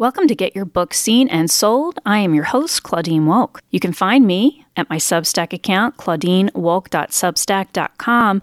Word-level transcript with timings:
Welcome 0.00 0.26
to 0.28 0.34
Get 0.34 0.56
Your 0.56 0.64
Book 0.64 0.94
Seen 0.94 1.28
and 1.28 1.50
Sold. 1.50 1.98
I 2.06 2.20
am 2.20 2.34
your 2.34 2.44
host, 2.44 2.84
Claudine 2.84 3.26
Wolk. 3.26 3.60
You 3.68 3.80
can 3.80 3.92
find 3.92 4.26
me 4.26 4.64
at 4.74 4.88
my 4.88 4.96
Substack 4.96 5.52
account, 5.52 5.98
claudinewolk.substack.com. 5.98 8.42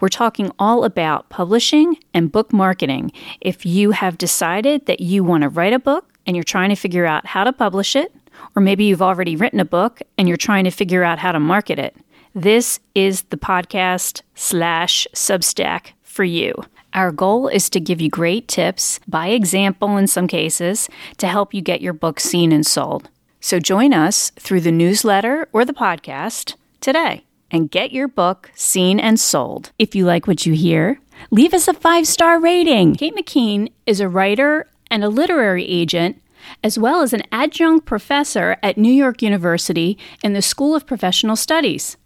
We're 0.00 0.08
talking 0.08 0.50
all 0.58 0.82
about 0.82 1.28
publishing 1.28 1.96
and 2.12 2.32
book 2.32 2.52
marketing. 2.52 3.12
If 3.40 3.64
you 3.64 3.92
have 3.92 4.18
decided 4.18 4.86
that 4.86 4.98
you 4.98 5.22
want 5.22 5.42
to 5.42 5.48
write 5.48 5.72
a 5.72 5.78
book 5.78 6.12
and 6.26 6.34
you're 6.34 6.42
trying 6.42 6.70
to 6.70 6.74
figure 6.74 7.06
out 7.06 7.24
how 7.24 7.44
to 7.44 7.52
publish 7.52 7.94
it, 7.94 8.12
or 8.56 8.62
maybe 8.62 8.82
you've 8.82 9.00
already 9.00 9.36
written 9.36 9.60
a 9.60 9.64
book 9.64 10.02
and 10.18 10.26
you're 10.26 10.36
trying 10.36 10.64
to 10.64 10.72
figure 10.72 11.04
out 11.04 11.20
how 11.20 11.30
to 11.30 11.38
market 11.38 11.78
it, 11.78 11.94
this 12.34 12.80
is 12.96 13.22
the 13.30 13.36
podcast 13.36 14.22
slash 14.34 15.06
Substack 15.14 15.92
for 16.02 16.24
you. 16.24 16.52
Our 16.96 17.12
goal 17.12 17.48
is 17.48 17.68
to 17.70 17.78
give 17.78 18.00
you 18.00 18.08
great 18.08 18.48
tips, 18.48 19.00
by 19.06 19.28
example 19.28 19.98
in 19.98 20.06
some 20.06 20.26
cases, 20.26 20.88
to 21.18 21.28
help 21.28 21.52
you 21.52 21.60
get 21.60 21.82
your 21.82 21.92
book 21.92 22.18
seen 22.18 22.52
and 22.52 22.64
sold. 22.64 23.10
So 23.38 23.60
join 23.60 23.92
us 23.92 24.30
through 24.40 24.62
the 24.62 24.72
newsletter 24.72 25.46
or 25.52 25.66
the 25.66 25.74
podcast 25.74 26.54
today 26.80 27.24
and 27.50 27.70
get 27.70 27.92
your 27.92 28.08
book 28.08 28.50
seen 28.54 28.98
and 28.98 29.20
sold. 29.20 29.72
If 29.78 29.94
you 29.94 30.06
like 30.06 30.26
what 30.26 30.46
you 30.46 30.54
hear, 30.54 30.98
leave 31.30 31.52
us 31.52 31.68
a 31.68 31.74
five 31.74 32.06
star 32.06 32.40
rating. 32.40 32.94
Kate 32.94 33.14
McKean 33.14 33.70
is 33.84 34.00
a 34.00 34.08
writer 34.08 34.66
and 34.90 35.04
a 35.04 35.10
literary 35.10 35.66
agent, 35.66 36.22
as 36.64 36.78
well 36.78 37.02
as 37.02 37.12
an 37.12 37.24
adjunct 37.30 37.84
professor 37.84 38.56
at 38.62 38.78
New 38.78 38.92
York 38.92 39.20
University 39.20 39.98
in 40.22 40.32
the 40.32 40.40
School 40.40 40.74
of 40.74 40.86
Professional 40.86 41.36
Studies. 41.36 41.98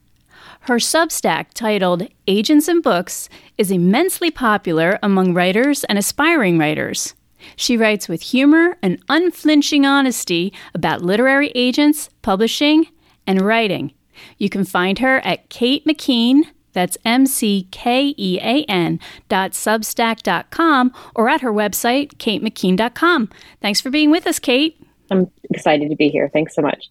Her 0.64 0.77
Substack, 0.77 1.46
titled 1.55 2.09
Agents 2.27 2.68
and 2.68 2.82
Books, 2.82 3.28
is 3.56 3.70
immensely 3.70 4.30
popular 4.30 4.98
among 5.02 5.32
writers 5.32 5.84
and 5.84 5.98
aspiring 5.98 6.59
writers. 6.59 7.14
She 7.56 7.77
writes 7.77 8.09
with 8.09 8.23
humor 8.23 8.77
and 8.82 9.02
unflinching 9.09 9.87
honesty 9.87 10.52
about 10.74 11.02
literary 11.02 11.51
agents, 11.54 12.10
publishing, 12.20 12.87
and 13.26 13.40
writing. 13.40 13.95
You 14.37 14.51
can 14.51 14.65
find 14.65 14.99
her 14.99 15.21
at 15.21 15.49
Kate 15.49 15.84
McKean, 15.87 16.43
that's 16.73 16.99
M 17.04 17.27
C 17.27 17.66
K 17.71 18.15
E 18.16 18.38
A 18.40 18.65
N 18.65 19.01
dot 19.29 19.52
substack 19.52 20.23
dot 20.23 20.51
com, 20.51 20.93
or 21.15 21.29
at 21.29 21.40
her 21.40 21.52
website, 21.52 22.15
katemckean.com. 22.16 23.30
Thanks 23.60 23.80
for 23.80 23.90
being 23.90 24.10
with 24.10 24.27
us, 24.27 24.38
Kate. 24.38 24.80
I'm 25.10 25.30
excited 25.51 25.90
to 25.90 25.96
be 25.96 26.10
here. 26.10 26.30
Thanks 26.32 26.54
so 26.54 26.62
much. 26.62 26.90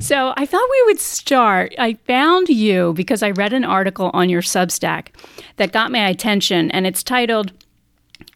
So 0.00 0.34
I 0.36 0.46
thought 0.46 0.68
we 0.70 0.82
would 0.86 1.00
start. 1.00 1.74
I 1.78 1.94
found 2.06 2.48
you 2.48 2.92
because 2.94 3.22
I 3.22 3.30
read 3.30 3.52
an 3.52 3.64
article 3.64 4.10
on 4.12 4.28
your 4.28 4.42
Substack 4.42 5.08
that 5.56 5.72
got 5.72 5.92
my 5.92 6.08
attention, 6.08 6.70
and 6.72 6.86
it's 6.86 7.02
titled 7.02 7.52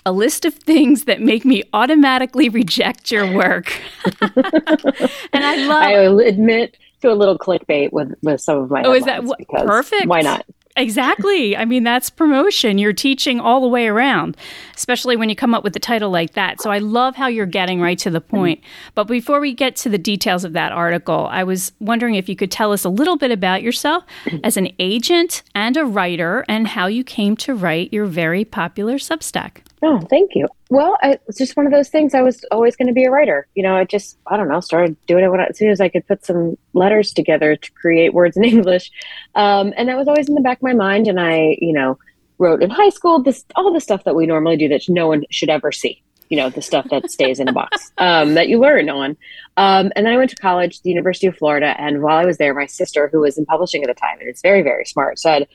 a 0.06 0.12
list 0.12 0.44
of 0.44 0.55
things 0.55 1.05
that 1.05 1.20
make 1.20 1.44
me 1.44 1.62
automatically 1.72 2.48
reject 2.48 3.10
your 3.10 3.30
work. 3.34 3.72
and 4.20 5.44
I 5.44 5.56
love. 5.66 5.83
I 5.83 5.92
admit 6.27 6.77
to 7.02 7.12
a 7.12 7.14
little 7.14 7.38
clickbait 7.38 7.92
with 7.92 8.14
with 8.22 8.41
some 8.41 8.58
of 8.58 8.70
my. 8.70 8.82
Oh, 8.84 8.94
is 8.94 9.05
that 9.05 9.25
perfect? 9.66 10.06
Why 10.06 10.20
not? 10.20 10.47
Exactly. 10.78 11.56
I 11.56 11.64
mean, 11.64 11.82
that's 11.82 12.08
promotion. 12.08 12.78
You're 12.78 12.92
teaching 12.92 13.40
all 13.40 13.60
the 13.60 13.68
way 13.68 13.88
around, 13.88 14.36
especially 14.76 15.16
when 15.16 15.28
you 15.28 15.36
come 15.36 15.54
up 15.54 15.64
with 15.64 15.74
a 15.76 15.80
title 15.80 16.10
like 16.10 16.34
that. 16.34 16.60
So 16.60 16.70
I 16.70 16.78
love 16.78 17.16
how 17.16 17.26
you're 17.26 17.46
getting 17.46 17.80
right 17.80 17.98
to 17.98 18.10
the 18.10 18.20
mm-hmm. 18.20 18.36
point. 18.36 18.60
But 18.94 19.04
before 19.04 19.40
we 19.40 19.52
get 19.52 19.76
to 19.76 19.88
the 19.88 19.98
details 19.98 20.44
of 20.44 20.52
that 20.52 20.72
article, 20.72 21.28
I 21.30 21.44
was 21.44 21.72
wondering 21.80 22.14
if 22.14 22.28
you 22.28 22.36
could 22.36 22.50
tell 22.50 22.72
us 22.72 22.84
a 22.84 22.88
little 22.88 23.16
bit 23.16 23.30
about 23.30 23.62
yourself 23.62 24.04
mm-hmm. 24.24 24.38
as 24.44 24.56
an 24.56 24.70
agent 24.78 25.42
and 25.54 25.76
a 25.76 25.84
writer 25.84 26.44
and 26.48 26.68
how 26.68 26.86
you 26.86 27.04
came 27.04 27.36
to 27.38 27.54
write 27.54 27.92
your 27.92 28.06
very 28.06 28.44
popular 28.44 28.96
Substack. 28.96 29.62
Oh, 29.82 30.00
thank 30.10 30.34
you. 30.34 30.46
Well, 30.70 30.98
I, 31.02 31.18
it's 31.28 31.38
just 31.38 31.56
one 31.56 31.66
of 31.66 31.72
those 31.72 31.88
things. 31.88 32.14
I 32.14 32.22
was 32.22 32.44
always 32.50 32.74
going 32.74 32.88
to 32.88 32.94
be 32.94 33.04
a 33.04 33.10
writer. 33.10 33.46
You 33.54 33.62
know, 33.62 33.76
I 33.76 33.84
just, 33.84 34.18
I 34.26 34.36
don't 34.36 34.48
know, 34.48 34.60
started 34.60 34.96
doing 35.06 35.24
it 35.24 35.28
when 35.28 35.40
I, 35.40 35.46
as 35.46 35.58
soon 35.58 35.70
as 35.70 35.80
I 35.80 35.88
could 35.88 36.06
put 36.06 36.24
some 36.24 36.58
letters 36.72 37.12
together 37.12 37.54
to 37.54 37.72
create 37.72 38.12
words 38.12 38.36
in 38.36 38.44
English. 38.56 38.90
Um, 39.34 39.72
and 39.76 39.88
that 39.88 39.96
was 39.96 40.08
always 40.08 40.28
in 40.28 40.34
the 40.34 40.40
back 40.40 40.58
of 40.58 40.62
my 40.62 40.74
mind. 40.74 41.06
And 41.06 41.20
I, 41.20 41.56
you 41.60 41.72
know, 41.72 41.98
wrote 42.38 42.62
in 42.62 42.70
high 42.70 42.88
school 42.88 43.22
this, 43.22 43.44
all 43.54 43.72
the 43.72 43.80
stuff 43.80 44.04
that 44.04 44.14
we 44.14 44.26
normally 44.26 44.56
do 44.56 44.69
that 44.69 44.82
no 44.88 45.06
one 45.06 45.25
should 45.30 45.50
ever 45.50 45.70
see. 45.70 46.03
You 46.28 46.36
know, 46.36 46.50
the 46.50 46.60
stuff 46.60 46.86
that 46.91 47.10
stays 47.10 47.41
in 47.41 47.48
a 47.48 47.53
box 47.53 47.91
um, 47.98 48.34
that 48.34 48.48
you 48.48 48.60
learn 48.60 48.91
on. 48.91 49.16
Um, 49.56 49.92
and 49.97 50.04
then 50.04 50.12
I 50.12 50.16
went 50.16 50.30
to 50.30 50.36
college, 50.36 50.82
the 50.82 50.91
University 50.91 51.26
of 51.26 51.36
Florida. 51.36 51.74
And 51.80 52.03
while 52.03 52.19
I 52.19 52.26
was 52.26 52.36
there, 52.36 52.53
my 52.53 52.66
sister, 52.66 53.08
who 53.08 53.20
was 53.20 53.38
in 53.38 53.47
publishing 53.47 53.82
at 53.82 53.86
the 53.86 53.94
time, 53.94 54.19
and 54.20 54.28
is 54.28 54.42
very, 54.42 54.62
very 54.62 54.84
smart, 54.84 55.19
said, 55.19 55.47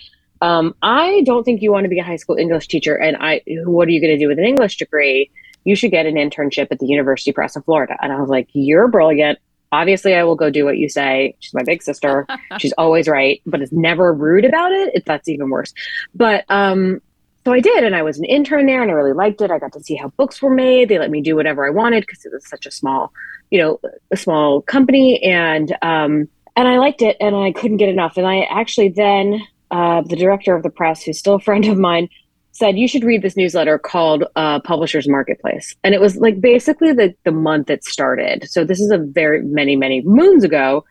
um, 0.43 0.75
I 0.81 1.21
don't 1.25 1.45
think 1.45 1.61
you 1.61 1.71
want 1.71 1.85
to 1.85 1.89
be 1.89 1.99
a 1.99 2.03
high 2.03 2.17
school 2.17 2.35
English 2.35 2.67
teacher. 2.67 2.95
And 2.97 3.15
I, 3.17 3.41
what 3.63 3.87
are 3.87 3.91
you 3.91 4.01
going 4.01 4.11
to 4.11 4.19
do 4.19 4.27
with 4.27 4.37
an 4.37 4.43
English 4.43 4.75
degree? 4.75 5.31
You 5.63 5.73
should 5.73 5.91
get 5.91 6.05
an 6.05 6.15
internship 6.15 6.67
at 6.69 6.79
the 6.79 6.85
University 6.85 7.31
Press 7.31 7.55
of 7.55 7.63
Florida. 7.63 7.95
And 8.01 8.11
I 8.11 8.19
was 8.19 8.29
like, 8.29 8.49
you're 8.51 8.89
brilliant. 8.89 9.39
Obviously, 9.71 10.15
I 10.15 10.23
will 10.25 10.35
go 10.35 10.49
do 10.49 10.65
what 10.65 10.77
you 10.77 10.89
say. 10.89 11.37
She's 11.39 11.53
my 11.53 11.63
big 11.63 11.81
sister. 11.81 12.27
She's 12.59 12.73
always 12.73 13.07
right, 13.07 13.41
but 13.45 13.61
is 13.61 13.71
never 13.71 14.13
rude 14.13 14.43
about 14.43 14.73
it. 14.73 14.93
it 14.93 15.05
that's 15.05 15.29
even 15.29 15.49
worse. 15.49 15.73
But 16.13 16.43
um, 16.49 17.01
so 17.45 17.53
I 17.53 17.61
did, 17.61 17.85
and 17.85 17.95
I 17.95 18.03
was 18.03 18.19
an 18.19 18.25
intern 18.25 18.65
there, 18.65 18.81
and 18.81 18.91
I 18.91 18.95
really 18.95 19.13
liked 19.13 19.41
it. 19.41 19.49
I 19.49 19.59
got 19.59 19.71
to 19.73 19.79
see 19.81 19.95
how 19.95 20.09
books 20.09 20.41
were 20.41 20.53
made. 20.53 20.89
They 20.89 20.99
let 20.99 21.09
me 21.09 21.21
do 21.21 21.37
whatever 21.37 21.65
I 21.65 21.69
wanted 21.69 22.01
because 22.01 22.25
it 22.25 22.33
was 22.33 22.45
such 22.49 22.65
a 22.65 22.71
small, 22.71 23.13
you 23.49 23.59
know, 23.59 23.79
a 24.11 24.17
small 24.17 24.61
company, 24.61 25.23
and 25.23 25.71
um, 25.81 26.27
and 26.57 26.67
I 26.67 26.79
liked 26.79 27.01
it, 27.01 27.15
and 27.21 27.33
I 27.33 27.53
couldn't 27.53 27.77
get 27.77 27.89
enough. 27.89 28.17
And 28.17 28.27
I 28.27 28.41
actually 28.41 28.89
then 28.89 29.41
uh, 29.73 30.03
the 30.03 30.15
director 30.15 30.55
of 30.55 30.61
the 30.61 30.69
press, 30.69 31.01
who's 31.01 31.17
still 31.17 31.33
a 31.33 31.39
friend 31.39 31.65
of 31.65 31.79
mine, 31.79 32.07
said 32.51 32.77
you 32.77 32.87
should 32.87 33.03
read 33.03 33.23
this 33.23 33.35
newsletter 33.35 33.79
called 33.79 34.23
uh, 34.35 34.59
Publishers 34.59 35.09
Marketplace, 35.09 35.75
and 35.83 35.95
it 35.95 35.99
was 35.99 36.15
like 36.17 36.39
basically 36.39 36.93
the 36.93 37.15
the 37.23 37.31
month 37.31 37.71
it 37.71 37.83
started. 37.83 38.47
So 38.47 38.63
this 38.63 38.79
is 38.79 38.91
a 38.91 38.99
very 38.99 39.41
many 39.41 39.75
many 39.75 40.01
moons 40.03 40.43
ago, 40.43 40.85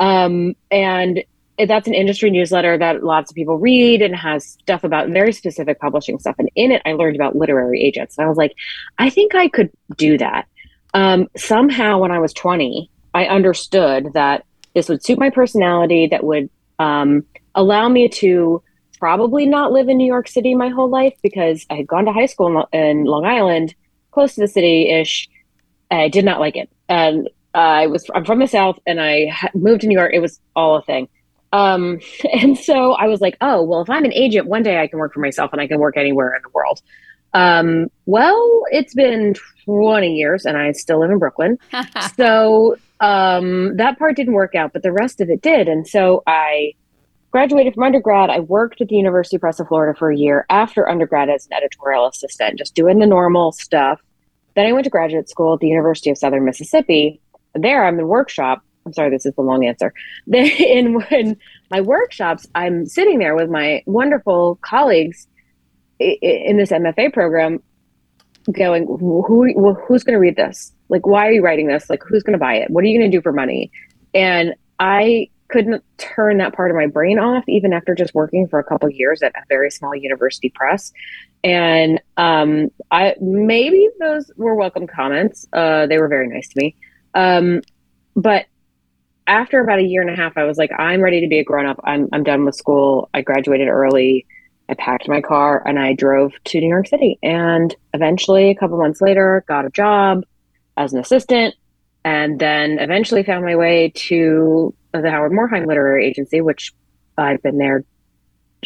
um, 0.00 0.54
and 0.70 1.24
that's 1.66 1.88
an 1.88 1.94
industry 1.94 2.30
newsletter 2.30 2.76
that 2.76 3.02
lots 3.02 3.30
of 3.30 3.34
people 3.34 3.56
read 3.56 4.02
and 4.02 4.14
has 4.14 4.44
stuff 4.44 4.84
about 4.84 5.08
very 5.08 5.32
specific 5.32 5.80
publishing 5.80 6.18
stuff. 6.18 6.36
And 6.38 6.50
in 6.54 6.70
it, 6.70 6.82
I 6.84 6.92
learned 6.92 7.16
about 7.16 7.34
literary 7.34 7.82
agents. 7.82 8.18
And 8.18 8.26
I 8.26 8.28
was 8.28 8.36
like, 8.36 8.52
I 8.98 9.08
think 9.08 9.34
I 9.34 9.48
could 9.48 9.70
do 9.96 10.18
that. 10.18 10.46
Um, 10.92 11.28
somehow, 11.34 11.98
when 12.00 12.10
I 12.10 12.18
was 12.18 12.34
20, 12.34 12.90
I 13.14 13.24
understood 13.24 14.12
that 14.12 14.44
this 14.74 14.90
would 14.90 15.02
suit 15.02 15.18
my 15.18 15.30
personality, 15.30 16.08
that 16.08 16.24
would 16.24 16.50
um, 16.78 17.24
allow 17.56 17.88
me 17.88 18.08
to 18.08 18.62
probably 18.98 19.46
not 19.46 19.72
live 19.72 19.88
in 19.88 19.96
New 19.96 20.06
York 20.06 20.28
City 20.28 20.54
my 20.54 20.68
whole 20.68 20.88
life 20.88 21.14
because 21.22 21.66
I 21.68 21.74
had 21.74 21.86
gone 21.86 22.04
to 22.04 22.12
high 22.12 22.26
school 22.26 22.66
in, 22.72 23.04
Long 23.04 23.24
Island, 23.24 23.74
close 24.12 24.34
to 24.34 24.40
the 24.40 24.48
city 24.48 24.88
ish. 24.90 25.28
I 25.90 26.08
did 26.08 26.24
not 26.24 26.40
like 26.40 26.56
it. 26.56 26.70
And 26.88 27.28
I 27.54 27.86
was 27.86 28.08
I'm 28.14 28.24
from 28.24 28.38
the 28.38 28.46
South 28.46 28.78
and 28.86 29.00
I 29.00 29.32
moved 29.54 29.80
to 29.80 29.86
New 29.86 29.96
York. 29.96 30.12
It 30.14 30.20
was 30.20 30.40
all 30.54 30.76
a 30.76 30.82
thing. 30.82 31.08
Um, 31.52 32.00
and 32.32 32.58
so 32.58 32.92
I 32.92 33.06
was 33.06 33.20
like, 33.20 33.36
oh, 33.40 33.62
well, 33.62 33.80
if 33.80 33.90
I'm 33.90 34.04
an 34.04 34.12
agent, 34.12 34.46
one 34.46 34.62
day 34.62 34.80
I 34.80 34.86
can 34.86 34.98
work 34.98 35.14
for 35.14 35.20
myself 35.20 35.52
and 35.52 35.60
I 35.60 35.66
can 35.66 35.78
work 35.78 35.96
anywhere 35.96 36.34
in 36.34 36.42
the 36.42 36.50
world. 36.50 36.80
Um, 37.34 37.88
well, 38.06 38.62
it's 38.70 38.94
been 38.94 39.34
20 39.66 40.14
years 40.14 40.46
and 40.46 40.56
I 40.56 40.72
still 40.72 41.00
live 41.00 41.10
in 41.10 41.18
Brooklyn. 41.18 41.58
so 42.16 42.76
um, 43.00 43.76
that 43.76 43.98
part 43.98 44.16
didn't 44.16 44.32
work 44.32 44.54
out, 44.54 44.72
but 44.72 44.82
the 44.82 44.92
rest 44.92 45.20
of 45.20 45.28
it 45.28 45.42
did. 45.42 45.68
And 45.68 45.86
so 45.86 46.22
I 46.26 46.72
graduated 47.36 47.74
from 47.74 47.82
undergrad. 47.82 48.30
I 48.30 48.40
worked 48.40 48.80
at 48.80 48.88
the 48.88 48.96
University 48.96 49.36
Press 49.36 49.60
of 49.60 49.68
Florida 49.68 49.94
for 49.94 50.10
a 50.10 50.16
year 50.16 50.46
after 50.48 50.88
undergrad 50.88 51.28
as 51.28 51.44
an 51.44 51.52
editorial 51.52 52.06
assistant, 52.06 52.56
just 52.56 52.74
doing 52.74 52.98
the 52.98 53.04
normal 53.04 53.52
stuff. 53.52 54.00
Then 54.54 54.64
I 54.64 54.72
went 54.72 54.84
to 54.84 54.90
graduate 54.90 55.28
school 55.28 55.52
at 55.52 55.60
the 55.60 55.68
University 55.68 56.08
of 56.08 56.16
Southern 56.16 56.46
Mississippi. 56.46 57.20
There, 57.54 57.84
I'm 57.84 57.98
in 57.98 58.08
workshop. 58.08 58.62
I'm 58.86 58.94
sorry, 58.94 59.10
this 59.10 59.26
is 59.26 59.34
the 59.34 59.42
long 59.42 59.66
answer. 59.66 59.92
Then, 60.26 60.46
in, 60.46 61.36
my 61.70 61.82
workshops, 61.82 62.46
I'm 62.54 62.86
sitting 62.86 63.18
there 63.18 63.36
with 63.36 63.50
my 63.50 63.82
wonderful 63.84 64.58
colleagues 64.62 65.28
in 66.00 66.56
this 66.56 66.70
MFA 66.70 67.12
program, 67.12 67.62
going, 68.50 68.86
"Who, 68.86 69.74
who's 69.86 70.04
going 70.04 70.14
to 70.14 70.20
read 70.20 70.36
this? 70.36 70.72
Like, 70.88 71.06
why 71.06 71.28
are 71.28 71.32
you 71.32 71.42
writing 71.42 71.66
this? 71.66 71.90
Like, 71.90 72.02
who's 72.02 72.22
going 72.22 72.32
to 72.32 72.38
buy 72.38 72.54
it? 72.54 72.70
What 72.70 72.82
are 72.82 72.86
you 72.86 72.98
going 72.98 73.10
to 73.10 73.14
do 73.14 73.20
for 73.20 73.32
money?" 73.32 73.70
And 74.14 74.54
I 74.78 75.28
couldn't 75.48 75.84
turn 75.98 76.38
that 76.38 76.54
part 76.54 76.70
of 76.70 76.76
my 76.76 76.86
brain 76.86 77.18
off 77.18 77.44
even 77.48 77.72
after 77.72 77.94
just 77.94 78.14
working 78.14 78.48
for 78.48 78.58
a 78.58 78.64
couple 78.64 78.88
years 78.88 79.22
at 79.22 79.32
a 79.34 79.42
very 79.48 79.70
small 79.70 79.94
university 79.94 80.50
press. 80.50 80.92
And 81.44 82.00
um, 82.16 82.70
i 82.90 83.14
maybe 83.20 83.88
those 84.00 84.30
were 84.36 84.54
welcome 84.54 84.86
comments. 84.86 85.46
Uh, 85.52 85.86
they 85.86 85.98
were 85.98 86.08
very 86.08 86.28
nice 86.28 86.48
to 86.48 86.60
me. 86.60 86.76
Um, 87.14 87.62
but 88.14 88.46
after 89.26 89.60
about 89.60 89.78
a 89.78 89.82
year 89.82 90.02
and 90.02 90.10
a 90.10 90.14
half 90.14 90.36
i 90.36 90.44
was 90.44 90.56
like 90.56 90.70
i'm 90.78 91.00
ready 91.00 91.20
to 91.20 91.26
be 91.26 91.40
a 91.40 91.44
grown-up. 91.44 91.80
I'm, 91.84 92.08
I'm 92.12 92.22
done 92.22 92.44
with 92.44 92.54
school. 92.54 93.10
I 93.12 93.22
graduated 93.22 93.68
early. 93.68 94.24
I 94.68 94.74
packed 94.74 95.08
my 95.08 95.20
car 95.20 95.62
and 95.66 95.78
i 95.78 95.94
drove 95.94 96.32
to 96.44 96.60
new 96.60 96.68
york 96.68 96.88
city. 96.88 97.18
And 97.22 97.74
eventually 97.92 98.50
a 98.50 98.54
couple 98.54 98.78
months 98.78 99.00
later 99.00 99.44
got 99.48 99.64
a 99.64 99.70
job 99.70 100.24
as 100.76 100.92
an 100.92 101.00
assistant 101.00 101.54
and 102.06 102.38
then 102.38 102.78
eventually 102.78 103.24
found 103.24 103.44
my 103.44 103.56
way 103.56 103.90
to 103.96 104.72
the 105.02 105.10
Howard 105.10 105.32
Morhaim 105.32 105.66
Literary 105.66 106.06
Agency, 106.06 106.40
which 106.40 106.72
I've 107.18 107.42
been 107.42 107.58
there 107.58 107.84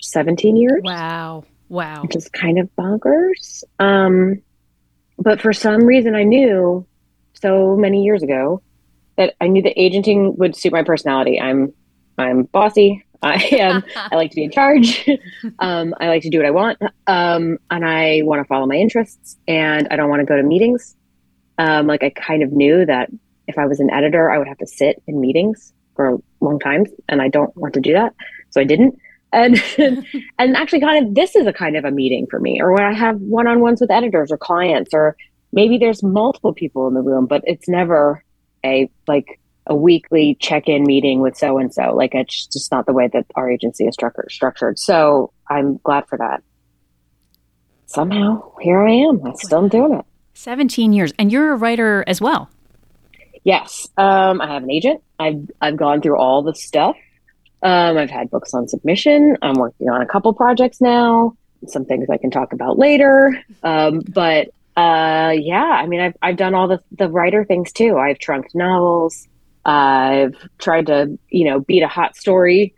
17 0.03 0.57
years. 0.57 0.81
Wow. 0.83 1.45
Wow. 1.69 2.03
Which 2.03 2.17
is 2.17 2.29
kind 2.29 2.59
of 2.59 2.69
bonkers. 2.77 3.63
Um, 3.79 4.43
but 5.19 5.41
for 5.41 5.53
some 5.53 5.85
reason, 5.85 6.15
I 6.15 6.25
knew 6.25 6.87
so 7.35 7.77
many 7.77 8.05
years 8.05 8.23
ago 8.23 8.63
that 9.17 9.35
I 9.41 9.49
knew 9.49 9.63
that 9.63 9.79
agenting 9.79 10.37
would 10.37 10.57
suit 10.57 10.73
my 10.73 10.83
personality. 10.83 11.41
I'm 11.41 11.73
I'm 12.19 12.45
bossy. 12.45 13.05
I 13.23 13.35
am. 13.53 13.85
I 13.95 14.17
like 14.17 14.31
to 14.31 14.37
be 14.37 14.45
in 14.45 14.51
charge. 14.51 15.07
um, 15.59 15.95
I 16.01 16.09
like 16.09 16.23
to 16.23 16.31
do 16.31 16.39
what 16.39 16.47
I 16.47 16.51
want, 16.51 16.79
um, 17.07 17.59
and 17.71 17.85
I 17.85 18.23
want 18.25 18.41
to 18.41 18.47
follow 18.47 18.65
my 18.65 18.77
interests. 18.77 19.37
And 19.47 19.89
I 19.91 19.97
don't 19.97 20.09
want 20.09 20.21
to 20.21 20.27
go 20.27 20.37
to 20.37 20.43
meetings. 20.43 20.97
Um, 21.59 21.87
like 21.87 22.03
I 22.03 22.09
kind 22.09 22.43
of 22.43 22.51
knew 22.51 22.87
that 22.87 23.11
if 23.47 23.59
I 23.59 23.67
was 23.67 23.79
an 23.79 23.91
editor, 23.91 24.31
I 24.31 24.39
would 24.39 24.49
have 24.49 24.57
to 24.59 24.67
sit 24.67 25.03
in 25.07 25.21
meetings 25.21 25.75
for 26.01 26.15
a 26.15 26.19
long 26.41 26.59
time, 26.59 26.87
and 27.11 27.21
I 27.21 27.29
don't 27.29 27.55
want 27.59 27.75
to 27.75 27.81
do 27.81 27.93
that, 27.93 28.15
so 28.49 28.59
I 28.59 28.65
didn't. 28.65 28.99
And 29.35 29.63
and 30.39 30.57
actually, 30.57 30.81
kind 30.81 31.07
of 31.07 31.15
this 31.15 31.37
is 31.37 31.47
a 31.47 31.53
kind 31.53 31.77
of 31.77 31.85
a 31.85 31.91
meeting 31.91 32.27
for 32.31 32.41
me, 32.41 32.59
or 32.59 32.73
when 32.73 32.85
I 32.85 32.95
have 32.95 33.21
one 33.21 33.47
on 33.47 33.61
ones 33.61 33.83
with 33.83 33.91
editors 33.91 34.33
or 34.33 34.39
clients, 34.39 34.95
or 34.95 35.15
maybe 35.53 35.77
there's 35.77 36.03
multiple 36.03 36.55
people 36.55 36.89
in 36.89 36.95
the 36.95 37.03
room, 37.03 37.27
but 37.27 37.43
it's 37.45 37.69
never 37.69 38.25
a 38.65 38.91
like 39.07 39.39
a 39.67 39.75
weekly 39.75 40.39
check-in 40.41 40.85
meeting 40.85 41.21
with 41.21 41.37
so 41.37 41.59
and 41.59 41.75
so. 41.75 41.95
Like 41.95 42.15
it's 42.15 42.47
just 42.47 42.73
not 42.73 42.87
the 42.87 42.95
way 42.95 43.09
that 43.13 43.27
our 43.35 43.51
agency 43.51 43.85
is 43.85 43.95
structured. 44.31 44.79
So 44.79 45.35
I'm 45.51 45.77
glad 45.85 46.09
for 46.09 46.17
that. 46.17 46.43
Somehow 47.85 48.55
here 48.63 48.81
I 48.81 48.93
am. 48.93 49.21
I'm 49.23 49.37
still 49.37 49.69
doing 49.69 49.93
it. 49.97 50.07
17 50.33 50.95
years, 50.95 51.13
and 51.19 51.31
you're 51.31 51.53
a 51.53 51.57
writer 51.57 52.05
as 52.07 52.23
well. 52.23 52.49
Yes, 53.45 53.89
um, 53.97 54.41
I 54.41 54.53
have 54.53 54.63
an 54.63 54.71
agent. 54.71 55.03
I've 55.19 55.51
I've 55.61 55.77
gone 55.77 56.01
through 56.01 56.19
all 56.19 56.43
the 56.43 56.55
stuff. 56.55 56.97
Um, 57.63 57.99
I've 57.99 58.11
had 58.11 58.31
books 58.31 58.55
on 58.55 58.69
submission. 58.69 59.37
I'm 59.43 59.55
working 59.55 59.89
on 59.89 60.01
a 60.03 60.07
couple 60.07 60.33
projects 60.33 60.81
now. 60.81 61.37
Some 61.67 61.85
things 61.85 62.09
I 62.11 62.17
can 62.17 62.31
talk 62.31 62.53
about 62.53 62.79
later. 62.79 63.43
Um, 63.63 64.01
but 64.09 64.49
uh, 64.77 65.35
yeah, 65.37 65.63
I 65.63 65.87
mean, 65.87 66.01
I've 66.01 66.17
I've 66.23 66.37
done 66.37 66.55
all 66.55 66.69
the 66.69 66.81
the 66.93 67.09
writer 67.09 67.45
things 67.45 67.73
too. 67.73 67.99
I've 67.99 68.19
trunked 68.19 68.55
novels. 68.55 69.27
I've 69.65 70.37
tried 70.59 70.87
to, 70.87 71.19
you 71.29 71.45
know, 71.45 71.61
beat 71.61 71.83
a 71.83 71.89
hot 71.89 72.17
story, 72.17 72.75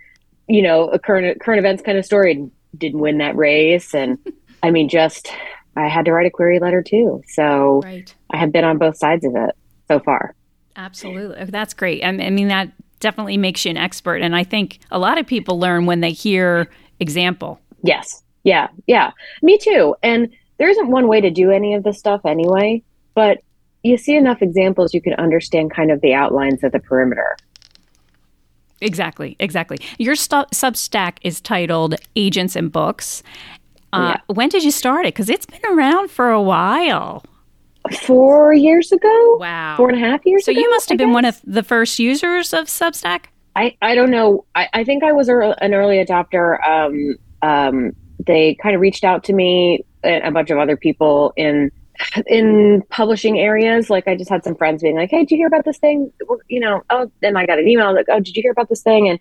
you 0.48 0.62
know, 0.62 0.88
a 0.88 0.98
current 0.98 1.40
current 1.40 1.60
events 1.60 1.82
kind 1.82 1.98
of 1.98 2.04
story, 2.04 2.32
and 2.32 2.50
didn't 2.76 3.00
win 3.00 3.18
that 3.18 3.36
race. 3.36 3.94
And 3.94 4.18
I 4.62 4.70
mean, 4.70 4.88
just 4.88 5.32
I 5.76 5.88
had 5.88 6.06
to 6.06 6.12
write 6.12 6.26
a 6.26 6.30
query 6.30 6.58
letter 6.58 6.82
too. 6.82 7.22
So 7.28 7.82
right. 7.84 8.12
I 8.30 8.36
have 8.36 8.52
been 8.52 8.64
on 8.64 8.78
both 8.78 8.96
sides 8.96 9.24
of 9.24 9.36
it 9.36 9.56
so 9.88 10.00
far. 10.00 10.34
Absolutely, 10.76 11.44
that's 11.46 11.74
great. 11.74 12.04
I 12.04 12.12
mean, 12.12 12.48
that 12.48 12.70
definitely 13.00 13.36
makes 13.36 13.64
you 13.64 13.70
an 13.70 13.76
expert, 13.76 14.22
and 14.22 14.34
I 14.34 14.44
think 14.44 14.78
a 14.90 14.98
lot 14.98 15.18
of 15.18 15.26
people 15.26 15.58
learn 15.58 15.86
when 15.86 16.00
they 16.00 16.12
hear 16.12 16.68
example. 17.00 17.60
Yes. 17.82 18.22
Yeah. 18.44 18.68
Yeah. 18.86 19.10
Me 19.42 19.58
too. 19.58 19.94
And 20.02 20.32
there 20.58 20.68
isn't 20.68 20.88
one 20.88 21.08
way 21.08 21.20
to 21.20 21.30
do 21.30 21.50
any 21.50 21.74
of 21.74 21.82
this 21.82 21.98
stuff 21.98 22.24
anyway. 22.24 22.82
But 23.14 23.38
you 23.82 23.96
see 23.96 24.16
enough 24.16 24.42
examples, 24.42 24.94
you 24.94 25.02
can 25.02 25.14
understand 25.14 25.72
kind 25.72 25.90
of 25.90 26.00
the 26.00 26.14
outlines 26.14 26.62
of 26.64 26.72
the 26.72 26.80
perimeter. 26.80 27.36
Exactly, 28.80 29.36
exactly. 29.38 29.78
Your 29.98 30.16
st- 30.16 30.50
Substack 30.50 31.18
is 31.22 31.40
titled 31.40 31.96
Agents 32.16 32.56
and 32.56 32.72
Books. 32.72 33.22
Uh, 33.92 34.14
yeah. 34.14 34.34
When 34.34 34.48
did 34.48 34.64
you 34.64 34.70
start 34.70 35.06
it? 35.06 35.14
Because 35.14 35.28
it's 35.28 35.46
been 35.46 35.64
around 35.66 36.10
for 36.10 36.30
a 36.30 36.42
while. 36.42 37.24
Four 38.02 38.52
years 38.52 38.92
ago. 38.92 39.36
Wow. 39.38 39.76
Four 39.76 39.90
and 39.90 40.02
a 40.02 40.08
half 40.08 40.24
years 40.24 40.46
ago? 40.46 40.52
so 40.52 40.58
ago, 40.58 40.60
you 40.60 40.70
must 40.70 40.88
have 40.88 40.96
I 40.96 40.98
been 40.98 41.08
guess. 41.08 41.14
one 41.14 41.24
of 41.24 41.40
the 41.44 41.62
first 41.62 41.98
users 41.98 42.52
of 42.52 42.66
Substack? 42.66 43.24
I, 43.56 43.76
I 43.82 43.94
don't 43.94 44.10
know. 44.10 44.44
I, 44.54 44.68
I 44.72 44.84
think 44.84 45.04
I 45.04 45.12
was 45.12 45.28
an 45.28 45.74
early 45.74 46.02
adopter. 46.02 46.64
Um, 46.66 47.16
um, 47.42 47.92
they 48.26 48.54
kind 48.62 48.74
of 48.74 48.80
reached 48.80 49.04
out 49.04 49.24
to 49.24 49.32
me 49.32 49.84
and 50.04 50.24
a 50.24 50.30
bunch 50.30 50.50
of 50.50 50.58
other 50.58 50.76
people 50.76 51.32
in 51.36 51.70
in 52.26 52.82
publishing 52.88 53.38
areas. 53.38 53.90
Like 53.90 54.08
I 54.08 54.16
just 54.16 54.30
had 54.30 54.44
some 54.44 54.56
friends 54.56 54.82
being 54.82 54.96
like, 54.96 55.10
"Hey, 55.10 55.20
did 55.20 55.32
you 55.32 55.36
hear 55.36 55.46
about 55.46 55.64
this 55.64 55.78
thing?" 55.78 56.12
You 56.48 56.60
know, 56.60 56.82
oh, 56.90 57.10
then 57.20 57.36
I 57.36 57.46
got 57.46 57.58
an 57.58 57.68
email 57.68 57.94
like, 57.94 58.06
"Oh, 58.08 58.20
did 58.20 58.36
you 58.36 58.42
hear 58.42 58.52
about 58.52 58.68
this 58.68 58.82
thing?" 58.82 59.08
And 59.08 59.18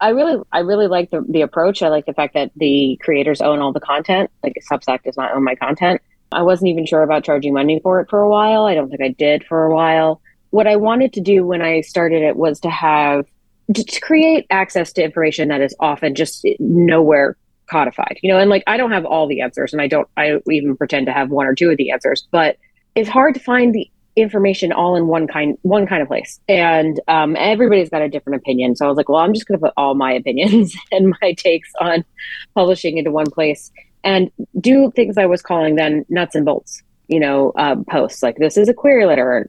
I 0.00 0.10
really, 0.10 0.42
I 0.52 0.60
really 0.60 0.86
like 0.86 1.10
the, 1.10 1.24
the 1.28 1.42
approach. 1.42 1.82
I 1.82 1.88
like 1.88 2.06
the 2.06 2.14
fact 2.14 2.34
that 2.34 2.52
the 2.56 2.98
creators 3.02 3.40
own 3.40 3.58
all 3.60 3.72
the 3.72 3.80
content. 3.80 4.30
Like 4.42 4.54
Substack 4.70 5.02
does 5.02 5.16
not 5.16 5.34
own 5.34 5.44
my 5.44 5.54
content. 5.56 6.00
I 6.32 6.42
wasn't 6.42 6.68
even 6.68 6.86
sure 6.86 7.02
about 7.02 7.24
charging 7.24 7.54
money 7.54 7.80
for 7.82 8.00
it 8.00 8.10
for 8.10 8.20
a 8.20 8.28
while. 8.28 8.64
I 8.64 8.74
don't 8.74 8.88
think 8.88 9.02
I 9.02 9.08
did 9.08 9.44
for 9.44 9.64
a 9.64 9.74
while. 9.74 10.20
What 10.50 10.66
I 10.66 10.76
wanted 10.76 11.12
to 11.14 11.20
do 11.20 11.46
when 11.46 11.62
I 11.62 11.80
started 11.82 12.22
it 12.22 12.36
was 12.36 12.60
to 12.60 12.70
have 12.70 13.26
to 13.74 14.00
create 14.00 14.46
access 14.50 14.92
to 14.94 15.04
information 15.04 15.48
that 15.48 15.60
is 15.60 15.74
often 15.78 16.14
just 16.14 16.46
nowhere 16.58 17.36
codified, 17.70 18.18
you 18.22 18.32
know, 18.32 18.38
and 18.38 18.48
like 18.48 18.64
I 18.66 18.76
don't 18.76 18.92
have 18.92 19.04
all 19.04 19.26
the 19.26 19.42
answers 19.42 19.72
and 19.72 19.82
I 19.82 19.88
don't 19.88 20.08
I 20.16 20.38
even 20.50 20.76
pretend 20.76 21.06
to 21.06 21.12
have 21.12 21.30
one 21.30 21.46
or 21.46 21.54
two 21.54 21.70
of 21.70 21.76
the 21.76 21.90
answers, 21.90 22.26
but 22.30 22.56
it's 22.94 23.08
hard 23.08 23.34
to 23.34 23.40
find 23.40 23.74
the 23.74 23.90
information 24.16 24.72
all 24.72 24.96
in 24.96 25.06
one 25.06 25.26
kind 25.26 25.56
one 25.62 25.86
kind 25.86 26.02
of 26.02 26.08
place 26.08 26.40
and 26.48 27.00
um, 27.08 27.36
everybody's 27.38 27.88
got 27.88 28.02
a 28.02 28.08
different 28.08 28.40
opinion 28.40 28.74
so 28.74 28.84
i 28.84 28.88
was 28.88 28.96
like 28.96 29.08
well 29.08 29.20
i'm 29.20 29.32
just 29.32 29.46
going 29.46 29.58
to 29.58 29.64
put 29.64 29.72
all 29.76 29.94
my 29.94 30.12
opinions 30.20 30.74
and 30.90 31.14
my 31.20 31.32
takes 31.34 31.70
on 31.80 32.04
publishing 32.54 32.98
into 32.98 33.12
one 33.12 33.30
place 33.30 33.70
and 34.04 34.30
do 34.60 34.90
things 34.94 35.18
i 35.18 35.26
was 35.26 35.42
calling 35.42 35.74
then 35.74 36.04
nuts 36.08 36.34
and 36.34 36.44
bolts 36.44 36.82
you 37.08 37.18
know 37.18 37.52
uh, 37.56 37.76
posts. 37.90 38.22
Like 38.22 38.36
this 38.36 38.56
is 38.56 38.68
a 38.68 38.74
query 38.74 39.06
letter 39.06 39.48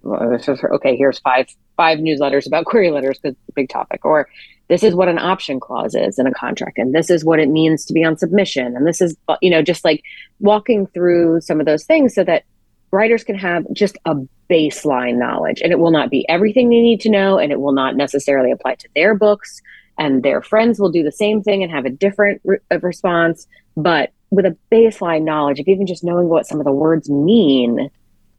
okay 0.73 0.95
here's 0.95 1.19
five 1.19 1.47
five 1.77 1.99
newsletters 1.99 2.47
about 2.47 2.65
query 2.65 2.89
letters 2.89 3.19
because 3.19 3.33
it's 3.33 3.49
a 3.49 3.53
big 3.53 3.69
topic. 3.69 4.03
Or 4.03 4.27
this 4.69 4.83
is 4.83 4.95
what 4.95 5.09
an 5.09 5.19
option 5.19 5.59
clause 5.59 5.93
is 5.93 6.17
in 6.17 6.25
a 6.25 6.31
contract 6.31 6.77
and 6.77 6.95
this 6.95 7.09
is 7.09 7.23
what 7.25 7.39
it 7.39 7.49
means 7.49 7.85
to 7.85 7.93
be 7.93 8.03
on 8.03 8.17
submission 8.17 8.75
and 8.75 8.87
this 8.87 9.01
is 9.01 9.15
you 9.41 9.49
know 9.49 9.61
just 9.61 9.83
like 9.83 10.03
walking 10.39 10.87
through 10.87 11.41
some 11.41 11.59
of 11.59 11.65
those 11.65 11.83
things 11.83 12.15
so 12.15 12.23
that 12.23 12.43
writers 12.91 13.23
can 13.23 13.35
have 13.35 13.65
just 13.73 13.97
a 14.05 14.15
baseline 14.49 15.17
knowledge 15.17 15.61
and 15.61 15.71
it 15.71 15.79
will 15.79 15.91
not 15.91 16.09
be 16.09 16.27
everything 16.29 16.69
they 16.69 16.79
need 16.79 17.01
to 17.01 17.09
know 17.09 17.37
and 17.37 17.51
it 17.51 17.59
will 17.59 17.71
not 17.71 17.95
necessarily 17.95 18.51
apply 18.51 18.75
to 18.75 18.87
their 18.95 19.13
books 19.13 19.61
and 19.97 20.23
their 20.23 20.41
friends 20.41 20.79
will 20.79 20.91
do 20.91 21.03
the 21.03 21.11
same 21.11 21.43
thing 21.43 21.61
and 21.61 21.71
have 21.71 21.85
a 21.85 21.89
different 21.89 22.41
re- 22.43 22.59
response 22.81 23.47
but 23.75 24.11
with 24.31 24.45
a 24.45 24.55
baseline 24.71 25.23
knowledge 25.23 25.59
of 25.59 25.67
even 25.67 25.87
just 25.87 26.03
knowing 26.03 26.29
what 26.29 26.45
some 26.45 26.59
of 26.59 26.65
the 26.65 26.71
words 26.71 27.09
mean 27.09 27.89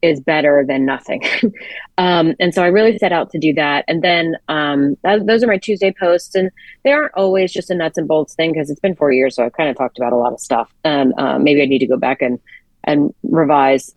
is 0.01 0.19
better 0.19 0.65
than 0.67 0.85
nothing. 0.85 1.23
um, 1.97 2.33
and 2.39 2.53
so 2.53 2.63
I 2.63 2.67
really 2.67 2.97
set 2.97 3.11
out 3.11 3.29
to 3.31 3.39
do 3.39 3.53
that. 3.53 3.85
And 3.87 4.03
then 4.03 4.35
um, 4.47 4.97
that, 5.03 5.25
those 5.27 5.43
are 5.43 5.47
my 5.47 5.57
Tuesday 5.57 5.93
posts. 5.97 6.33
And 6.35 6.49
they 6.83 6.91
aren't 6.91 7.13
always 7.13 7.53
just 7.53 7.69
a 7.69 7.75
nuts 7.75 7.97
and 7.97 8.07
bolts 8.07 8.33
thing 8.33 8.53
because 8.53 8.69
it's 8.69 8.79
been 8.79 8.95
four 8.95 9.11
years. 9.11 9.35
So 9.35 9.45
I've 9.45 9.53
kind 9.53 9.69
of 9.69 9.77
talked 9.77 9.97
about 9.97 10.13
a 10.13 10.17
lot 10.17 10.33
of 10.33 10.39
stuff. 10.39 10.73
And 10.83 11.13
uh, 11.17 11.39
maybe 11.39 11.61
I 11.61 11.65
need 11.65 11.79
to 11.79 11.87
go 11.87 11.97
back 11.97 12.21
and, 12.21 12.39
and 12.83 13.13
revise. 13.23 13.93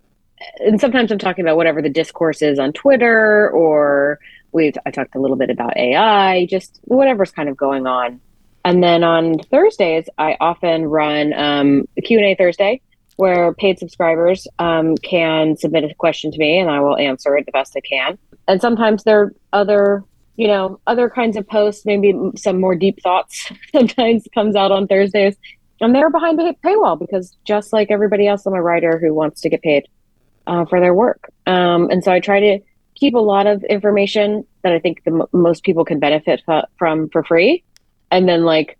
And 0.58 0.80
sometimes 0.80 1.10
I'm 1.10 1.18
talking 1.18 1.44
about 1.44 1.56
whatever 1.56 1.80
the 1.80 1.88
discourse 1.88 2.42
is 2.42 2.58
on 2.58 2.72
Twitter 2.72 3.50
or 3.50 4.18
we've, 4.52 4.76
I 4.84 4.90
talked 4.90 5.14
a 5.14 5.20
little 5.20 5.36
bit 5.36 5.50
about 5.50 5.76
AI, 5.76 6.46
just 6.46 6.80
whatever's 6.82 7.30
kind 7.30 7.48
of 7.48 7.56
going 7.56 7.86
on. 7.86 8.20
And 8.64 8.82
then 8.82 9.04
on 9.04 9.38
Thursdays, 9.50 10.08
I 10.16 10.36
often 10.40 10.86
run 10.86 11.32
um, 11.34 11.88
a 11.98 12.02
Q&A 12.02 12.34
Thursday 12.34 12.80
where 13.16 13.52
paid 13.54 13.78
subscribers 13.78 14.46
um, 14.58 14.96
can 14.96 15.56
submit 15.56 15.84
a 15.84 15.94
question 15.94 16.32
to 16.32 16.38
me 16.38 16.58
and 16.58 16.70
I 16.70 16.80
will 16.80 16.96
answer 16.96 17.36
it 17.36 17.46
the 17.46 17.52
best 17.52 17.76
I 17.76 17.80
can. 17.80 18.18
And 18.48 18.60
sometimes 18.60 19.04
there 19.04 19.20
are 19.20 19.34
other, 19.52 20.02
you 20.36 20.48
know, 20.48 20.80
other 20.86 21.08
kinds 21.08 21.36
of 21.36 21.46
posts, 21.46 21.84
maybe 21.84 22.14
some 22.36 22.60
more 22.60 22.74
deep 22.74 23.00
thoughts 23.02 23.52
sometimes 23.72 24.26
comes 24.34 24.56
out 24.56 24.72
on 24.72 24.88
Thursdays. 24.88 25.36
And 25.80 25.94
they're 25.94 26.10
behind 26.10 26.38
the 26.38 26.54
paywall 26.64 26.98
because 26.98 27.36
just 27.44 27.72
like 27.72 27.90
everybody 27.90 28.26
else, 28.26 28.46
I'm 28.46 28.54
a 28.54 28.62
writer 28.62 28.98
who 28.98 29.12
wants 29.12 29.42
to 29.42 29.50
get 29.50 29.62
paid 29.62 29.86
uh, 30.46 30.64
for 30.64 30.80
their 30.80 30.94
work. 30.94 31.30
Um, 31.46 31.90
and 31.90 32.02
so 32.02 32.12
I 32.12 32.20
try 32.20 32.40
to 32.40 32.58
keep 32.94 33.14
a 33.14 33.18
lot 33.18 33.46
of 33.46 33.62
information 33.64 34.46
that 34.62 34.72
I 34.72 34.78
think 34.78 35.04
the 35.04 35.10
m- 35.10 35.26
most 35.32 35.64
people 35.64 35.84
can 35.84 35.98
benefit 35.98 36.42
f- 36.48 36.64
from 36.78 37.08
for 37.10 37.22
free. 37.24 37.64
And 38.14 38.28
then 38.28 38.44
like 38.44 38.78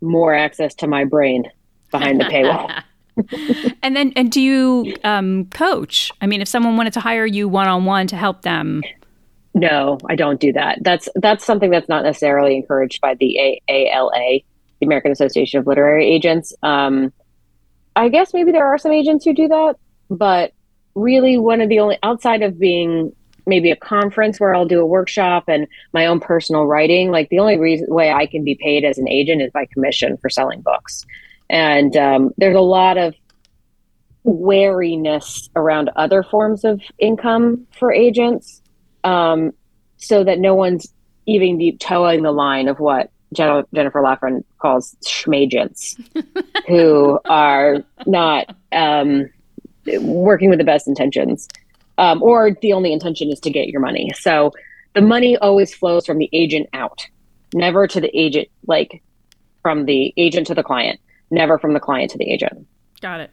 more 0.00 0.34
access 0.34 0.74
to 0.76 0.86
my 0.86 1.04
brain 1.04 1.44
behind 1.90 2.20
the 2.20 2.24
paywall. 2.24 2.82
and 3.82 3.96
then, 3.96 4.12
and 4.16 4.30
do 4.30 4.40
you 4.40 4.94
um, 5.04 5.46
coach? 5.46 6.10
I 6.20 6.26
mean, 6.26 6.40
if 6.40 6.48
someone 6.48 6.76
wanted 6.76 6.92
to 6.94 7.00
hire 7.00 7.26
you 7.26 7.48
one 7.48 7.68
on 7.68 7.84
one 7.84 8.06
to 8.06 8.16
help 8.16 8.42
them. 8.42 8.82
No, 9.52 9.98
I 10.08 10.14
don't 10.14 10.40
do 10.40 10.52
that. 10.52 10.78
That's 10.82 11.08
that's 11.16 11.44
something 11.44 11.70
that's 11.70 11.88
not 11.88 12.04
necessarily 12.04 12.56
encouraged 12.56 13.00
by 13.00 13.14
the 13.14 13.60
AALA, 13.68 14.44
the 14.78 14.86
American 14.86 15.10
Association 15.10 15.58
of 15.58 15.66
Literary 15.66 16.06
Agents. 16.06 16.54
Um, 16.62 17.12
I 17.96 18.08
guess 18.08 18.32
maybe 18.32 18.52
there 18.52 18.66
are 18.66 18.78
some 18.78 18.92
agents 18.92 19.24
who 19.24 19.34
do 19.34 19.48
that, 19.48 19.74
but 20.08 20.52
really, 20.94 21.36
one 21.36 21.60
of 21.60 21.68
the 21.68 21.80
only 21.80 21.98
outside 22.02 22.42
of 22.42 22.60
being 22.60 23.12
maybe 23.50 23.70
a 23.70 23.76
conference 23.76 24.40
where 24.40 24.54
I'll 24.54 24.64
do 24.64 24.80
a 24.80 24.86
workshop 24.86 25.44
and 25.48 25.66
my 25.92 26.06
own 26.06 26.20
personal 26.20 26.64
writing. 26.64 27.10
Like 27.10 27.28
the 27.28 27.38
only 27.38 27.58
reason 27.58 27.92
way 27.92 28.10
I 28.10 28.24
can 28.24 28.42
be 28.42 28.54
paid 28.54 28.84
as 28.84 28.96
an 28.96 29.06
agent 29.08 29.42
is 29.42 29.50
by 29.52 29.66
commission 29.66 30.16
for 30.16 30.30
selling 30.30 30.62
books. 30.62 31.04
And 31.50 31.94
um, 31.96 32.30
there's 32.38 32.56
a 32.56 32.60
lot 32.60 32.96
of 32.96 33.14
wariness 34.24 35.50
around 35.56 35.90
other 35.96 36.22
forms 36.22 36.64
of 36.64 36.80
income 36.98 37.66
for 37.78 37.92
agents 37.92 38.62
um, 39.04 39.52
so 39.98 40.24
that 40.24 40.38
no 40.38 40.54
one's 40.54 40.92
even 41.26 41.76
towing 41.78 42.22
the 42.22 42.32
line 42.32 42.68
of 42.68 42.80
what 42.80 43.10
Jennifer 43.32 44.02
Laughran 44.02 44.44
calls 44.58 44.96
schmagents, 45.04 45.96
who 46.66 47.18
are 47.26 47.84
not 48.06 48.54
um, 48.72 49.30
working 50.00 50.50
with 50.50 50.58
the 50.58 50.64
best 50.64 50.88
intentions. 50.88 51.48
Um, 52.00 52.22
or 52.22 52.56
the 52.62 52.72
only 52.72 52.92
intention 52.92 53.30
is 53.30 53.38
to 53.40 53.50
get 53.50 53.68
your 53.68 53.80
money. 53.80 54.10
So 54.18 54.52
the 54.94 55.02
money 55.02 55.36
always 55.36 55.72
flows 55.72 56.06
from 56.06 56.18
the 56.18 56.30
agent 56.32 56.68
out, 56.72 57.06
never 57.54 57.86
to 57.86 58.00
the 58.00 58.10
agent, 58.18 58.48
like 58.66 59.02
from 59.62 59.84
the 59.84 60.12
agent 60.16 60.46
to 60.48 60.54
the 60.54 60.62
client, 60.62 60.98
never 61.30 61.58
from 61.58 61.74
the 61.74 61.80
client 61.80 62.10
to 62.12 62.18
the 62.18 62.28
agent. 62.32 62.66
Got 63.02 63.20
it. 63.20 63.30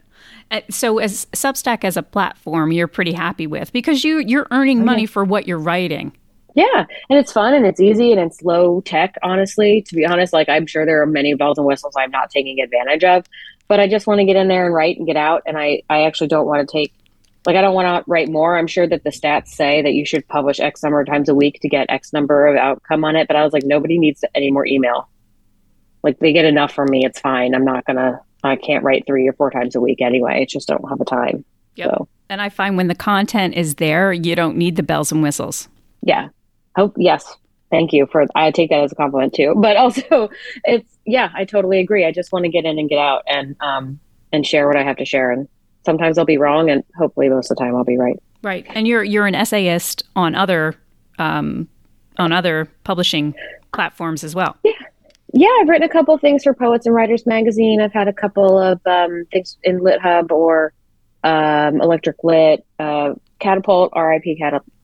So 0.70 1.00
as 1.00 1.26
Substack 1.28 1.84
as 1.84 1.96
a 1.98 2.04
platform, 2.04 2.72
you're 2.72 2.88
pretty 2.88 3.14
happy 3.14 3.48
with 3.48 3.72
because 3.72 4.04
you 4.04 4.20
you're 4.20 4.48
earning 4.52 4.84
money 4.84 5.06
for 5.06 5.24
what 5.24 5.48
you're 5.48 5.60
writing. 5.60 6.12
Yeah, 6.56 6.86
and 7.10 7.20
it's 7.20 7.32
fun 7.32 7.54
and 7.54 7.66
it's 7.66 7.80
easy 7.80 8.12
and 8.12 8.20
it's 8.20 8.42
low 8.42 8.82
tech. 8.82 9.16
Honestly, 9.24 9.84
to 9.84 9.96
be 9.96 10.06
honest, 10.06 10.34
like 10.34 10.50
I'm 10.50 10.66
sure 10.66 10.86
there 10.86 11.02
are 11.02 11.06
many 11.06 11.34
bells 11.36 11.58
and 11.58 11.68
whistles 11.68 11.94
I'm 11.98 12.12
not 12.12 12.32
taking 12.32 12.60
advantage 12.60 13.04
of, 13.04 13.26
but 13.68 13.80
I 13.80 13.88
just 13.88 14.08
want 14.08 14.20
to 14.20 14.26
get 14.26 14.36
in 14.36 14.48
there 14.48 14.66
and 14.66 14.74
write 14.74 14.98
and 14.98 15.06
get 15.06 15.18
out. 15.18 15.44
And 15.46 15.58
I 15.58 15.84
I 15.90 16.04
actually 16.04 16.28
don't 16.28 16.48
want 16.48 16.68
to 16.68 16.72
take 16.72 16.94
like 17.48 17.56
I 17.56 17.62
don't 17.62 17.74
want 17.74 18.06
to 18.06 18.12
write 18.12 18.28
more. 18.28 18.58
I'm 18.58 18.68
sure 18.68 18.86
that 18.86 19.06
the 19.06 19.10
stats 19.10 19.48
say 19.48 19.82
that 19.82 19.94
you 19.94 20.06
should 20.06 20.28
publish 20.28 20.60
X 20.60 20.84
number 20.84 21.00
of 21.00 21.08
times 21.08 21.30
a 21.30 21.34
week 21.34 21.62
to 21.62 21.70
get 21.70 21.90
X 21.90 22.12
number 22.12 22.46
of 22.46 22.58
outcome 22.58 23.06
on 23.06 23.16
it. 23.16 23.26
But 23.26 23.38
I 23.38 23.44
was 23.46 23.54
like, 23.54 23.64
nobody 23.64 23.98
needs 23.98 24.26
any 24.36 24.52
more 24.52 24.66
email. 24.68 25.08
Like 26.04 26.20
they 26.20 26.34
get 26.34 26.44
enough 26.44 26.74
from 26.74 26.90
me. 26.92 27.06
It's 27.06 27.22
fine. 27.22 27.56
I'm 27.56 27.64
not 27.64 27.86
gonna 27.86 28.20
I 28.44 28.58
can't 28.58 28.84
write 28.84 29.06
three 29.08 29.26
or 29.30 29.34
four 29.34 29.50
times 29.50 29.76
a 29.76 29.80
week 29.80 30.02
anyway. 30.02 30.42
I 30.42 30.46
just 30.46 30.68
don't 30.68 30.88
have 30.90 31.00
the 31.00 31.06
time. 31.06 31.46
Yep. 31.76 31.90
So. 31.90 32.08
And 32.30 32.42
I 32.42 32.50
find 32.50 32.76
when 32.76 32.90
the 32.90 32.96
content 32.96 33.56
is 33.56 33.76
there, 33.76 34.12
you 34.12 34.36
don't 34.36 34.58
need 34.58 34.76
the 34.76 34.84
bells 34.84 35.14
and 35.14 35.24
whistles. 35.24 35.70
Yeah. 36.02 36.28
Hope 36.76 36.96
yes. 36.98 37.34
Thank 37.72 37.94
you 37.94 38.08
for 38.12 38.26
I 38.36 38.52
take 38.52 38.72
that 38.72 38.84
as 38.84 38.92
a 38.92 38.96
compliment 38.96 39.34
too. 39.34 39.54
But 39.62 39.78
also 39.78 40.30
it's 40.66 40.98
yeah, 41.06 41.32
I 41.34 41.46
totally 41.46 41.80
agree. 41.80 42.06
I 42.06 42.12
just 42.12 42.34
want 42.34 42.44
to 42.44 42.50
get 42.50 42.66
in 42.66 42.78
and 42.78 42.90
get 42.90 43.00
out 43.00 43.24
and 43.26 43.56
um 43.62 44.02
and 44.34 44.46
share 44.46 44.68
what 44.68 44.76
I 44.76 44.84
have 44.84 44.98
to 44.98 45.06
share 45.06 45.32
and 45.32 45.48
sometimes 45.86 46.18
I'll 46.18 46.26
be 46.26 46.38
wrong 46.38 46.70
and 46.70 46.84
hopefully 46.98 47.30
most 47.30 47.52
of 47.52 47.58
the 47.58 47.64
time 47.64 47.76
I'll 47.76 47.84
be 47.84 47.98
right. 47.98 48.22
Right. 48.44 48.66
And 48.70 48.88
you're 48.88 49.04
you're 49.04 49.26
an 49.26 49.36
essayist 49.36 50.04
on 50.16 50.36
other 50.36 50.76
um 51.20 51.68
on 52.18 52.32
other 52.32 52.68
publishing 52.84 53.34
platforms 53.74 54.24
as 54.24 54.36
well. 54.36 54.58
Yeah. 54.64 54.72
Yeah, 55.34 55.50
I've 55.60 55.68
written 55.68 55.84
a 55.84 55.92
couple 55.92 56.14
of 56.14 56.22
things 56.22 56.44
for 56.44 56.54
Poets 56.54 56.86
and 56.86 56.96
Writers 56.96 57.26
magazine. 57.26 57.82
I've 57.82 57.92
had 57.92 58.08
a 58.08 58.14
couple 58.14 58.58
of 58.58 58.80
um, 58.88 59.26
things 59.32 59.58
in 59.62 59.82
LitHub 59.82 60.32
or 60.32 60.72
um, 61.24 61.82
Electric 61.82 62.24
Lit, 62.24 62.66
uh, 62.80 63.14
Catapult, 63.40 63.92
RIP 63.94 64.38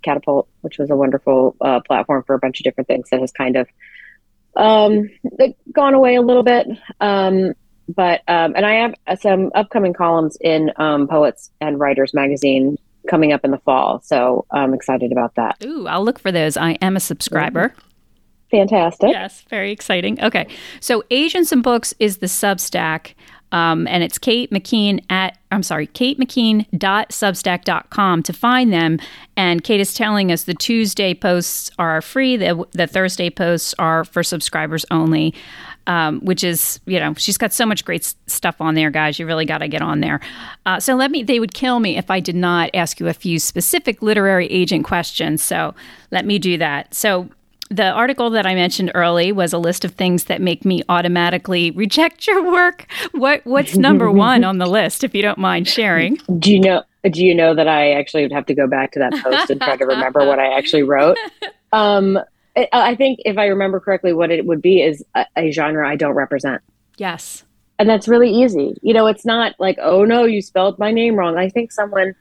Catapult, 0.03 0.49
which 0.61 0.77
was 0.77 0.89
a 0.89 0.95
wonderful 0.97 1.55
uh, 1.61 1.79
platform 1.79 2.23
for 2.27 2.35
a 2.35 2.39
bunch 2.39 2.59
of 2.59 2.65
different 2.65 2.87
things 2.87 3.09
that 3.09 3.21
has 3.21 3.31
kind 3.31 3.55
of 3.55 3.67
um, 4.55 5.09
gone 5.71 5.93
away 5.93 6.15
a 6.15 6.21
little 6.21 6.43
bit. 6.43 6.67
Um, 6.99 7.53
but 7.87 8.21
um, 8.27 8.53
and 8.55 8.65
I 8.65 8.73
have 8.73 9.19
some 9.19 9.51
upcoming 9.55 9.93
columns 9.93 10.37
in 10.41 10.71
um, 10.77 11.07
Poets 11.07 11.51
and 11.61 11.79
Writers 11.79 12.13
magazine 12.13 12.77
coming 13.09 13.33
up 13.33 13.43
in 13.43 13.51
the 13.51 13.57
fall, 13.59 14.01
so 14.01 14.45
I'm 14.51 14.73
excited 14.73 15.11
about 15.11 15.35
that. 15.35 15.63
Ooh, 15.63 15.87
I'll 15.87 16.03
look 16.03 16.19
for 16.19 16.31
those. 16.31 16.57
I 16.57 16.71
am 16.81 16.95
a 16.95 17.01
subscriber. 17.01 17.69
Mm-hmm 17.69 17.89
fantastic. 18.53 19.09
Yes, 19.09 19.43
very 19.49 19.71
exciting. 19.71 20.21
Okay. 20.21 20.47
So 20.79 21.03
Agents 21.09 21.51
and 21.51 21.63
Books 21.63 21.93
is 21.99 22.17
the 22.17 22.27
Substack. 22.27 23.15
Um, 23.53 23.87
and 23.87 24.03
it's 24.03 24.17
Kate 24.17 24.51
McKean 24.51 25.01
at, 25.09 25.37
I'm 25.51 25.63
sorry, 25.63 25.87
kate 25.87 26.19
katemckean.substack.com 26.19 28.23
to 28.23 28.33
find 28.33 28.73
them. 28.73 28.99
And 29.37 29.63
Kate 29.63 29.79
is 29.79 29.93
telling 29.93 30.31
us 30.31 30.43
the 30.43 30.55
Tuesday 30.55 31.13
posts 31.13 31.71
are 31.77 32.01
free, 32.01 32.35
the, 32.35 32.65
the 32.71 32.87
Thursday 32.87 33.29
posts 33.29 33.75
are 33.77 34.03
for 34.03 34.23
subscribers 34.23 34.85
only, 34.89 35.35
um, 35.85 36.19
which 36.21 36.43
is, 36.43 36.79
you 36.85 36.99
know, 36.99 37.13
she's 37.15 37.37
got 37.37 37.53
so 37.53 37.65
much 37.65 37.85
great 37.85 38.15
stuff 38.25 38.59
on 38.59 38.73
there, 38.73 38.89
guys. 38.89 39.19
You 39.19 39.27
really 39.27 39.45
got 39.45 39.59
to 39.59 39.67
get 39.67 39.83
on 39.83 39.99
there. 39.99 40.19
Uh, 40.65 40.79
so 40.79 40.95
let 40.95 41.11
me, 41.11 41.21
they 41.21 41.39
would 41.39 41.53
kill 41.53 41.79
me 41.79 41.97
if 41.97 42.09
I 42.09 42.19
did 42.19 42.35
not 42.35 42.71
ask 42.73 42.99
you 42.99 43.07
a 43.07 43.13
few 43.13 43.37
specific 43.37 44.01
literary 44.01 44.47
agent 44.47 44.85
questions. 44.85 45.43
So 45.43 45.75
let 46.09 46.25
me 46.25 46.39
do 46.39 46.57
that. 46.57 46.91
So 46.93 47.29
the 47.69 47.89
article 47.91 48.29
that 48.31 48.45
I 48.45 48.55
mentioned 48.55 48.91
early 48.93 49.31
was 49.31 49.53
a 49.53 49.57
list 49.57 49.85
of 49.85 49.93
things 49.93 50.25
that 50.25 50.41
make 50.41 50.65
me 50.65 50.83
automatically 50.89 51.71
reject 51.71 52.27
your 52.27 52.51
work. 52.51 52.85
What 53.11 53.45
what's 53.45 53.75
number 53.75 54.11
one 54.29 54.43
on 54.43 54.57
the 54.57 54.65
list, 54.65 55.03
if 55.03 55.15
you 55.15 55.21
don't 55.21 55.37
mind 55.37 55.67
sharing? 55.67 56.19
Do 56.37 56.51
you 56.51 56.59
know? 56.59 56.83
Do 57.03 57.25
you 57.25 57.35
know 57.35 57.53
that 57.53 57.67
I 57.67 57.91
actually 57.91 58.23
would 58.23 58.31
have 58.31 58.45
to 58.45 58.53
go 58.53 58.65
back 58.67 58.93
to 58.93 58.99
that 58.99 59.13
post 59.21 59.49
and 59.49 59.59
try 59.59 59.75
to 59.75 59.85
remember 59.85 60.25
what 60.25 60.39
I 60.39 60.57
actually 60.57 60.83
wrote? 60.83 61.17
Um, 61.73 62.19
I 62.71 62.93
think 62.93 63.17
if 63.25 63.39
I 63.39 63.47
remember 63.47 63.79
correctly, 63.79 64.13
what 64.13 64.29
it 64.29 64.45
would 64.45 64.61
be 64.61 64.79
is 64.79 65.03
a, 65.15 65.25
a 65.35 65.49
genre 65.49 65.89
I 65.89 65.95
don't 65.95 66.13
represent. 66.13 66.61
Yes, 66.97 67.43
and 67.79 67.89
that's 67.89 68.07
really 68.07 68.31
easy. 68.31 68.77
You 68.83 68.93
know, 68.93 69.07
it's 69.07 69.25
not 69.25 69.55
like, 69.57 69.79
oh 69.81 70.05
no, 70.05 70.25
you 70.25 70.39
spelled 70.43 70.77
my 70.77 70.91
name 70.91 71.15
wrong. 71.15 71.35
I 71.35 71.49
think 71.49 71.71
someone 71.71 72.13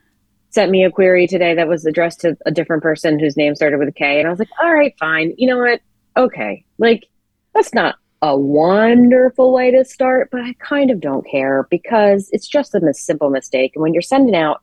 sent 0.53 0.71
me 0.71 0.85
a 0.85 0.91
query 0.91 1.27
today 1.27 1.55
that 1.55 1.67
was 1.67 1.87
addressed 1.87 2.21
to 2.21 2.37
a 2.45 2.51
different 2.51 2.83
person 2.83 3.19
whose 3.19 3.37
name 3.37 3.55
started 3.55 3.79
with 3.79 3.89
a 3.89 3.93
K. 3.93 4.19
And 4.19 4.29
I 4.29 4.31
was 4.31 4.39
like, 4.39 4.51
all 4.63 4.73
right, 4.73 4.95
fine. 4.99 5.35
You 5.39 5.49
know 5.49 5.59
what? 5.59 5.81
Okay. 6.17 6.65
Like, 6.79 7.07
that's 7.55 7.73
not 7.73 7.97
a 8.21 8.37
wonderful 8.37 9.53
way 9.53 9.71
to 9.71 9.85
start, 9.85 10.29
but 10.31 10.43
I 10.43 10.53
kind 10.61 10.91
of 10.91 11.01
don't 11.01 11.27
care 11.27 11.67
because 11.71 12.29
it's 12.33 12.47
just 12.47 12.75
a 12.75 12.95
simple 12.95 13.31
mistake. 13.31 13.73
And 13.75 13.83
when 13.83 13.95
you're 13.95 14.03
sending 14.03 14.37
out 14.37 14.61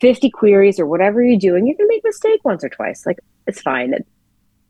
50 0.00 0.30
queries 0.30 0.78
or 0.78 0.86
whatever 0.86 1.22
you're 1.22 1.38
doing, 1.38 1.66
you're 1.66 1.76
going 1.76 1.88
to 1.88 1.94
make 1.94 2.04
a 2.04 2.08
mistake 2.08 2.40
once 2.44 2.62
or 2.62 2.68
twice. 2.68 3.04
Like, 3.04 3.18
it's 3.48 3.60
fine. 3.60 3.94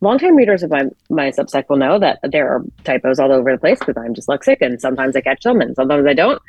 Longtime 0.01 0.37
readers 0.37 0.63
of 0.63 0.71
my, 0.71 0.85
my 1.11 1.31
Substack 1.31 1.69
will 1.69 1.77
know 1.77 1.99
that 1.99 2.19
there 2.23 2.49
are 2.49 2.65
typos 2.85 3.19
all 3.19 3.33
over 3.33 3.53
the 3.53 3.59
place 3.59 3.79
because 3.79 3.97
I'm 3.97 4.15
dyslexic 4.15 4.59
and 4.61 4.81
sometimes 4.81 5.17
I 5.17 5.21
catch 5.21 5.43
them 5.43 5.61
and 5.61 5.77
sometimes 5.77 6.07
I 6.07 6.15
don't. 6.15 6.41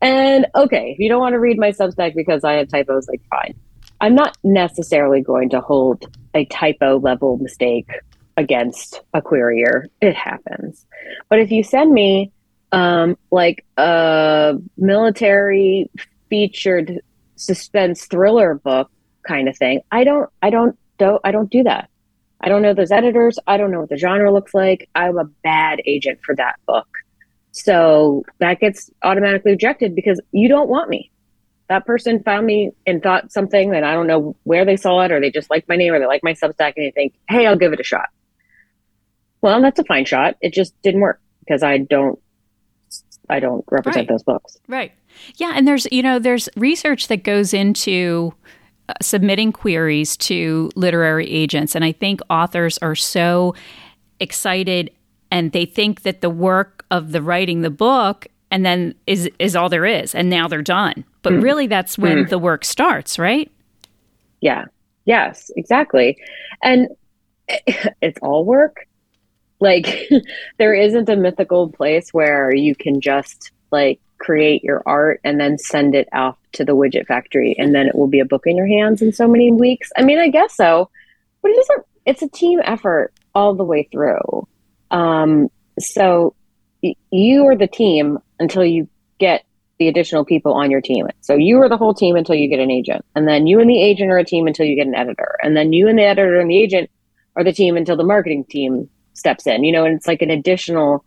And 0.00 0.46
okay, 0.54 0.92
if 0.92 0.98
you 0.98 1.08
don't 1.08 1.20
want 1.20 1.34
to 1.34 1.40
read 1.40 1.58
my 1.58 1.72
Substack 1.72 2.14
because 2.14 2.42
I 2.44 2.54
have 2.54 2.68
typos, 2.68 3.08
like 3.08 3.22
fine. 3.28 3.54
I'm 4.00 4.14
not 4.14 4.36
necessarily 4.42 5.20
going 5.20 5.50
to 5.50 5.60
hold 5.60 6.04
a 6.34 6.46
typo 6.46 6.98
level 6.98 7.36
mistake 7.36 7.88
against 8.36 9.02
a 9.12 9.20
querier. 9.20 9.84
It 10.00 10.14
happens. 10.14 10.86
But 11.28 11.40
if 11.40 11.50
you 11.50 11.62
send 11.62 11.92
me 11.92 12.32
um, 12.72 13.18
like 13.30 13.64
a 13.76 14.54
military 14.78 15.90
featured 16.30 17.00
suspense 17.36 18.06
thriller 18.06 18.54
book 18.54 18.90
kind 19.28 19.48
of 19.48 19.56
thing, 19.58 19.82
I 19.90 20.04
don't, 20.04 20.30
I 20.40 20.48
don't, 20.48 20.78
do, 20.98 21.18
I 21.22 21.30
don't 21.30 21.50
do 21.50 21.62
that. 21.64 21.90
I 22.40 22.48
don't 22.48 22.62
know 22.62 22.72
those 22.72 22.90
editors. 22.90 23.38
I 23.46 23.58
don't 23.58 23.70
know 23.70 23.80
what 23.80 23.90
the 23.90 23.98
genre 23.98 24.32
looks 24.32 24.54
like. 24.54 24.88
I'm 24.94 25.18
a 25.18 25.24
bad 25.24 25.82
agent 25.84 26.20
for 26.24 26.34
that 26.36 26.54
book. 26.66 26.88
So 27.52 28.24
that 28.38 28.60
gets 28.60 28.90
automatically 29.02 29.52
rejected 29.52 29.94
because 29.94 30.20
you 30.32 30.48
don't 30.48 30.68
want 30.68 30.88
me. 30.88 31.10
That 31.68 31.86
person 31.86 32.22
found 32.22 32.46
me 32.46 32.70
and 32.86 33.02
thought 33.02 33.32
something 33.32 33.70
that 33.70 33.84
I 33.84 33.92
don't 33.92 34.06
know 34.06 34.36
where 34.42 34.64
they 34.64 34.76
saw 34.76 35.00
it, 35.02 35.12
or 35.12 35.20
they 35.20 35.30
just 35.30 35.50
like 35.50 35.68
my 35.68 35.76
name, 35.76 35.92
or 35.92 35.98
they 35.98 36.06
like 36.06 36.24
my 36.24 36.32
Substack, 36.32 36.72
and 36.76 36.86
they 36.86 36.90
think, 36.90 37.14
"Hey, 37.28 37.46
I'll 37.46 37.56
give 37.56 37.72
it 37.72 37.80
a 37.80 37.84
shot." 37.84 38.08
Well, 39.40 39.62
that's 39.62 39.78
a 39.78 39.84
fine 39.84 40.04
shot. 40.04 40.36
It 40.40 40.52
just 40.52 40.80
didn't 40.82 41.00
work 41.00 41.20
because 41.40 41.62
I 41.62 41.78
don't, 41.78 42.18
I 43.28 43.38
don't 43.40 43.64
represent 43.70 44.02
right. 44.02 44.08
those 44.08 44.22
books. 44.22 44.58
Right. 44.66 44.92
Yeah, 45.36 45.52
and 45.54 45.66
there's 45.66 45.86
you 45.92 46.02
know 46.02 46.18
there's 46.18 46.48
research 46.56 47.06
that 47.06 47.22
goes 47.22 47.54
into 47.54 48.34
uh, 48.88 48.94
submitting 49.00 49.52
queries 49.52 50.16
to 50.18 50.70
literary 50.74 51.30
agents, 51.30 51.76
and 51.76 51.84
I 51.84 51.92
think 51.92 52.20
authors 52.28 52.78
are 52.78 52.96
so 52.96 53.54
excited 54.18 54.90
and 55.30 55.52
they 55.52 55.64
think 55.64 56.02
that 56.02 56.20
the 56.20 56.30
work 56.30 56.79
of 56.90 57.12
the 57.12 57.22
writing 57.22 57.62
the 57.62 57.70
book 57.70 58.26
and 58.50 58.64
then 58.64 58.94
is 59.06 59.28
is 59.38 59.54
all 59.54 59.68
there 59.68 59.86
is 59.86 60.14
and 60.14 60.28
now 60.28 60.48
they're 60.48 60.62
done. 60.62 61.04
But 61.22 61.34
mm. 61.34 61.42
really 61.42 61.66
that's 61.66 61.98
when 61.98 62.24
mm. 62.24 62.28
the 62.28 62.38
work 62.38 62.64
starts 62.64 63.18
right? 63.18 63.50
Yeah. 64.40 64.66
Yes 65.04 65.50
exactly. 65.56 66.16
And 66.62 66.88
it's 67.48 68.18
all 68.22 68.44
work. 68.44 68.86
Like 69.60 70.10
there 70.58 70.74
isn't 70.74 71.08
a 71.08 71.16
mythical 71.16 71.70
place 71.70 72.12
where 72.12 72.54
you 72.54 72.74
can 72.74 73.00
just 73.00 73.52
like 73.70 74.00
create 74.18 74.62
your 74.62 74.82
art 74.84 75.20
and 75.24 75.40
then 75.40 75.56
send 75.56 75.94
it 75.94 76.08
off 76.12 76.36
to 76.52 76.64
the 76.64 76.76
widget 76.76 77.06
factory 77.06 77.54
and 77.58 77.74
then 77.74 77.86
it 77.86 77.94
will 77.94 78.08
be 78.08 78.20
a 78.20 78.24
book 78.24 78.42
in 78.46 78.56
your 78.56 78.66
hands 78.66 79.00
in 79.00 79.12
so 79.12 79.26
many 79.26 79.50
weeks. 79.50 79.90
I 79.96 80.02
mean 80.02 80.18
i 80.18 80.28
guess 80.28 80.54
so 80.56 80.90
but 81.42 81.50
it 81.52 81.58
isn't 81.58 81.86
it's 82.06 82.22
a 82.22 82.28
team 82.28 82.60
effort 82.64 83.12
all 83.34 83.54
the 83.54 83.64
way 83.64 83.88
through. 83.90 84.46
Um, 84.90 85.50
so 85.78 86.34
you 86.82 87.46
are 87.46 87.56
the 87.56 87.66
team 87.66 88.18
until 88.38 88.64
you 88.64 88.88
get 89.18 89.44
the 89.78 89.88
additional 89.88 90.24
people 90.24 90.52
on 90.52 90.70
your 90.70 90.80
team. 90.80 91.06
So 91.20 91.34
you 91.34 91.60
are 91.62 91.68
the 91.68 91.76
whole 91.76 91.94
team 91.94 92.14
until 92.14 92.34
you 92.34 92.48
get 92.48 92.60
an 92.60 92.70
agent. 92.70 93.04
And 93.14 93.26
then 93.26 93.46
you 93.46 93.60
and 93.60 93.68
the 93.68 93.82
agent 93.82 94.10
are 94.10 94.18
a 94.18 94.24
team 94.24 94.46
until 94.46 94.66
you 94.66 94.76
get 94.76 94.86
an 94.86 94.94
editor. 94.94 95.38
And 95.42 95.56
then 95.56 95.72
you 95.72 95.88
and 95.88 95.98
the 95.98 96.04
editor 96.04 96.38
and 96.38 96.50
the 96.50 96.62
agent 96.62 96.90
are 97.34 97.44
the 97.44 97.52
team 97.52 97.76
until 97.76 97.96
the 97.96 98.04
marketing 98.04 98.44
team 98.44 98.90
steps 99.14 99.46
in, 99.46 99.64
you 99.64 99.72
know, 99.72 99.84
and 99.84 99.96
it's 99.96 100.06
like 100.06 100.22
an 100.22 100.30
additional, 100.30 101.04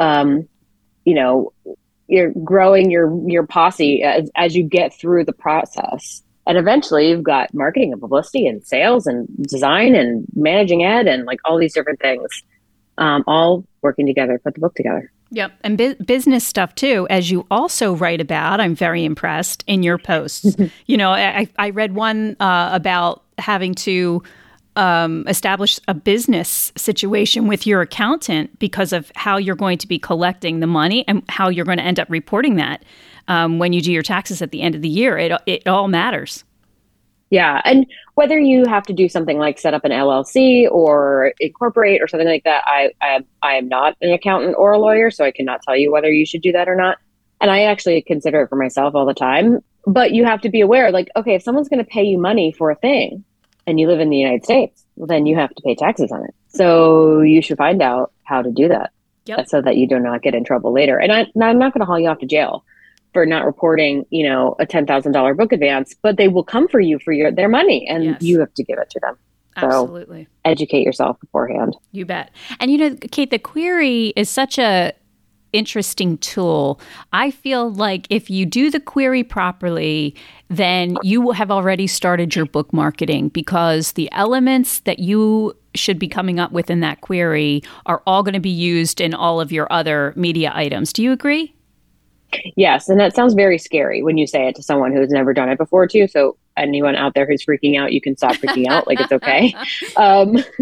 um, 0.00 0.48
you 1.04 1.14
know, 1.14 1.52
you're 2.08 2.32
growing 2.42 2.90
your, 2.90 3.16
your 3.28 3.46
posse 3.46 4.02
as, 4.02 4.30
as 4.34 4.56
you 4.56 4.64
get 4.64 4.92
through 4.92 5.24
the 5.24 5.32
process. 5.32 6.22
And 6.44 6.58
eventually 6.58 7.08
you've 7.08 7.22
got 7.22 7.54
marketing 7.54 7.92
and 7.92 8.00
publicity 8.00 8.48
and 8.48 8.64
sales 8.66 9.06
and 9.06 9.28
design 9.46 9.94
and 9.94 10.26
managing 10.34 10.82
ed 10.82 11.06
and 11.06 11.24
like 11.24 11.38
all 11.44 11.56
these 11.56 11.72
different 11.72 12.00
things 12.00 12.42
um, 12.98 13.24
all 13.26 13.64
working 13.82 14.06
together, 14.06 14.38
put 14.38 14.54
the 14.54 14.60
book 14.60 14.74
together. 14.74 15.10
Yep. 15.30 15.52
And 15.64 15.78
bu- 15.78 15.94
business 15.96 16.46
stuff 16.46 16.74
too, 16.74 17.06
as 17.08 17.30
you 17.30 17.46
also 17.50 17.94
write 17.94 18.20
about. 18.20 18.60
I'm 18.60 18.74
very 18.74 19.04
impressed 19.04 19.64
in 19.66 19.82
your 19.82 19.98
posts. 19.98 20.56
you 20.86 20.96
know, 20.96 21.10
I, 21.10 21.48
I 21.58 21.70
read 21.70 21.94
one 21.94 22.36
uh, 22.38 22.70
about 22.72 23.22
having 23.38 23.74
to 23.76 24.22
um, 24.76 25.24
establish 25.28 25.78
a 25.88 25.94
business 25.94 26.72
situation 26.76 27.46
with 27.46 27.66
your 27.66 27.80
accountant 27.80 28.58
because 28.58 28.92
of 28.92 29.10
how 29.14 29.36
you're 29.36 29.56
going 29.56 29.78
to 29.78 29.88
be 29.88 29.98
collecting 29.98 30.60
the 30.60 30.66
money 30.66 31.06
and 31.08 31.22
how 31.28 31.48
you're 31.48 31.64
going 31.64 31.78
to 31.78 31.84
end 31.84 31.98
up 31.98 32.08
reporting 32.10 32.56
that 32.56 32.84
um, 33.28 33.58
when 33.58 33.72
you 33.72 33.80
do 33.80 33.92
your 33.92 34.02
taxes 34.02 34.42
at 34.42 34.50
the 34.50 34.62
end 34.62 34.74
of 34.74 34.82
the 34.82 34.88
year. 34.88 35.18
It, 35.18 35.32
it 35.46 35.66
all 35.66 35.88
matters. 35.88 36.44
Yeah. 37.32 37.62
And 37.64 37.86
whether 38.14 38.38
you 38.38 38.66
have 38.66 38.82
to 38.84 38.92
do 38.92 39.08
something 39.08 39.38
like 39.38 39.58
set 39.58 39.72
up 39.72 39.86
an 39.86 39.90
LLC 39.90 40.70
or 40.70 41.32
incorporate 41.40 42.02
or 42.02 42.06
something 42.06 42.28
like 42.28 42.44
that, 42.44 42.62
I, 42.66 42.90
I, 43.00 43.20
I 43.40 43.54
am 43.54 43.68
not 43.68 43.96
an 44.02 44.12
accountant 44.12 44.54
or 44.58 44.72
a 44.72 44.78
lawyer, 44.78 45.10
so 45.10 45.24
I 45.24 45.30
cannot 45.30 45.62
tell 45.62 45.74
you 45.74 45.90
whether 45.90 46.12
you 46.12 46.26
should 46.26 46.42
do 46.42 46.52
that 46.52 46.68
or 46.68 46.76
not. 46.76 46.98
And 47.40 47.50
I 47.50 47.62
actually 47.62 48.02
consider 48.02 48.42
it 48.42 48.48
for 48.50 48.56
myself 48.56 48.94
all 48.94 49.06
the 49.06 49.14
time. 49.14 49.60
But 49.86 50.12
you 50.12 50.26
have 50.26 50.42
to 50.42 50.50
be 50.50 50.60
aware 50.60 50.92
like, 50.92 51.08
okay, 51.16 51.34
if 51.34 51.42
someone's 51.42 51.70
going 51.70 51.82
to 51.82 51.90
pay 51.90 52.02
you 52.02 52.18
money 52.18 52.52
for 52.52 52.70
a 52.70 52.76
thing 52.76 53.24
and 53.66 53.80
you 53.80 53.88
live 53.88 53.98
in 53.98 54.10
the 54.10 54.18
United 54.18 54.44
States, 54.44 54.84
well, 54.96 55.06
then 55.06 55.24
you 55.24 55.34
have 55.36 55.54
to 55.54 55.62
pay 55.62 55.74
taxes 55.74 56.12
on 56.12 56.22
it. 56.24 56.34
So 56.48 57.22
you 57.22 57.40
should 57.40 57.56
find 57.56 57.80
out 57.80 58.12
how 58.24 58.42
to 58.42 58.52
do 58.52 58.68
that 58.68 58.92
yep. 59.24 59.48
so 59.48 59.62
that 59.62 59.78
you 59.78 59.88
do 59.88 59.98
not 59.98 60.20
get 60.20 60.34
in 60.34 60.44
trouble 60.44 60.70
later. 60.70 60.98
And 60.98 61.10
I, 61.10 61.20
I'm 61.42 61.58
not 61.58 61.72
going 61.72 61.80
to 61.80 61.86
haul 61.86 61.98
you 61.98 62.10
off 62.10 62.18
to 62.18 62.26
jail 62.26 62.62
for 63.12 63.26
not 63.26 63.44
reporting, 63.44 64.04
you 64.10 64.28
know, 64.28 64.56
a 64.58 64.66
ten 64.66 64.86
thousand 64.86 65.12
dollar 65.12 65.34
book 65.34 65.52
advance, 65.52 65.94
but 66.02 66.16
they 66.16 66.28
will 66.28 66.44
come 66.44 66.68
for 66.68 66.80
you 66.80 66.98
for 66.98 67.12
your 67.12 67.30
their 67.30 67.48
money, 67.48 67.86
and 67.88 68.04
yes. 68.04 68.22
you 68.22 68.40
have 68.40 68.52
to 68.54 68.64
give 68.64 68.78
it 68.78 68.90
to 68.90 69.00
them. 69.00 69.16
So 69.60 69.66
Absolutely, 69.66 70.28
educate 70.44 70.82
yourself 70.82 71.20
beforehand. 71.20 71.76
You 71.92 72.06
bet. 72.06 72.30
And 72.58 72.70
you 72.70 72.78
know, 72.78 72.96
Kate, 73.10 73.30
the 73.30 73.38
query 73.38 74.12
is 74.16 74.30
such 74.30 74.58
a 74.58 74.92
interesting 75.52 76.18
tool. 76.18 76.80
I 77.12 77.30
feel 77.30 77.70
like 77.70 78.06
if 78.10 78.30
you 78.30 78.46
do 78.46 78.70
the 78.70 78.80
query 78.80 79.22
properly, 79.22 80.14
then 80.48 80.96
you 81.02 81.20
will 81.20 81.34
have 81.34 81.50
already 81.50 81.86
started 81.86 82.34
your 82.34 82.46
book 82.46 82.72
marketing 82.72 83.28
because 83.28 83.92
the 83.92 84.10
elements 84.12 84.80
that 84.80 84.98
you 84.98 85.54
should 85.74 85.98
be 85.98 86.08
coming 86.08 86.38
up 86.38 86.52
with 86.52 86.70
in 86.70 86.80
that 86.80 87.00
query 87.00 87.62
are 87.86 88.02
all 88.06 88.22
going 88.22 88.34
to 88.34 88.40
be 88.40 88.50
used 88.50 89.00
in 89.00 89.14
all 89.14 89.40
of 89.40 89.52
your 89.52 89.70
other 89.72 90.12
media 90.16 90.52
items. 90.54 90.92
Do 90.92 91.02
you 91.02 91.12
agree? 91.12 91.54
Yes, 92.56 92.88
and 92.88 92.98
that 93.00 93.14
sounds 93.14 93.34
very 93.34 93.58
scary 93.58 94.02
when 94.02 94.18
you 94.18 94.26
say 94.26 94.48
it 94.48 94.56
to 94.56 94.62
someone 94.62 94.92
who's 94.92 95.10
never 95.10 95.32
done 95.32 95.48
it 95.48 95.58
before, 95.58 95.86
too. 95.86 96.08
So 96.08 96.36
anyone 96.56 96.96
out 96.96 97.14
there 97.14 97.26
who's 97.26 97.44
freaking 97.44 97.78
out, 97.78 97.92
you 97.92 98.00
can 98.00 98.16
stop 98.16 98.34
freaking 98.36 98.68
out. 98.68 98.86
Like 98.86 99.00
it's 99.00 99.12
okay. 99.12 99.54
Um, 99.96 100.36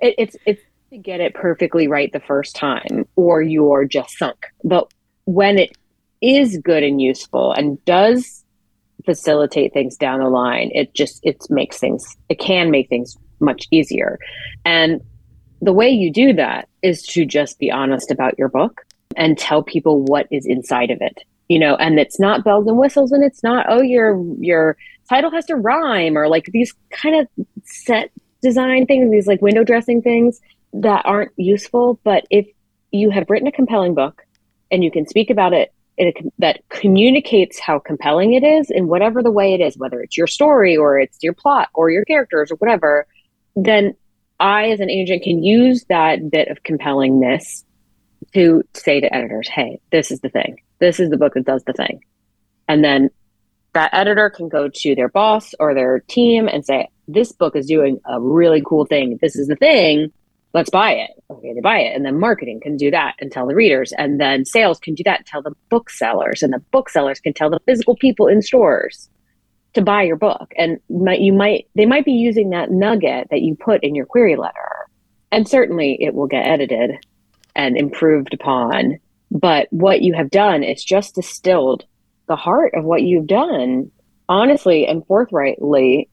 it, 0.00 0.14
it's 0.18 0.36
it's 0.46 0.62
to 0.90 0.98
get 0.98 1.20
it 1.20 1.34
perfectly 1.34 1.86
right 1.88 2.12
the 2.12 2.20
first 2.20 2.56
time, 2.56 3.06
or 3.16 3.42
you're 3.42 3.84
just 3.84 4.18
sunk. 4.18 4.46
But 4.64 4.92
when 5.24 5.58
it 5.58 5.76
is 6.20 6.58
good 6.58 6.82
and 6.82 7.00
useful 7.00 7.52
and 7.52 7.82
does 7.84 8.44
facilitate 9.04 9.72
things 9.72 9.96
down 9.96 10.20
the 10.20 10.28
line, 10.28 10.70
it 10.74 10.94
just 10.94 11.20
it 11.22 11.38
makes 11.50 11.78
things 11.78 12.16
it 12.28 12.38
can 12.38 12.70
make 12.70 12.88
things 12.88 13.16
much 13.40 13.66
easier. 13.70 14.18
And 14.64 15.00
the 15.62 15.72
way 15.72 15.90
you 15.90 16.12
do 16.12 16.32
that 16.34 16.68
is 16.82 17.02
to 17.08 17.24
just 17.24 17.58
be 17.58 17.70
honest 17.70 18.10
about 18.10 18.38
your 18.38 18.48
book 18.48 18.82
and 19.16 19.38
tell 19.38 19.62
people 19.62 20.02
what 20.02 20.26
is 20.30 20.46
inside 20.46 20.90
of 20.90 20.98
it 21.00 21.24
you 21.48 21.58
know 21.58 21.74
and 21.76 21.98
it's 21.98 22.20
not 22.20 22.44
bells 22.44 22.66
and 22.66 22.78
whistles 22.78 23.12
and 23.12 23.24
it's 23.24 23.42
not 23.42 23.66
oh 23.68 23.82
your 23.82 24.22
your 24.38 24.76
title 25.08 25.30
has 25.30 25.44
to 25.46 25.56
rhyme 25.56 26.16
or 26.16 26.28
like 26.28 26.46
these 26.52 26.74
kind 26.90 27.16
of 27.16 27.46
set 27.64 28.10
design 28.42 28.86
things 28.86 29.10
these 29.10 29.26
like 29.26 29.42
window 29.42 29.64
dressing 29.64 30.00
things 30.00 30.40
that 30.72 31.04
aren't 31.04 31.32
useful. 31.36 32.00
But 32.04 32.24
if 32.30 32.46
you 32.90 33.10
have 33.10 33.28
written 33.28 33.48
a 33.48 33.52
compelling 33.52 33.94
book 33.94 34.22
and 34.70 34.82
you 34.84 34.90
can 34.90 35.06
speak 35.06 35.30
about 35.30 35.52
it 35.52 35.72
a, 35.98 36.14
that 36.38 36.60
communicates 36.70 37.58
how 37.58 37.78
compelling 37.78 38.32
it 38.32 38.42
is 38.42 38.70
in 38.70 38.88
whatever 38.88 39.22
the 39.22 39.30
way 39.30 39.52
it 39.52 39.60
is 39.60 39.76
whether 39.76 40.00
it's 40.00 40.16
your 40.16 40.26
story 40.26 40.76
or 40.76 40.98
it's 40.98 41.18
your 41.20 41.34
plot 41.34 41.68
or 41.74 41.90
your 41.90 42.04
characters 42.06 42.50
or 42.50 42.54
whatever 42.56 43.06
then 43.54 43.94
i 44.38 44.70
as 44.70 44.80
an 44.80 44.88
agent 44.88 45.22
can 45.22 45.42
use 45.42 45.84
that 45.90 46.30
bit 46.30 46.48
of 46.48 46.62
compellingness 46.62 47.64
to 48.34 48.62
say 48.74 49.00
to 49.00 49.14
editors, 49.14 49.48
hey, 49.48 49.80
this 49.90 50.10
is 50.10 50.20
the 50.20 50.28
thing. 50.28 50.60
This 50.78 51.00
is 51.00 51.10
the 51.10 51.16
book 51.16 51.34
that 51.34 51.44
does 51.44 51.64
the 51.64 51.72
thing. 51.72 52.02
And 52.68 52.84
then 52.84 53.10
that 53.72 53.90
editor 53.92 54.30
can 54.30 54.48
go 54.48 54.68
to 54.68 54.94
their 54.94 55.08
boss 55.08 55.54
or 55.58 55.74
their 55.74 56.00
team 56.00 56.48
and 56.48 56.64
say, 56.64 56.88
this 57.08 57.32
book 57.32 57.56
is 57.56 57.66
doing 57.66 58.00
a 58.06 58.20
really 58.20 58.62
cool 58.64 58.84
thing. 58.84 59.18
This 59.20 59.36
is 59.36 59.48
the 59.48 59.56
thing. 59.56 60.12
Let's 60.52 60.70
buy 60.70 60.92
it. 60.92 61.10
Okay, 61.30 61.52
they 61.54 61.60
buy 61.60 61.78
it. 61.78 61.94
And 61.94 62.04
then 62.04 62.18
marketing 62.18 62.60
can 62.60 62.76
do 62.76 62.90
that 62.90 63.14
and 63.20 63.30
tell 63.30 63.46
the 63.46 63.54
readers. 63.54 63.92
And 63.96 64.20
then 64.20 64.44
sales 64.44 64.80
can 64.80 64.94
do 64.94 65.04
that 65.04 65.18
and 65.18 65.26
tell 65.26 65.42
the 65.42 65.54
booksellers. 65.68 66.42
And 66.42 66.52
the 66.52 66.62
booksellers 66.72 67.20
can 67.20 67.32
tell 67.32 67.50
the 67.50 67.60
physical 67.66 67.94
people 67.96 68.26
in 68.26 68.42
stores 68.42 69.08
to 69.74 69.82
buy 69.82 70.02
your 70.02 70.16
book. 70.16 70.52
And 70.56 70.80
you 70.88 71.32
might, 71.32 71.68
they 71.76 71.86
might 71.86 72.04
be 72.04 72.12
using 72.12 72.50
that 72.50 72.72
nugget 72.72 73.28
that 73.30 73.42
you 73.42 73.54
put 73.54 73.84
in 73.84 73.94
your 73.94 74.06
query 74.06 74.36
letter. 74.36 74.68
And 75.30 75.48
certainly 75.48 75.96
it 76.00 76.14
will 76.14 76.26
get 76.26 76.46
edited 76.46 76.96
and 77.54 77.76
improved 77.76 78.34
upon. 78.34 78.98
But 79.30 79.68
what 79.70 80.02
you 80.02 80.14
have 80.14 80.30
done 80.30 80.62
is 80.62 80.82
just 80.82 81.14
distilled 81.14 81.84
the 82.26 82.36
heart 82.36 82.74
of 82.74 82.84
what 82.84 83.02
you've 83.02 83.26
done 83.26 83.90
honestly 84.28 84.86
and 84.86 85.06
forthrightly 85.06 86.08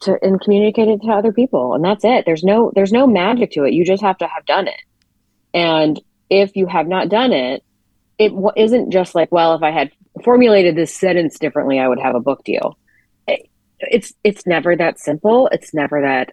to 0.00 0.18
and 0.22 0.40
communicate 0.40 0.88
it 0.88 1.02
to 1.02 1.12
other 1.12 1.32
people. 1.32 1.74
And 1.74 1.84
that's 1.84 2.04
it. 2.04 2.24
There's 2.24 2.44
no 2.44 2.72
there's 2.74 2.92
no 2.92 3.06
magic 3.06 3.52
to 3.52 3.64
it. 3.64 3.74
You 3.74 3.84
just 3.84 4.02
have 4.02 4.18
to 4.18 4.26
have 4.26 4.46
done 4.46 4.68
it. 4.68 4.80
And 5.52 6.00
if 6.30 6.56
you 6.56 6.66
have 6.66 6.86
not 6.86 7.08
done 7.08 7.32
it 7.32 7.62
it 8.18 8.32
isn't 8.56 8.90
just 8.90 9.14
like 9.14 9.32
well 9.32 9.54
if 9.54 9.62
i 9.62 9.70
had 9.70 9.90
formulated 10.22 10.76
this 10.76 10.94
sentence 10.94 11.38
differently 11.38 11.78
i 11.78 11.88
would 11.88 11.98
have 11.98 12.14
a 12.14 12.20
book 12.20 12.44
deal. 12.44 12.78
It, 13.26 13.48
it's 13.80 14.12
it's 14.22 14.46
never 14.46 14.76
that 14.76 14.98
simple. 14.98 15.48
It's 15.52 15.74
never 15.74 16.02
that 16.02 16.32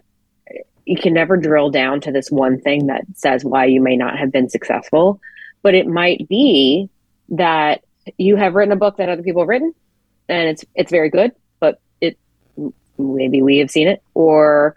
you 0.88 0.96
can 0.96 1.12
never 1.12 1.36
drill 1.36 1.70
down 1.70 2.00
to 2.00 2.10
this 2.10 2.30
one 2.30 2.58
thing 2.60 2.86
that 2.86 3.04
says 3.14 3.44
why 3.44 3.66
you 3.66 3.80
may 3.82 3.94
not 3.94 4.18
have 4.18 4.32
been 4.32 4.48
successful, 4.48 5.20
but 5.62 5.74
it 5.74 5.86
might 5.86 6.26
be 6.28 6.88
that 7.28 7.82
you 8.16 8.36
have 8.36 8.54
written 8.54 8.72
a 8.72 8.76
book 8.76 8.96
that 8.96 9.10
other 9.10 9.22
people 9.22 9.42
have 9.42 9.48
written 9.48 9.74
and 10.30 10.48
it's 10.48 10.64
it's 10.74 10.90
very 10.90 11.10
good, 11.10 11.32
but 11.60 11.80
it 12.00 12.16
maybe 12.96 13.42
we 13.42 13.58
have 13.58 13.70
seen 13.70 13.86
it 13.86 14.02
or 14.14 14.76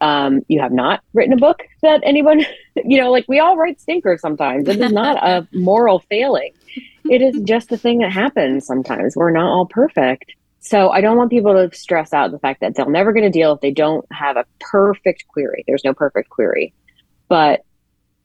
um, 0.00 0.42
you 0.48 0.60
have 0.60 0.72
not 0.72 1.02
written 1.14 1.32
a 1.32 1.36
book 1.36 1.62
that 1.82 2.00
anyone, 2.04 2.44
you 2.84 3.00
know, 3.00 3.10
like 3.10 3.24
we 3.26 3.40
all 3.40 3.56
write 3.56 3.80
stinkers 3.80 4.20
sometimes. 4.20 4.68
It 4.68 4.80
is 4.80 4.92
not 4.92 5.16
a 5.16 5.48
moral 5.52 5.98
failing. 5.98 6.52
It 7.10 7.22
is 7.22 7.40
just 7.42 7.70
the 7.70 7.76
thing 7.76 7.98
that 7.98 8.12
happens 8.12 8.66
sometimes. 8.66 9.16
We're 9.16 9.32
not 9.32 9.50
all 9.50 9.66
perfect. 9.66 10.32
So 10.64 10.88
I 10.88 11.02
don't 11.02 11.18
want 11.18 11.30
people 11.30 11.52
to 11.52 11.76
stress 11.76 12.14
out 12.14 12.30
the 12.30 12.38
fact 12.38 12.62
that 12.62 12.74
they'll 12.74 12.88
never 12.88 13.12
get 13.12 13.22
a 13.22 13.30
deal 13.30 13.52
if 13.52 13.60
they 13.60 13.70
don't 13.70 14.04
have 14.10 14.38
a 14.38 14.46
perfect 14.60 15.28
query. 15.28 15.62
There's 15.66 15.84
no 15.84 15.92
perfect 15.92 16.30
query. 16.30 16.72
But 17.28 17.60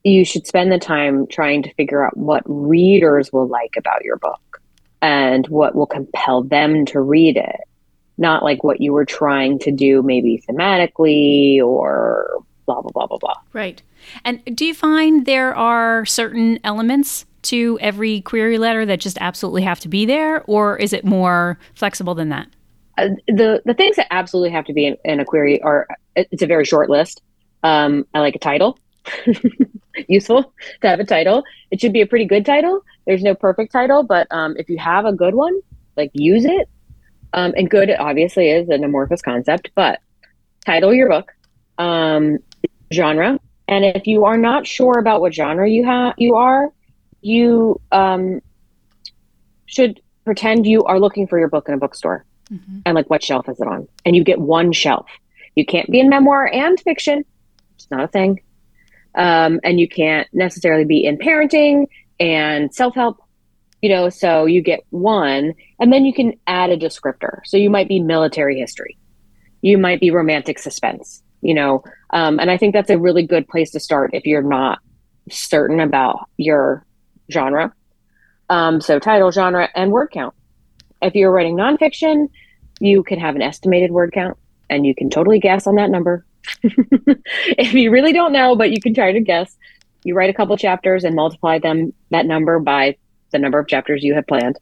you 0.06 0.24
should 0.24 0.48
spend 0.48 0.72
the 0.72 0.80
time 0.80 1.28
trying 1.28 1.64
to 1.64 1.74
figure 1.74 2.02
out 2.02 2.16
what 2.16 2.44
readers 2.46 3.34
will 3.34 3.48
like 3.48 3.76
about 3.78 4.06
your 4.06 4.16
book 4.16 4.62
and 5.02 5.46
what 5.48 5.76
will 5.76 5.86
compel 5.86 6.44
them 6.44 6.86
to 6.86 7.02
read 7.02 7.36
it. 7.36 7.60
Not 8.18 8.42
like 8.42 8.64
what 8.64 8.80
you 8.80 8.94
were 8.94 9.06
trying 9.06 9.60
to 9.60 9.72
do 9.72 10.02
maybe 10.02 10.42
thematically 10.50 11.62
or 11.62 12.42
blah 12.70 12.82
blah 12.82 12.92
blah 12.92 13.08
blah 13.08 13.18
blah. 13.18 13.36
Right. 13.54 13.82
And 14.24 14.44
do 14.56 14.66
you 14.66 14.74
find 14.74 15.26
there 15.26 15.56
are 15.56 16.06
certain 16.06 16.60
elements 16.64 17.26
to 17.44 17.78
every 17.82 18.22
query 18.22 18.58
letter 18.58 18.86
that 18.86 19.00
just 19.00 19.18
absolutely 19.20 19.64
have 19.64 19.80
to 19.82 19.88
be 19.88 20.06
there, 20.06 20.44
or 20.44 20.78
is 20.78 20.94
it 20.94 21.06
more 21.06 21.58
flexible 21.74 22.16
than 22.16 22.30
that? 22.30 22.48
Uh, 22.98 23.10
the 23.28 23.62
the 23.66 23.74
things 23.74 23.96
that 23.96 24.08
absolutely 24.12 24.52
have 24.52 24.66
to 24.66 24.74
be 24.74 24.86
in, 24.86 24.98
in, 25.04 25.20
a 25.20 25.26
query 25.26 25.62
are 25.62 25.88
it's 26.16 26.42
a 26.42 26.48
very 26.48 26.66
short 26.66 26.90
list. 26.90 27.22
Um, 27.64 28.06
I 28.14 28.20
like 28.20 28.36
a 28.36 28.40
title. 28.40 28.78
Useful 30.08 30.54
to 30.82 30.88
have 30.88 31.00
a 31.00 31.06
title. 31.06 31.44
It 31.72 31.82
should 31.82 31.94
be 31.94 32.02
a 32.02 32.06
pretty 32.06 32.26
good 32.26 32.46
title. 32.46 32.82
There's 33.06 33.24
no 33.24 33.36
perfect 33.36 33.72
title, 33.72 34.04
but 34.04 34.28
um, 34.32 34.56
if 34.58 34.70
you 34.70 34.78
have 34.78 35.06
a 35.06 35.14
good 35.14 35.34
one, 35.34 35.60
like 35.98 36.12
use 36.14 36.46
it. 36.46 36.70
Um, 37.34 37.54
and 37.56 37.70
good 37.70 37.92
obviously 37.92 38.50
is 38.50 38.70
an 38.70 38.84
amorphous 38.84 39.22
concept, 39.22 39.70
but 39.76 40.00
title 40.66 40.94
your 40.94 41.10
book, 41.10 41.32
um, 41.78 42.40
genre, 42.94 43.40
and 43.68 43.86
if 43.86 44.08
you 44.08 44.26
are 44.26 44.38
not 44.38 44.66
sure 44.66 44.98
about 44.98 45.22
what 45.22 45.34
genre 45.34 45.70
you 45.70 45.86
have, 45.86 46.16
you 46.18 46.36
are, 46.36 46.70
you 47.22 47.80
um, 47.92 48.42
should 49.68 50.02
pretend 50.26 50.66
you 50.66 50.84
are 50.84 51.00
looking 51.00 51.28
for 51.28 51.38
your 51.38 51.50
book 51.50 51.68
in 51.68 51.76
a 51.76 51.78
bookstore 51.78 52.26
mm-hmm. 52.52 52.80
and 52.86 52.96
like 52.96 53.10
what 53.10 53.24
shelf 53.24 53.48
is 53.48 53.60
it 53.60 53.68
on? 53.68 53.88
And 54.06 54.16
you 54.16 54.24
get 54.24 54.40
one 54.40 54.72
shelf. 54.72 55.08
You 55.56 55.66
can't 55.66 55.90
be 55.90 56.00
in 56.00 56.10
memoir 56.10 56.48
and 56.52 56.80
fiction. 56.80 57.24
It's 57.76 57.90
not 57.92 58.06
a 58.06 58.08
thing. 58.08 58.42
Um, 59.16 59.60
and 59.64 59.80
you 59.80 59.88
can't 59.88 60.28
necessarily 60.34 60.86
be 60.86 61.06
in 61.06 61.18
parenting 61.18 61.88
and 62.20 62.74
self-help 62.74 63.22
you 63.82 63.90
know 63.90 64.10
so 64.10 64.46
you 64.46 64.62
get 64.62 64.82
one. 64.90 65.54
And 65.80 65.94
then 65.94 66.06
you 66.06 66.14
can 66.14 66.34
add 66.48 66.70
a 66.70 66.78
descriptor. 66.78 67.40
So 67.46 67.56
you 67.56 67.70
might 67.70 67.88
be 67.88 68.00
military 68.00 68.60
history. 68.60 68.98
You 69.62 69.78
might 69.78 70.00
be 70.00 70.12
romantic 70.12 70.60
suspense 70.60 71.24
you 71.42 71.54
know 71.54 71.84
um, 72.12 72.40
and 72.40 72.52
i 72.52 72.58
think 72.58 72.74
that's 72.74 72.90
a 72.90 72.98
really 72.98 73.26
good 73.26 73.48
place 73.48 73.72
to 73.72 73.80
start 73.80 74.12
if 74.14 74.26
you're 74.26 74.42
not 74.42 74.80
certain 75.32 75.80
about 75.80 76.30
your 76.38 76.86
genre. 77.32 77.74
Um, 78.50 78.82
so 78.82 79.00
title, 79.00 79.32
genre, 79.32 79.70
and 79.76 79.92
word 79.92 80.10
count. 80.12 80.34
If 81.02 81.16
you're 81.16 81.32
writing 81.32 81.56
nonfiction, 81.56 82.30
you 82.80 83.04
can 83.04 83.20
have 83.20 83.36
an 83.36 83.42
estimated 83.42 83.92
word 83.92 84.12
count 84.14 84.38
and 84.70 84.86
you 84.86 84.96
can 84.96 85.10
totally 85.10 85.40
guess 85.40 85.68
on 85.68 85.76
that 85.76 85.90
number. 85.90 86.26
if 86.64 87.74
you 87.74 87.92
really 87.92 88.14
don't 88.14 88.32
know, 88.32 88.56
but 88.56 88.72
you 88.72 88.82
can 88.82 88.94
try 88.94 89.12
to 89.12 89.20
guess, 89.20 89.56
you 90.04 90.16
write 90.16 90.30
a 90.30 90.34
couple 90.34 90.56
chapters 90.58 91.04
and 91.04 91.16
multiply 91.16 91.60
them 91.60 91.94
that 92.12 92.26
number 92.26 92.60
by 92.60 92.96
the 93.32 93.40
number 93.40 93.60
of 93.60 93.68
chapters 93.68 94.04
you 94.04 94.14
have 94.16 94.28
planned. 94.28 94.58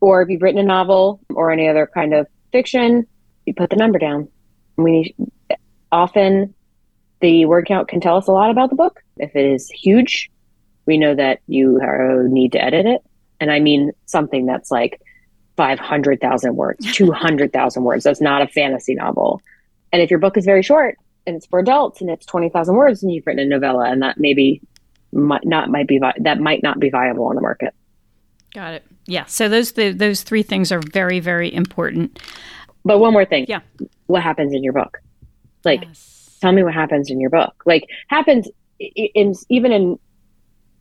Or 0.00 0.22
if 0.22 0.28
you've 0.28 0.42
written 0.42 0.60
a 0.60 0.64
novel 0.64 1.20
or 1.30 1.50
any 1.50 1.68
other 1.68 1.88
kind 1.92 2.14
of 2.14 2.26
fiction, 2.52 3.06
you 3.46 3.54
put 3.54 3.70
the 3.70 3.76
number 3.76 3.98
down. 3.98 4.28
We 4.76 5.14
often 5.94 6.52
the 7.20 7.46
word 7.46 7.66
count 7.66 7.88
can 7.88 8.00
tell 8.00 8.16
us 8.16 8.26
a 8.26 8.32
lot 8.32 8.50
about 8.50 8.68
the 8.68 8.76
book. 8.76 9.00
If 9.16 9.34
it 9.34 9.46
is 9.46 9.70
huge, 9.70 10.30
we 10.86 10.98
know 10.98 11.14
that 11.14 11.40
you 11.46 11.80
need 12.28 12.52
to 12.52 12.62
edit 12.62 12.84
it. 12.84 13.02
And 13.40 13.50
I 13.50 13.60
mean 13.60 13.92
something 14.06 14.44
that's 14.44 14.70
like 14.70 15.00
500,000 15.56 16.56
words, 16.56 16.92
200,000 16.94 17.84
words. 17.84 18.04
That's 18.04 18.20
not 18.20 18.42
a 18.42 18.48
fantasy 18.48 18.94
novel. 18.94 19.40
And 19.92 20.02
if 20.02 20.10
your 20.10 20.18
book 20.18 20.36
is 20.36 20.44
very 20.44 20.62
short 20.62 20.96
and 21.26 21.36
it's 21.36 21.46
for 21.46 21.60
adults 21.60 22.00
and 22.00 22.10
it's 22.10 22.26
20,000 22.26 22.74
words 22.74 23.02
and 23.02 23.12
you've 23.12 23.26
written 23.26 23.42
a 23.42 23.46
novella 23.46 23.88
and 23.88 24.02
that 24.02 24.18
maybe 24.18 24.60
might 25.12 25.46
not 25.46 25.70
might 25.70 25.86
be 25.86 25.98
vi- 25.98 26.18
that 26.22 26.40
might 26.40 26.62
not 26.64 26.80
be 26.80 26.90
viable 26.90 27.26
on 27.26 27.36
the 27.36 27.40
market. 27.40 27.72
Got 28.52 28.74
it. 28.74 28.84
Yeah. 29.06 29.26
So 29.26 29.48
those 29.48 29.72
the, 29.72 29.92
those 29.92 30.22
three 30.24 30.42
things 30.42 30.72
are 30.72 30.80
very 30.80 31.20
very 31.20 31.54
important. 31.54 32.18
But 32.84 32.98
one 32.98 33.12
more 33.12 33.24
thing. 33.24 33.46
Yeah. 33.48 33.60
What 34.06 34.22
happens 34.24 34.52
in 34.52 34.64
your 34.64 34.72
book? 34.72 34.98
Like 35.64 35.82
Yes. 35.82 36.38
tell 36.40 36.52
me 36.52 36.62
what 36.62 36.74
happens 36.74 37.10
in 37.10 37.20
your 37.20 37.30
book. 37.30 37.54
Like 37.66 37.86
happens 38.08 38.48
in, 38.78 39.34
even 39.48 39.72
in 39.72 39.98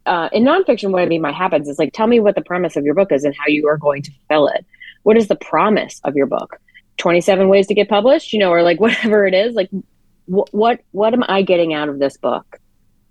uh, 0.06 0.28
in 0.34 0.44
nonfiction, 0.44 0.92
what 0.92 1.02
I 1.02 1.06
mean 1.06 1.22
by 1.22 1.32
happens 1.32 1.70
is 1.70 1.80
like 1.80 1.94
tell 1.94 2.08
me 2.08 2.20
what 2.20 2.36
the 2.36 2.42
premise 2.42 2.76
of 2.76 2.84
your 2.84 2.94
book 2.94 3.12
is 3.12 3.24
and 3.24 3.34
how 3.38 3.48
you 3.48 3.68
are 3.68 3.78
going 3.78 4.02
to 4.04 4.12
fulfill 4.28 4.48
it. 4.48 4.66
What 5.04 5.18
is 5.18 5.28
the 5.28 5.36
promise 5.36 6.02
of 6.04 6.16
your 6.16 6.26
book? 6.28 6.58
Twenty 6.98 7.22
seven 7.22 7.48
ways 7.50 7.68
to 7.68 7.74
get 7.74 7.88
published, 7.90 8.34
you 8.34 8.40
know, 8.40 8.50
or 8.52 8.64
like 8.64 8.80
whatever 8.86 9.26
it 9.26 9.34
is. 9.34 9.56
Like 9.56 9.70
wh- 10.26 10.54
what 10.54 10.82
what 10.92 11.14
am 11.14 11.24
I 11.28 11.42
getting 11.42 11.74
out 11.74 11.90
of 11.90 12.00
this 12.00 12.18
book? 12.18 12.60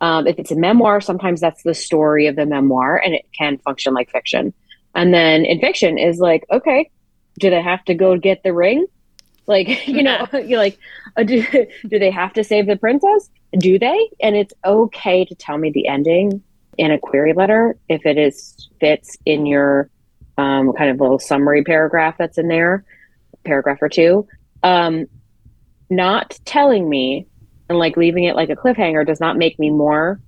Um, 0.00 0.26
if 0.26 0.38
it's 0.38 0.50
a 0.50 0.56
memoir, 0.56 1.00
sometimes 1.00 1.40
that's 1.40 1.62
the 1.62 1.74
story 1.74 2.26
of 2.26 2.34
the 2.36 2.44
memoir, 2.44 2.96
and 2.96 3.14
it 3.14 3.24
can 3.38 3.58
function 3.58 3.94
like 3.94 4.10
fiction. 4.10 4.52
And 4.94 5.14
then 5.14 5.44
in 5.44 5.60
fiction 5.60 5.96
is 5.96 6.18
like, 6.18 6.44
okay, 6.50 6.90
do 7.38 7.48
they 7.50 7.62
have 7.62 7.84
to 7.86 7.94
go 7.94 8.18
get 8.18 8.42
the 8.42 8.52
ring? 8.52 8.86
Like, 9.46 9.86
you 9.88 10.02
know, 10.02 10.26
you're 10.32 10.58
like, 10.58 10.78
uh, 11.16 11.22
do, 11.22 11.44
do 11.88 11.98
they 11.98 12.10
have 12.10 12.32
to 12.34 12.44
save 12.44 12.66
the 12.66 12.76
princess? 12.76 13.30
Do 13.58 13.78
they? 13.78 14.10
And 14.20 14.36
it's 14.36 14.54
okay 14.64 15.24
to 15.24 15.34
tell 15.34 15.58
me 15.58 15.70
the 15.70 15.86
ending 15.88 16.42
in 16.78 16.90
a 16.90 16.98
query 16.98 17.34
letter 17.34 17.76
if 17.88 18.06
it 18.06 18.16
is 18.16 18.68
fits 18.80 19.18
in 19.26 19.44
your 19.44 19.90
um, 20.38 20.72
kind 20.72 20.90
of 20.90 21.00
little 21.00 21.18
summary 21.18 21.62
paragraph 21.62 22.16
that's 22.18 22.38
in 22.38 22.48
there, 22.48 22.84
paragraph 23.44 23.78
or 23.82 23.90
two. 23.90 24.26
Um, 24.62 25.06
not 25.90 26.38
telling 26.46 26.88
me 26.88 27.26
and 27.68 27.78
like 27.78 27.96
leaving 27.96 28.24
it 28.24 28.36
like 28.36 28.48
a 28.48 28.56
cliffhanger 28.56 29.06
does 29.06 29.20
not 29.20 29.36
make 29.36 29.58
me 29.58 29.70
more 29.70 30.20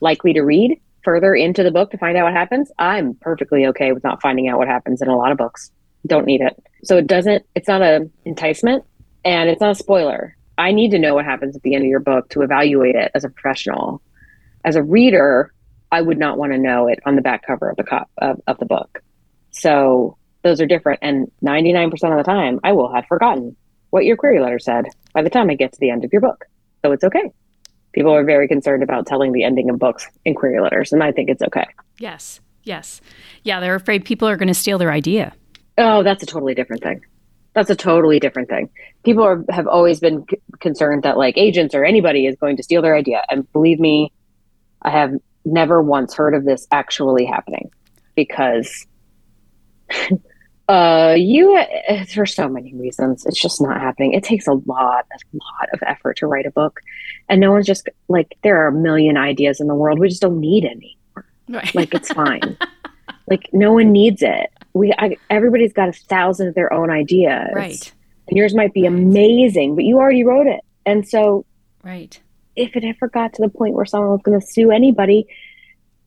likely 0.00 0.32
to 0.34 0.42
read 0.42 0.78
further 1.02 1.34
into 1.34 1.62
the 1.62 1.70
book 1.70 1.90
to 1.90 1.98
find 1.98 2.16
out 2.16 2.24
what 2.24 2.32
happens. 2.32 2.70
I'm 2.78 3.14
perfectly 3.14 3.66
okay 3.66 3.92
with 3.92 4.04
not 4.04 4.22
finding 4.22 4.48
out 4.48 4.58
what 4.58 4.68
happens 4.68 5.02
in 5.02 5.08
a 5.08 5.16
lot 5.16 5.32
of 5.32 5.38
books. 5.38 5.70
Don't 6.06 6.26
need 6.26 6.40
it. 6.40 6.62
So 6.84 6.96
it 6.96 7.06
doesn't, 7.06 7.44
it's 7.54 7.68
not 7.68 7.82
a 7.82 8.08
enticement 8.24 8.84
and 9.24 9.48
it's 9.48 9.60
not 9.60 9.70
a 9.70 9.74
spoiler. 9.74 10.36
I 10.58 10.72
need 10.72 10.90
to 10.90 10.98
know 10.98 11.14
what 11.14 11.24
happens 11.24 11.56
at 11.56 11.62
the 11.62 11.74
end 11.74 11.84
of 11.84 11.88
your 11.88 12.00
book 12.00 12.28
to 12.30 12.42
evaluate 12.42 12.94
it 12.94 13.10
as 13.14 13.24
a 13.24 13.28
professional. 13.28 14.02
As 14.64 14.76
a 14.76 14.82
reader, 14.82 15.52
I 15.90 16.00
would 16.00 16.18
not 16.18 16.38
want 16.38 16.52
to 16.52 16.58
know 16.58 16.88
it 16.88 17.00
on 17.06 17.16
the 17.16 17.22
back 17.22 17.46
cover 17.46 17.70
of 17.70 17.76
the 17.76 18.06
of, 18.18 18.40
of 18.46 18.58
the 18.58 18.66
book. 18.66 19.02
So 19.50 20.16
those 20.42 20.60
are 20.60 20.66
different. 20.66 21.00
And 21.02 21.30
99% 21.44 21.92
of 21.92 22.18
the 22.18 22.22
time, 22.24 22.60
I 22.62 22.72
will 22.72 22.92
have 22.92 23.06
forgotten 23.06 23.56
what 23.90 24.04
your 24.04 24.16
query 24.16 24.40
letter 24.40 24.58
said 24.58 24.86
by 25.12 25.22
the 25.22 25.30
time 25.30 25.50
I 25.50 25.54
get 25.54 25.72
to 25.72 25.80
the 25.80 25.90
end 25.90 26.04
of 26.04 26.12
your 26.12 26.20
book. 26.20 26.44
So 26.84 26.92
it's 26.92 27.04
okay. 27.04 27.32
People 27.92 28.12
are 28.12 28.24
very 28.24 28.48
concerned 28.48 28.82
about 28.82 29.06
telling 29.06 29.32
the 29.32 29.44
ending 29.44 29.70
of 29.70 29.78
books 29.78 30.08
in 30.24 30.34
query 30.34 30.60
letters, 30.60 30.92
and 30.92 31.02
I 31.02 31.12
think 31.12 31.30
it's 31.30 31.42
okay. 31.42 31.66
Yes. 31.98 32.40
Yes. 32.64 33.00
Yeah, 33.44 33.60
they're 33.60 33.76
afraid 33.76 34.04
people 34.04 34.28
are 34.28 34.36
going 34.36 34.48
to 34.48 34.54
steal 34.54 34.78
their 34.78 34.90
idea. 34.90 35.32
Oh, 35.78 36.02
that's 36.02 36.22
a 36.22 36.26
totally 36.26 36.54
different 36.54 36.82
thing. 36.82 37.00
That's 37.54 37.70
a 37.70 37.76
totally 37.76 38.18
different 38.20 38.48
thing. 38.48 38.68
People 39.04 39.22
are, 39.24 39.44
have 39.48 39.66
always 39.66 40.00
been 40.00 40.24
c- 40.30 40.38
concerned 40.60 41.04
that 41.04 41.16
like 41.16 41.36
agents 41.38 41.74
or 41.74 41.84
anybody 41.84 42.26
is 42.26 42.36
going 42.36 42.56
to 42.56 42.62
steal 42.62 42.82
their 42.82 42.96
idea. 42.96 43.22
And 43.30 43.50
believe 43.52 43.78
me, 43.78 44.12
I 44.82 44.90
have 44.90 45.12
never 45.44 45.82
once 45.82 46.14
heard 46.14 46.34
of 46.34 46.44
this 46.44 46.66
actually 46.72 47.24
happening 47.24 47.70
because 48.16 48.86
uh 50.68 51.14
you 51.18 51.62
for 52.14 52.24
so 52.24 52.48
many 52.48 52.72
reasons 52.74 53.26
it's 53.26 53.38
just 53.38 53.60
not 53.60 53.78
happening 53.78 54.14
it 54.14 54.24
takes 54.24 54.46
a 54.46 54.52
lot 54.54 55.04
a 55.12 55.36
lot 55.36 55.68
of 55.74 55.80
effort 55.86 56.16
to 56.16 56.26
write 56.26 56.46
a 56.46 56.50
book 56.50 56.80
and 57.28 57.38
no 57.38 57.52
one's 57.52 57.66
just 57.66 57.86
like 58.08 58.34
there 58.42 58.62
are 58.64 58.68
a 58.68 58.72
million 58.72 59.18
ideas 59.18 59.60
in 59.60 59.66
the 59.66 59.74
world 59.74 59.98
we 59.98 60.08
just 60.08 60.22
don't 60.22 60.40
need 60.40 60.64
any 60.64 60.96
Right. 61.50 61.74
like 61.74 61.92
it's 61.92 62.10
fine 62.14 62.56
like 63.28 63.50
no 63.52 63.74
one 63.74 63.92
needs 63.92 64.22
it 64.22 64.50
we 64.74 64.92
I, 64.98 65.16
everybody's 65.30 65.72
got 65.72 65.88
a 65.88 65.92
thousand 65.92 66.48
of 66.48 66.54
their 66.54 66.72
own 66.72 66.90
ideas 66.90 67.48
right. 67.54 67.92
and 68.28 68.36
yours 68.36 68.54
might 68.54 68.72
be 68.74 68.84
amazing 68.86 69.74
but 69.74 69.84
you 69.84 69.98
already 69.98 70.24
wrote 70.24 70.46
it 70.46 70.60
and 70.86 71.06
so 71.08 71.44
Right. 71.82 72.20
if 72.56 72.74
it 72.76 72.84
ever 72.84 73.08
got 73.08 73.32
to 73.34 73.42
the 73.42 73.48
point 73.48 73.74
where 73.74 73.84
someone 73.84 74.10
was 74.10 74.20
going 74.22 74.40
to 74.40 74.46
sue 74.46 74.70
anybody 74.70 75.26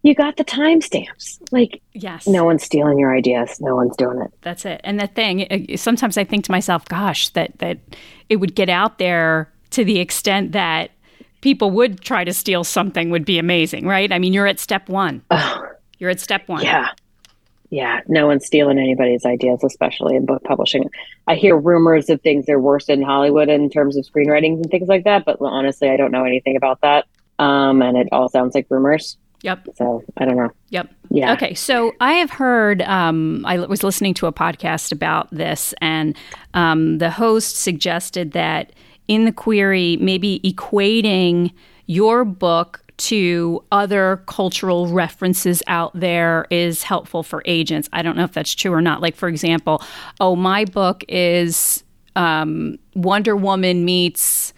you 0.03 0.13
got 0.15 0.37
the 0.37 0.43
timestamps 0.45 1.39
like 1.51 1.81
Yes. 1.93 2.27
no 2.27 2.43
one's 2.45 2.63
stealing 2.63 2.97
your 2.99 3.15
ideas 3.15 3.59
no 3.61 3.75
one's 3.75 3.95
doing 3.97 4.21
it 4.21 4.31
That's 4.41 4.65
it. 4.65 4.81
And 4.83 4.99
the 4.99 5.07
thing, 5.07 5.47
uh, 5.51 5.77
sometimes 5.77 6.17
I 6.17 6.23
think 6.23 6.45
to 6.45 6.51
myself, 6.51 6.85
gosh, 6.85 7.29
that 7.29 7.57
that 7.59 7.79
it 8.29 8.37
would 8.37 8.53
get 8.55 8.69
out 8.69 8.97
there 8.99 9.51
to 9.71 9.83
the 9.83 9.99
extent 9.99 10.51
that 10.53 10.91
people 11.41 11.69
would 11.71 12.01
try 12.01 12.23
to 12.23 12.33
steal 12.33 12.63
something 12.63 13.09
would 13.09 13.25
be 13.25 13.37
amazing, 13.37 13.85
right? 13.85 14.11
I 14.11 14.17
mean, 14.19 14.33
you're 14.33 14.47
at 14.47 14.59
step 14.59 14.87
one. 14.89 15.21
oh 15.31 15.61
You're 15.99 16.09
at 16.09 16.19
step 16.19 16.47
one. 16.47 16.63
yeah 16.63 16.89
yeah 17.69 18.01
no 18.07 18.27
one's 18.27 18.45
stealing 18.45 18.79
anybody's 18.79 19.25
ideas 19.25 19.63
especially 19.63 20.15
in 20.15 20.25
book 20.25 20.43
publishing. 20.43 20.89
I 21.27 21.35
hear 21.35 21.57
rumors 21.57 22.09
of 22.09 22.21
things 22.21 22.45
that 22.45 22.53
are 22.53 22.59
worse 22.59 22.89
in 22.89 23.01
hollywood 23.01 23.49
in 23.49 23.69
terms 23.69 23.97
of 23.97 24.05
screenwriting 24.05 24.53
and 24.53 24.69
things 24.69 24.87
like 24.87 25.03
that 25.03 25.25
but 25.25 25.37
honestly 25.41 25.89
i 25.89 25.97
don't 25.97 26.11
know 26.11 26.23
anything 26.23 26.55
about 26.55 26.81
that. 26.81 27.05
Um, 27.39 27.83
and 27.83 27.95
it 27.97 28.07
all 28.11 28.29
sounds 28.29 28.55
like 28.55 28.65
rumors. 28.69 29.17
Yep. 29.43 29.67
so 29.75 30.03
i 30.17 30.25
don't 30.25 30.35
know. 30.35 30.49
Yep. 30.69 30.89
yeah. 31.11 31.33
Okay, 31.33 31.53
so 31.53 31.93
I 32.01 32.13
have 32.13 32.31
heard, 32.31 32.81
um, 32.81 33.45
I 33.45 33.59
was 33.59 33.83
listening 33.83 34.15
to 34.15 34.25
a 34.25 34.33
podcast 34.33 34.91
about 34.91 35.29
this, 35.31 35.75
and 35.79 36.17
um, 36.55 36.97
the 36.97 37.11
host 37.11 37.57
suggested 37.57 38.31
that 38.31 38.71
in 39.07 39.25
the 39.25 39.31
query, 39.31 39.97
maybe 40.01 40.39
equating 40.43 41.53
your 41.85 42.25
book 42.25 42.83
to 42.97 43.63
other 43.71 44.23
cultural 44.25 44.87
references 44.87 45.61
out 45.67 45.91
there 45.93 46.47
is 46.49 46.83
helpful 46.83 47.23
for 47.23 47.41
agents. 47.45 47.89
I 47.93 48.01
don't 48.01 48.17
know 48.17 48.23
if 48.23 48.33
that's 48.33 48.53
true 48.55 48.73
or 48.73 48.81
not. 48.81 49.01
Like, 49.01 49.15
for 49.15 49.29
example, 49.29 49.83
oh, 50.19 50.35
my 50.35 50.65
book 50.65 51.03
is 51.07 51.83
um, 52.15 52.79
Wonder 52.95 53.35
Woman 53.35 53.85
meets 53.85 54.53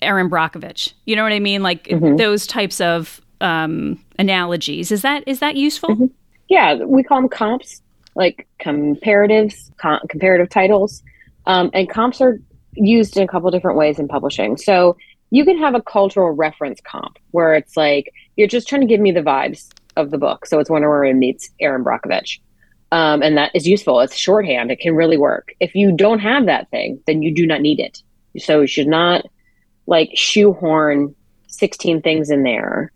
Erin 0.00 0.30
Brockovich. 0.30 0.94
You 1.04 1.16
know 1.16 1.22
what 1.22 1.32
I 1.32 1.40
mean? 1.40 1.62
Like 1.62 1.88
those 1.90 2.46
types 2.46 2.80
of 2.80 3.20
um, 3.40 4.02
analogies. 4.18 4.90
Is 4.90 5.02
that 5.02 5.24
is 5.26 5.40
that 5.40 5.56
useful? 5.56 6.10
yeah 6.52 6.74
we 6.74 7.02
call 7.02 7.20
them 7.20 7.30
comps 7.30 7.80
like 8.14 8.46
comparatives 8.60 9.70
com- 9.78 10.00
comparative 10.08 10.50
titles 10.50 11.02
um, 11.46 11.70
and 11.72 11.88
comps 11.88 12.20
are 12.20 12.38
used 12.74 13.16
in 13.16 13.22
a 13.22 13.26
couple 13.26 13.50
different 13.50 13.78
ways 13.78 13.98
in 13.98 14.06
publishing 14.06 14.56
so 14.56 14.96
you 15.32 15.46
can 15.46 15.56
have 15.56 15.74
a 15.74 15.80
cultural 15.80 16.30
reference 16.30 16.78
comp 16.82 17.18
where 17.30 17.54
it's 17.54 17.74
like 17.74 18.12
you're 18.36 18.46
just 18.46 18.68
trying 18.68 18.82
to 18.82 18.86
give 18.86 19.00
me 19.00 19.10
the 19.10 19.22
vibes 19.22 19.70
of 19.96 20.10
the 20.10 20.18
book. 20.18 20.44
So 20.44 20.58
it's 20.58 20.68
wonder 20.68 20.90
woman 20.90 21.18
meets 21.18 21.48
erin 21.58 21.82
brockovich. 21.82 22.38
Um, 22.92 23.22
and 23.22 23.38
that 23.38 23.50
is 23.54 23.66
useful. 23.66 24.00
It's 24.00 24.14
shorthand. 24.14 24.70
It 24.70 24.80
can 24.80 24.94
really 24.94 25.16
work. 25.16 25.54
If 25.58 25.74
you 25.74 25.90
don't 25.90 26.18
have 26.18 26.44
that 26.46 26.70
thing 26.70 27.00
then 27.06 27.22
you 27.22 27.34
do 27.34 27.46
not 27.46 27.62
need 27.62 27.80
it. 27.80 28.02
So 28.38 28.60
you 28.60 28.66
should 28.66 28.86
not 28.86 29.24
like 29.86 30.10
shoehorn 30.12 31.14
16 31.48 32.02
things 32.02 32.30
in 32.30 32.42
there. 32.42 32.92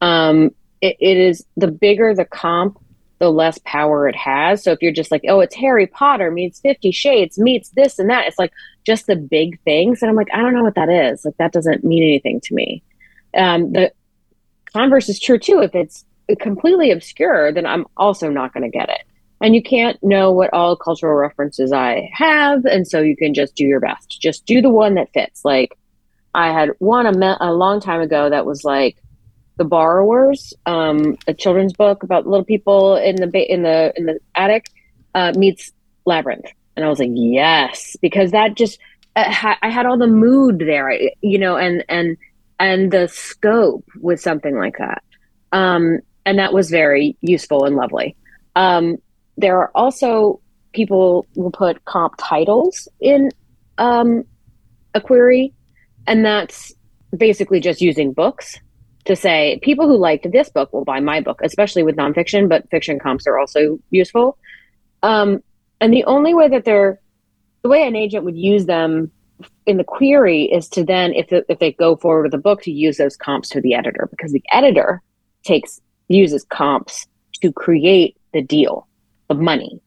Um, 0.00 0.50
it, 0.80 0.96
it 0.98 1.16
is 1.16 1.46
the 1.56 1.68
bigger 1.68 2.12
the 2.14 2.24
comp 2.24 2.80
the 3.18 3.30
less 3.30 3.58
power 3.64 4.08
it 4.08 4.16
has. 4.16 4.62
So 4.62 4.72
if 4.72 4.82
you're 4.82 4.92
just 4.92 5.10
like, 5.10 5.22
oh, 5.28 5.40
it's 5.40 5.54
Harry 5.54 5.86
Potter 5.86 6.30
meets 6.30 6.60
Fifty 6.60 6.90
Shades 6.92 7.38
meets 7.38 7.70
this 7.70 7.98
and 7.98 8.10
that, 8.10 8.26
it's 8.26 8.38
like 8.38 8.52
just 8.84 9.06
the 9.06 9.16
big 9.16 9.60
things. 9.62 10.02
And 10.02 10.10
I'm 10.10 10.16
like, 10.16 10.28
I 10.32 10.42
don't 10.42 10.54
know 10.54 10.62
what 10.62 10.74
that 10.74 10.88
is. 10.88 11.24
Like 11.24 11.36
that 11.38 11.52
doesn't 11.52 11.84
mean 11.84 12.02
anything 12.02 12.40
to 12.42 12.54
me. 12.54 12.82
Um, 13.36 13.72
the 13.72 13.92
converse 14.72 15.08
is 15.08 15.20
true 15.20 15.38
too. 15.38 15.60
If 15.60 15.74
it's 15.74 16.04
completely 16.40 16.90
obscure, 16.90 17.52
then 17.52 17.66
I'm 17.66 17.86
also 17.96 18.28
not 18.28 18.52
going 18.52 18.64
to 18.64 18.78
get 18.78 18.88
it. 18.88 19.02
And 19.40 19.54
you 19.54 19.62
can't 19.62 20.02
know 20.02 20.32
what 20.32 20.52
all 20.52 20.76
cultural 20.76 21.14
references 21.14 21.70
I 21.70 22.10
have, 22.12 22.64
and 22.64 22.88
so 22.88 23.00
you 23.00 23.16
can 23.16 23.34
just 23.34 23.54
do 23.54 23.64
your 23.64 23.80
best. 23.80 24.18
Just 24.20 24.46
do 24.46 24.62
the 24.62 24.70
one 24.70 24.94
that 24.94 25.12
fits. 25.12 25.44
Like 25.44 25.76
I 26.34 26.52
had 26.52 26.70
one 26.78 27.06
a, 27.06 27.12
me- 27.12 27.36
a 27.40 27.52
long 27.52 27.80
time 27.80 28.00
ago 28.00 28.30
that 28.30 28.46
was 28.46 28.64
like 28.64 28.96
The 29.56 29.64
Borrowers, 29.64 30.52
um, 30.66 31.16
a 31.26 31.32
children's 31.32 31.72
book 31.72 32.02
about 32.02 32.26
little 32.26 32.44
people 32.44 32.96
in 32.96 33.16
the 33.16 33.26
ba- 33.26 33.52
in 33.52 33.62
the 33.62 33.92
in 33.96 34.04
the 34.04 34.18
attic, 34.34 34.70
uh, 35.14 35.32
meets 35.36 35.72
Labyrinth, 36.04 36.46
and 36.76 36.84
I 36.84 36.88
was 36.88 36.98
like, 36.98 37.10
yes, 37.14 37.96
because 38.02 38.32
that 38.32 38.54
just 38.54 38.78
uh, 39.16 39.54
I 39.62 39.70
had 39.70 39.86
all 39.86 39.96
the 39.96 40.06
mood 40.06 40.58
there, 40.58 40.92
you 41.22 41.38
know, 41.38 41.56
and 41.56 41.84
and 41.88 42.18
and 42.60 42.92
the 42.92 43.08
scope 43.08 43.84
with 44.00 44.20
something 44.20 44.56
like 44.56 44.76
that, 44.78 45.02
um, 45.52 46.00
and 46.26 46.38
that 46.38 46.52
was 46.52 46.70
very 46.70 47.16
useful 47.22 47.64
and 47.64 47.76
lovely. 47.76 48.14
Um, 48.56 48.98
there 49.38 49.58
are 49.58 49.70
also 49.74 50.40
people 50.72 51.24
will 51.34 51.50
put 51.50 51.82
comp 51.86 52.14
titles 52.18 52.88
in 53.00 53.30
um, 53.78 54.24
a 54.94 55.00
query, 55.00 55.54
and 56.06 56.26
that's 56.26 56.74
basically 57.16 57.60
just 57.60 57.80
using 57.80 58.12
books 58.12 58.58
to 59.06 59.16
say 59.16 59.58
people 59.62 59.88
who 59.88 59.96
liked 59.96 60.30
this 60.30 60.48
book 60.50 60.72
will 60.72 60.84
buy 60.84 61.00
my 61.00 61.20
book, 61.20 61.40
especially 61.42 61.82
with 61.82 61.96
nonfiction, 61.96 62.48
but 62.48 62.68
fiction 62.70 62.98
comps 62.98 63.26
are 63.26 63.38
also 63.38 63.78
useful. 63.90 64.36
Um, 65.02 65.42
and 65.80 65.92
the 65.92 66.04
only 66.04 66.34
way 66.34 66.48
that 66.48 66.64
they're 66.64 67.00
the 67.62 67.68
way 67.68 67.86
an 67.86 67.96
agent 67.96 68.24
would 68.24 68.36
use 68.36 68.66
them 68.66 69.10
in 69.66 69.76
the 69.76 69.84
query 69.84 70.44
is 70.44 70.68
to 70.68 70.84
then, 70.84 71.12
if 71.12 71.28
the, 71.28 71.44
if 71.48 71.58
they 71.58 71.72
go 71.72 71.96
forward 71.96 72.22
with 72.22 72.32
the 72.32 72.38
book, 72.38 72.62
to 72.62 72.70
use 72.70 72.96
those 72.96 73.16
comps 73.16 73.48
to 73.50 73.60
the 73.60 73.74
editor 73.74 74.06
because 74.10 74.32
the 74.32 74.42
editor 74.52 75.02
takes 75.44 75.80
uses 76.08 76.44
comps 76.44 77.06
to 77.42 77.52
create 77.52 78.16
the 78.32 78.42
deal 78.42 78.86
of 79.28 79.38
money. 79.38 79.80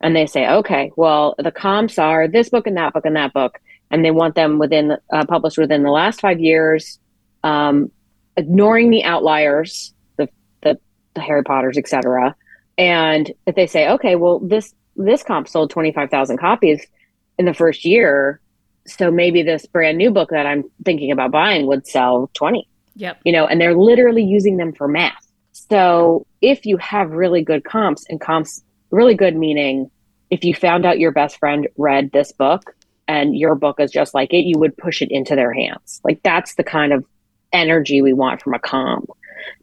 And 0.00 0.14
they 0.14 0.26
say, 0.26 0.48
okay, 0.48 0.92
well, 0.96 1.34
the 1.38 1.50
comps 1.50 1.98
are 1.98 2.28
this 2.28 2.48
book 2.48 2.66
and 2.66 2.76
that 2.76 2.92
book 2.92 3.06
and 3.06 3.16
that 3.16 3.32
book, 3.32 3.58
and 3.90 4.04
they 4.04 4.10
want 4.10 4.34
them 4.34 4.58
within 4.58 4.96
uh, 5.12 5.26
published 5.26 5.58
within 5.58 5.82
the 5.82 5.90
last 5.90 6.20
five 6.20 6.38
years, 6.38 6.98
um, 7.42 7.90
ignoring 8.36 8.90
the 8.90 9.04
outliers, 9.04 9.94
the 10.16 10.28
the, 10.62 10.78
the 11.14 11.20
Harry 11.20 11.42
Potters, 11.42 11.78
etc. 11.78 12.34
And 12.78 13.32
if 13.46 13.54
they 13.54 13.66
say, 13.66 13.88
okay, 13.90 14.16
well, 14.16 14.38
this 14.40 14.74
this 14.96 15.22
comp 15.22 15.48
sold 15.48 15.70
twenty 15.70 15.92
five 15.92 16.10
thousand 16.10 16.38
copies 16.38 16.86
in 17.38 17.44
the 17.44 17.54
first 17.54 17.84
year, 17.84 18.40
so 18.86 19.10
maybe 19.10 19.42
this 19.42 19.66
brand 19.66 19.98
new 19.98 20.10
book 20.10 20.30
that 20.30 20.46
I'm 20.46 20.64
thinking 20.84 21.10
about 21.10 21.30
buying 21.32 21.66
would 21.66 21.86
sell 21.86 22.30
twenty. 22.34 22.68
Yep. 22.96 23.20
You 23.24 23.32
know, 23.32 23.46
and 23.46 23.60
they're 23.60 23.76
literally 23.76 24.24
using 24.24 24.56
them 24.56 24.72
for 24.72 24.88
math. 24.88 25.26
So 25.52 26.26
if 26.40 26.64
you 26.64 26.76
have 26.78 27.10
really 27.10 27.42
good 27.42 27.64
comps 27.64 28.04
and 28.08 28.20
comps 28.20 28.62
really 28.90 29.14
good 29.14 29.36
meaning 29.36 29.90
if 30.30 30.44
you 30.44 30.54
found 30.54 30.84
out 30.84 30.98
your 30.98 31.12
best 31.12 31.38
friend 31.38 31.68
read 31.76 32.10
this 32.12 32.32
book 32.32 32.74
and 33.08 33.36
your 33.36 33.54
book 33.54 33.78
is 33.78 33.90
just 33.90 34.14
like 34.14 34.32
it, 34.32 34.44
you 34.44 34.58
would 34.58 34.76
push 34.76 35.02
it 35.02 35.10
into 35.10 35.36
their 35.36 35.52
hands. 35.52 36.00
Like 36.04 36.22
that's 36.22 36.54
the 36.56 36.64
kind 36.64 36.92
of 36.92 37.04
energy 37.56 38.02
we 38.02 38.12
want 38.12 38.42
from 38.42 38.54
a 38.54 38.58
comp 38.58 39.08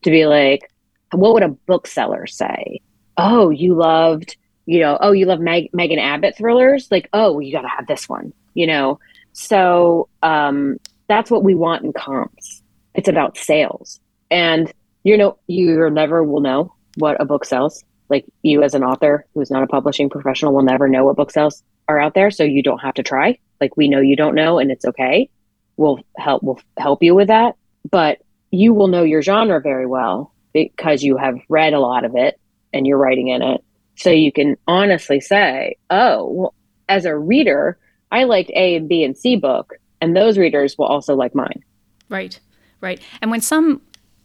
to 0.03 0.09
be 0.09 0.25
like, 0.25 0.69
what 1.11 1.33
would 1.33 1.43
a 1.43 1.49
bookseller 1.49 2.27
say? 2.27 2.81
Oh, 3.17 3.49
you 3.49 3.75
loved, 3.75 4.35
you 4.65 4.79
know, 4.79 4.97
oh, 4.99 5.11
you 5.11 5.25
love 5.25 5.39
Meg- 5.39 5.73
Megan 5.73 5.99
Abbott 5.99 6.35
thrillers? 6.37 6.89
Like, 6.91 7.09
oh, 7.13 7.39
you 7.39 7.51
got 7.51 7.61
to 7.61 7.67
have 7.67 7.87
this 7.87 8.09
one, 8.09 8.33
you 8.53 8.67
know? 8.67 8.99
So 9.33 10.09
um, 10.23 10.79
that's 11.07 11.29
what 11.29 11.43
we 11.43 11.55
want 11.55 11.83
in 11.83 11.93
comps. 11.93 12.63
It's 12.95 13.07
about 13.07 13.37
sales. 13.37 13.99
And, 14.31 14.71
you 15.03 15.17
know, 15.17 15.37
you 15.47 15.89
never 15.89 16.23
will 16.23 16.41
know 16.41 16.73
what 16.95 17.21
a 17.21 17.25
book 17.25 17.45
sells 17.45 17.83
like 18.09 18.25
you 18.43 18.61
as 18.63 18.75
an 18.75 18.83
author 18.83 19.25
who's 19.33 19.49
not 19.49 19.63
a 19.63 19.67
publishing 19.67 20.09
professional 20.09 20.53
will 20.53 20.63
never 20.63 20.87
know 20.87 21.05
what 21.05 21.15
book 21.15 21.31
sales 21.31 21.63
are 21.87 21.99
out 21.99 22.13
there 22.13 22.31
so 22.31 22.43
you 22.43 22.61
don't 22.61 22.79
have 22.79 22.93
to 22.93 23.03
try 23.03 23.37
like 23.59 23.75
we 23.75 23.87
know 23.87 23.99
you 23.99 24.15
don't 24.15 24.35
know 24.35 24.59
and 24.59 24.71
it's 24.71 24.85
okay 24.85 25.29
we'll 25.77 25.99
help 26.17 26.43
we'll 26.43 26.59
help 26.77 27.01
you 27.01 27.15
with 27.15 27.27
that 27.27 27.55
but 27.89 28.19
you 28.51 28.73
will 28.73 28.87
know 28.87 29.03
your 29.03 29.21
genre 29.21 29.59
very 29.61 29.85
well 29.85 30.33
because 30.53 31.03
you 31.03 31.17
have 31.17 31.35
read 31.49 31.73
a 31.73 31.79
lot 31.79 32.05
of 32.05 32.15
it 32.15 32.39
and 32.71 32.85
you're 32.85 32.97
writing 32.97 33.29
in 33.29 33.41
it. 33.41 33.63
So 33.95 34.09
you 34.09 34.31
can 34.31 34.57
honestly 34.67 35.19
say 35.19 35.77
oh 35.89 36.27
well 36.27 36.53
as 36.89 37.05
a 37.05 37.15
reader 37.15 37.77
i 38.11 38.25
liked 38.25 38.51
a 38.53 38.75
and 38.75 38.89
b 38.89 39.03
and 39.03 39.17
c 39.17 39.37
book 39.37 39.73
and 40.01 40.15
those 40.15 40.37
readers 40.37 40.77
will 40.77 40.85
also 40.85 41.15
like 41.15 41.33
mine. 41.33 41.63
Right 42.09 42.39
right. 42.83 43.01
And 43.21 43.31
when 43.31 43.41
some 43.41 43.81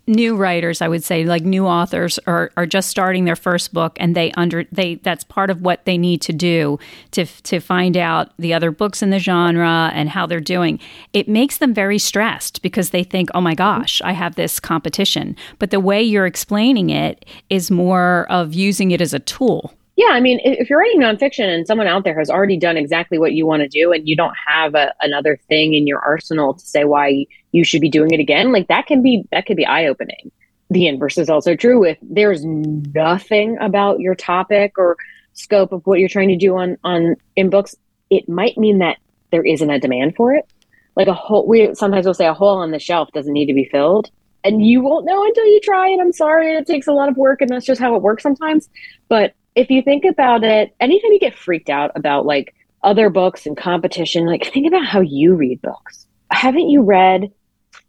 new 0.08 0.34
writers, 0.34 0.82
I 0.82 0.88
would 0.88 1.04
say, 1.04 1.24
like 1.24 1.44
new 1.44 1.66
authors, 1.66 2.18
are, 2.26 2.50
are 2.56 2.66
just 2.66 2.88
starting 2.88 3.24
their 3.24 3.36
first 3.36 3.72
book, 3.72 3.96
and 4.00 4.16
they 4.16 4.32
under 4.32 4.64
they 4.72 4.96
that's 4.96 5.24
part 5.24 5.50
of 5.50 5.62
what 5.62 5.84
they 5.84 5.98
need 5.98 6.20
to 6.22 6.32
do 6.32 6.78
to 7.12 7.26
to 7.26 7.60
find 7.60 7.96
out 7.96 8.32
the 8.38 8.54
other 8.54 8.70
books 8.70 9.02
in 9.02 9.10
the 9.10 9.18
genre 9.18 9.90
and 9.94 10.08
how 10.08 10.26
they're 10.26 10.40
doing. 10.40 10.80
It 11.12 11.28
makes 11.28 11.58
them 11.58 11.74
very 11.74 11.98
stressed 11.98 12.62
because 12.62 12.90
they 12.90 13.04
think, 13.04 13.28
"Oh 13.34 13.40
my 13.40 13.54
gosh, 13.54 14.00
I 14.02 14.12
have 14.12 14.34
this 14.34 14.58
competition." 14.58 15.36
But 15.58 15.70
the 15.70 15.80
way 15.80 16.02
you're 16.02 16.26
explaining 16.26 16.90
it 16.90 17.24
is 17.50 17.70
more 17.70 18.26
of 18.30 18.54
using 18.54 18.90
it 18.90 19.00
as 19.00 19.14
a 19.14 19.18
tool. 19.20 19.74
Yeah, 19.98 20.10
I 20.12 20.20
mean, 20.20 20.38
if 20.44 20.70
you're 20.70 20.78
writing 20.78 21.00
nonfiction 21.00 21.52
and 21.52 21.66
someone 21.66 21.88
out 21.88 22.04
there 22.04 22.16
has 22.16 22.30
already 22.30 22.56
done 22.56 22.76
exactly 22.76 23.18
what 23.18 23.32
you 23.32 23.44
want 23.46 23.62
to 23.62 23.68
do, 23.68 23.90
and 23.90 24.08
you 24.08 24.14
don't 24.14 24.34
have 24.46 24.76
a, 24.76 24.94
another 25.00 25.40
thing 25.48 25.74
in 25.74 25.88
your 25.88 25.98
arsenal 25.98 26.54
to 26.54 26.64
say 26.64 26.84
why 26.84 27.26
you 27.50 27.64
should 27.64 27.80
be 27.80 27.90
doing 27.90 28.12
it 28.12 28.20
again, 28.20 28.52
like 28.52 28.68
that 28.68 28.86
can 28.86 29.02
be 29.02 29.24
that 29.32 29.44
could 29.44 29.56
be 29.56 29.66
eye 29.66 29.88
opening. 29.88 30.30
The 30.70 30.86
inverse 30.86 31.18
is 31.18 31.28
also 31.28 31.56
true. 31.56 31.82
If 31.82 31.98
there's 32.00 32.44
nothing 32.44 33.58
about 33.58 33.98
your 33.98 34.14
topic 34.14 34.78
or 34.78 34.96
scope 35.32 35.72
of 35.72 35.84
what 35.84 35.98
you're 35.98 36.08
trying 36.08 36.28
to 36.28 36.36
do 36.36 36.56
on 36.56 36.78
on 36.84 37.16
in 37.34 37.50
books, 37.50 37.74
it 38.08 38.28
might 38.28 38.56
mean 38.56 38.78
that 38.78 38.98
there 39.32 39.44
isn't 39.44 39.68
a 39.68 39.80
demand 39.80 40.14
for 40.14 40.32
it. 40.32 40.48
Like 40.94 41.08
a 41.08 41.12
hole, 41.12 41.44
we 41.44 41.74
sometimes 41.74 42.04
we'll 42.06 42.14
say 42.14 42.28
a 42.28 42.34
hole 42.34 42.58
on 42.58 42.70
the 42.70 42.78
shelf 42.78 43.08
doesn't 43.12 43.32
need 43.32 43.46
to 43.46 43.52
be 43.52 43.64
filled, 43.64 44.12
and 44.44 44.64
you 44.64 44.80
won't 44.80 45.06
know 45.06 45.24
until 45.24 45.46
you 45.46 45.60
try. 45.60 45.88
And 45.88 46.00
I'm 46.00 46.12
sorry, 46.12 46.54
it 46.54 46.68
takes 46.68 46.86
a 46.86 46.92
lot 46.92 47.08
of 47.08 47.16
work, 47.16 47.40
and 47.40 47.50
that's 47.50 47.66
just 47.66 47.80
how 47.80 47.96
it 47.96 48.02
works 48.02 48.22
sometimes. 48.22 48.68
But 49.08 49.34
if 49.58 49.70
you 49.70 49.82
think 49.82 50.04
about 50.04 50.44
it, 50.44 50.72
anytime 50.78 51.12
you 51.12 51.18
get 51.18 51.36
freaked 51.36 51.68
out 51.68 51.90
about 51.96 52.24
like 52.24 52.54
other 52.84 53.10
books 53.10 53.44
and 53.44 53.56
competition, 53.56 54.24
like 54.24 54.46
think 54.46 54.68
about 54.68 54.86
how 54.86 55.00
you 55.00 55.34
read 55.34 55.60
books. 55.60 56.06
Haven't 56.30 56.68
you 56.68 56.82
read 56.82 57.32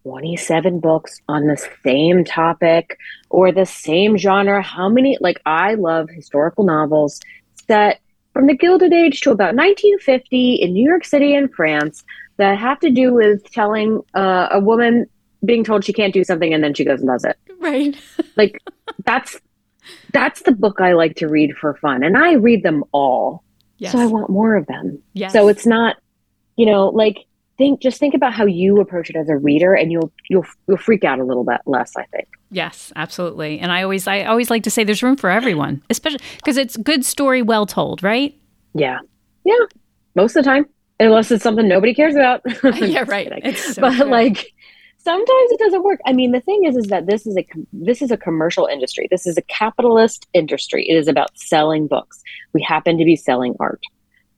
27 0.02 0.80
books 0.80 1.20
on 1.28 1.46
the 1.46 1.56
same 1.84 2.24
topic 2.24 2.98
or 3.28 3.52
the 3.52 3.66
same 3.66 4.18
genre? 4.18 4.60
How 4.60 4.88
many? 4.88 5.16
Like, 5.20 5.40
I 5.46 5.74
love 5.74 6.10
historical 6.10 6.64
novels 6.64 7.20
set 7.68 8.00
from 8.32 8.48
the 8.48 8.56
Gilded 8.56 8.92
Age 8.92 9.20
to 9.20 9.30
about 9.30 9.54
1950 9.54 10.54
in 10.54 10.72
New 10.72 10.84
York 10.84 11.04
City 11.04 11.36
and 11.36 11.54
France 11.54 12.02
that 12.38 12.58
have 12.58 12.80
to 12.80 12.90
do 12.90 13.14
with 13.14 13.48
telling 13.52 14.02
uh, 14.14 14.48
a 14.50 14.58
woman 14.58 15.06
being 15.44 15.62
told 15.62 15.84
she 15.84 15.92
can't 15.92 16.12
do 16.12 16.24
something 16.24 16.52
and 16.52 16.64
then 16.64 16.74
she 16.74 16.84
goes 16.84 16.98
and 16.98 17.08
does 17.08 17.24
it. 17.24 17.38
Right. 17.60 17.96
like, 18.36 18.60
that's 19.04 19.38
that's 20.12 20.42
the 20.42 20.52
book 20.52 20.80
I 20.80 20.92
like 20.92 21.16
to 21.16 21.28
read 21.28 21.56
for 21.56 21.74
fun. 21.74 22.02
And 22.02 22.16
I 22.16 22.34
read 22.34 22.62
them 22.62 22.84
all. 22.92 23.44
Yes. 23.78 23.92
So 23.92 23.98
I 23.98 24.06
want 24.06 24.30
more 24.30 24.56
of 24.56 24.66
them. 24.66 25.02
Yes. 25.14 25.32
So 25.32 25.48
it's 25.48 25.66
not, 25.66 25.96
you 26.56 26.66
know, 26.66 26.88
like 26.88 27.26
think 27.56 27.80
just 27.80 28.00
think 28.00 28.14
about 28.14 28.32
how 28.32 28.46
you 28.46 28.80
approach 28.80 29.10
it 29.10 29.16
as 29.16 29.28
a 29.28 29.36
reader 29.36 29.74
and 29.74 29.92
you'll 29.92 30.12
you'll 30.28 30.46
you'll 30.66 30.78
freak 30.78 31.04
out 31.04 31.18
a 31.18 31.24
little 31.24 31.44
bit 31.44 31.60
less, 31.66 31.94
I 31.96 32.04
think. 32.04 32.28
Yes, 32.50 32.92
absolutely. 32.96 33.58
And 33.58 33.70
I 33.70 33.82
always 33.82 34.06
I 34.06 34.24
always 34.24 34.50
like 34.50 34.62
to 34.64 34.70
say 34.70 34.82
there's 34.82 35.02
room 35.02 35.16
for 35.16 35.30
everyone, 35.30 35.82
especially 35.90 36.20
because 36.36 36.56
it's 36.56 36.76
good 36.78 37.04
story 37.04 37.42
well 37.42 37.66
told, 37.66 38.02
right? 38.02 38.34
Yeah. 38.74 38.98
Yeah. 39.44 39.64
Most 40.14 40.36
of 40.36 40.44
the 40.44 40.50
time. 40.50 40.66
Unless 40.98 41.30
it's 41.30 41.42
something 41.42 41.66
nobody 41.66 41.94
cares 41.94 42.14
about. 42.14 42.42
yeah, 42.78 43.04
right. 43.08 43.56
So 43.56 43.80
but 43.80 43.96
good. 43.96 44.08
like 44.08 44.52
sometimes 45.02 45.50
it 45.52 45.58
doesn't 45.58 45.82
work. 45.82 46.00
I 46.06 46.12
mean 46.12 46.32
the 46.32 46.40
thing 46.40 46.64
is 46.64 46.76
is 46.76 46.86
that 46.86 47.06
this 47.06 47.26
is 47.26 47.36
a 47.36 47.46
this 47.72 48.02
is 48.02 48.10
a 48.10 48.16
commercial 48.16 48.66
industry. 48.66 49.08
This 49.10 49.26
is 49.26 49.36
a 49.36 49.42
capitalist 49.42 50.26
industry. 50.32 50.88
It 50.88 50.94
is 50.94 51.08
about 51.08 51.36
selling 51.36 51.86
books. 51.86 52.22
We 52.52 52.62
happen 52.62 52.98
to 52.98 53.04
be 53.04 53.16
selling 53.16 53.56
art. 53.60 53.82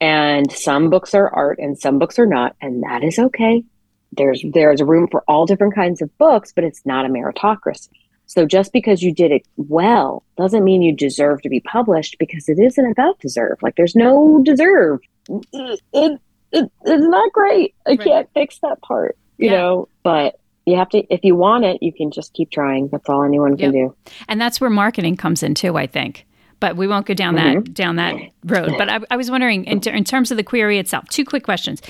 And 0.00 0.50
some 0.50 0.90
books 0.90 1.14
are 1.14 1.28
art 1.28 1.58
and 1.58 1.78
some 1.78 1.98
books 1.98 2.18
are 2.18 2.26
not 2.26 2.56
and 2.60 2.82
that 2.82 3.04
is 3.04 3.18
okay. 3.18 3.64
There's 4.12 4.44
there's 4.52 4.82
room 4.82 5.08
for 5.10 5.22
all 5.28 5.46
different 5.46 5.74
kinds 5.74 6.02
of 6.02 6.16
books 6.18 6.52
but 6.54 6.64
it's 6.64 6.84
not 6.84 7.06
a 7.06 7.08
meritocracy. 7.08 7.88
So 8.26 8.46
just 8.46 8.72
because 8.72 9.02
you 9.02 9.12
did 9.12 9.30
it 9.30 9.46
well 9.56 10.24
doesn't 10.38 10.64
mean 10.64 10.82
you 10.82 10.94
deserve 10.94 11.42
to 11.42 11.48
be 11.48 11.60
published 11.60 12.16
because 12.18 12.48
it 12.48 12.58
isn't 12.58 12.90
about 12.90 13.18
deserve. 13.20 13.58
Like 13.62 13.76
there's 13.76 13.96
no 13.96 14.42
deserve. 14.42 15.00
It, 15.28 15.80
it, 15.92 16.20
it 16.52 16.72
it's 16.82 17.06
not 17.06 17.32
great. 17.32 17.74
I 17.86 17.90
right. 17.90 18.00
can't 18.00 18.28
fix 18.34 18.58
that 18.60 18.80
part 18.82 19.16
you 19.42 19.50
yeah. 19.50 19.58
know? 19.58 19.88
But 20.02 20.38
you 20.66 20.76
have 20.76 20.88
to 20.90 20.98
if 21.12 21.24
you 21.24 21.34
want 21.34 21.64
it 21.64 21.78
you 21.82 21.92
can 21.92 22.10
just 22.10 22.32
keep 22.34 22.50
trying. 22.50 22.88
That's 22.88 23.08
all 23.08 23.24
anyone 23.24 23.56
can 23.56 23.74
yep. 23.74 23.90
do. 23.90 24.12
And 24.28 24.40
that's 24.40 24.60
where 24.60 24.70
marketing 24.70 25.16
comes 25.16 25.42
in 25.42 25.54
too 25.54 25.76
i 25.76 25.86
think. 25.86 26.26
But 26.60 26.76
we 26.76 26.86
won't 26.86 27.06
go 27.06 27.14
down 27.14 27.34
mm-hmm. 27.34 27.60
that 27.60 27.74
down 27.74 27.96
that 27.96 28.14
road. 28.44 28.74
But 28.78 28.88
i, 28.88 29.00
I 29.10 29.16
was 29.16 29.30
wondering 29.30 29.64
in, 29.64 29.80
in, 29.88 30.04
terms 30.04 30.30
of 30.30 30.36
the 30.36 30.44
query 30.44 30.78
itself 30.78 31.08
two 31.08 31.24
quick 31.24 31.42
questions. 31.42 31.82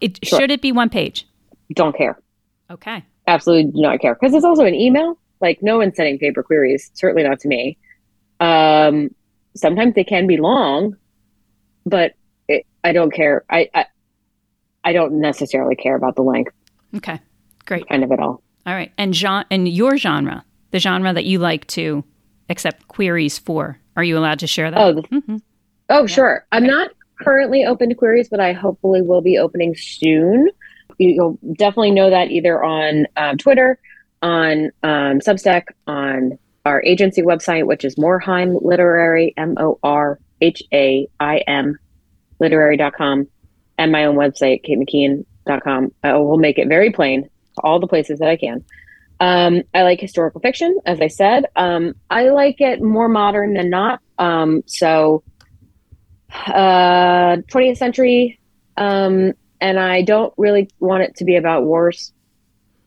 It 0.00 0.24
sure. 0.24 0.40
should 0.40 0.50
it 0.50 0.62
be 0.62 0.72
one 0.72 0.88
page? 0.88 1.26
Don't 1.72 1.96
care. 1.96 2.18
Okay. 2.70 3.04
Absolutely 3.26 3.72
do 3.72 3.80
not 3.80 4.00
care. 4.00 4.14
Because 4.14 4.34
it's 4.34 4.44
also 4.44 4.64
an 4.64 4.74
email. 4.74 5.18
Like 5.40 5.62
no 5.62 5.78
one's 5.78 5.96
sending 5.96 6.18
paper 6.18 6.42
queries 6.42 6.90
certainly 6.94 7.28
not 7.28 7.40
to 7.40 7.48
me. 7.48 7.76
Um 8.40 9.14
sometimes 9.54 9.94
they 9.94 10.04
can 10.04 10.26
be 10.26 10.36
long 10.36 10.96
but 11.84 12.12
it, 12.48 12.66
i 12.82 12.92
don't 12.92 13.12
care. 13.12 13.44
I, 13.50 13.68
I 13.74 13.86
i 14.84 14.92
don't 14.92 15.20
necessarily 15.20 15.76
care 15.76 15.96
about 15.96 16.16
the 16.16 16.22
length. 16.22 16.52
Okay 16.96 17.20
Great. 17.66 17.88
Kind 17.88 18.04
of 18.04 18.12
it 18.12 18.20
all. 18.20 18.42
All 18.66 18.74
right. 18.74 18.92
And 18.96 19.14
genre 19.14 19.46
and 19.50 19.68
your 19.68 19.96
genre. 19.96 20.44
the 20.70 20.78
genre 20.78 21.12
that 21.12 21.24
you 21.24 21.38
like 21.38 21.66
to 21.68 22.04
accept 22.48 22.88
queries 22.88 23.38
for. 23.38 23.78
Are 23.96 24.04
you 24.04 24.18
allowed 24.18 24.40
to 24.40 24.46
share 24.46 24.70
that? 24.70 24.80
Oh, 24.80 24.94
mm-hmm. 24.94 25.36
oh, 25.88 26.00
yeah. 26.00 26.06
sure. 26.06 26.46
I'm 26.52 26.64
okay. 26.64 26.70
not 26.70 26.90
currently 27.22 27.64
open 27.64 27.88
to 27.88 27.94
queries, 27.94 28.28
but 28.28 28.40
I 28.40 28.52
hopefully 28.52 29.02
will 29.02 29.22
be 29.22 29.38
opening 29.38 29.74
soon. 29.76 30.50
You'll 30.98 31.38
definitely 31.54 31.92
know 31.92 32.10
that 32.10 32.30
either 32.30 32.62
on 32.62 33.06
um, 33.16 33.38
Twitter, 33.38 33.78
on 34.22 34.70
um, 34.82 35.20
Substack, 35.20 35.64
on 35.86 36.38
our 36.64 36.82
agency 36.82 37.22
website, 37.22 37.66
which 37.66 37.84
is 37.84 37.96
Morhaim 37.96 38.58
Literary, 38.62 39.34
M 39.36 39.54
O 39.58 39.78
R 39.82 40.18
H 40.40 40.62
A 40.72 41.08
I 41.20 41.38
M, 41.46 41.78
literary.com, 42.40 43.28
and 43.78 43.92
my 43.92 44.04
own 44.04 44.16
website, 44.16 44.64
katemckean.com. 44.66 45.92
I 46.02 46.14
will 46.14 46.38
make 46.38 46.58
it 46.58 46.68
very 46.68 46.90
plain, 46.90 47.28
all 47.62 47.80
the 47.80 47.86
places 47.86 48.18
that 48.18 48.28
I 48.28 48.36
can. 48.36 48.64
Um, 49.18 49.62
I 49.72 49.82
like 49.82 50.00
historical 50.00 50.40
fiction, 50.40 50.78
as 50.84 51.00
I 51.00 51.08
said. 51.08 51.46
Um, 51.56 51.94
I 52.10 52.28
like 52.30 52.60
it 52.60 52.82
more 52.82 53.08
modern 53.08 53.54
than 53.54 53.70
not. 53.70 54.00
Um, 54.18 54.62
so, 54.66 55.22
uh, 56.46 57.36
20th 57.50 57.78
century, 57.78 58.38
um, 58.76 59.32
and 59.60 59.78
I 59.78 60.02
don't 60.02 60.34
really 60.36 60.68
want 60.80 61.02
it 61.02 61.16
to 61.16 61.24
be 61.24 61.36
about 61.36 61.64
wars. 61.64 62.12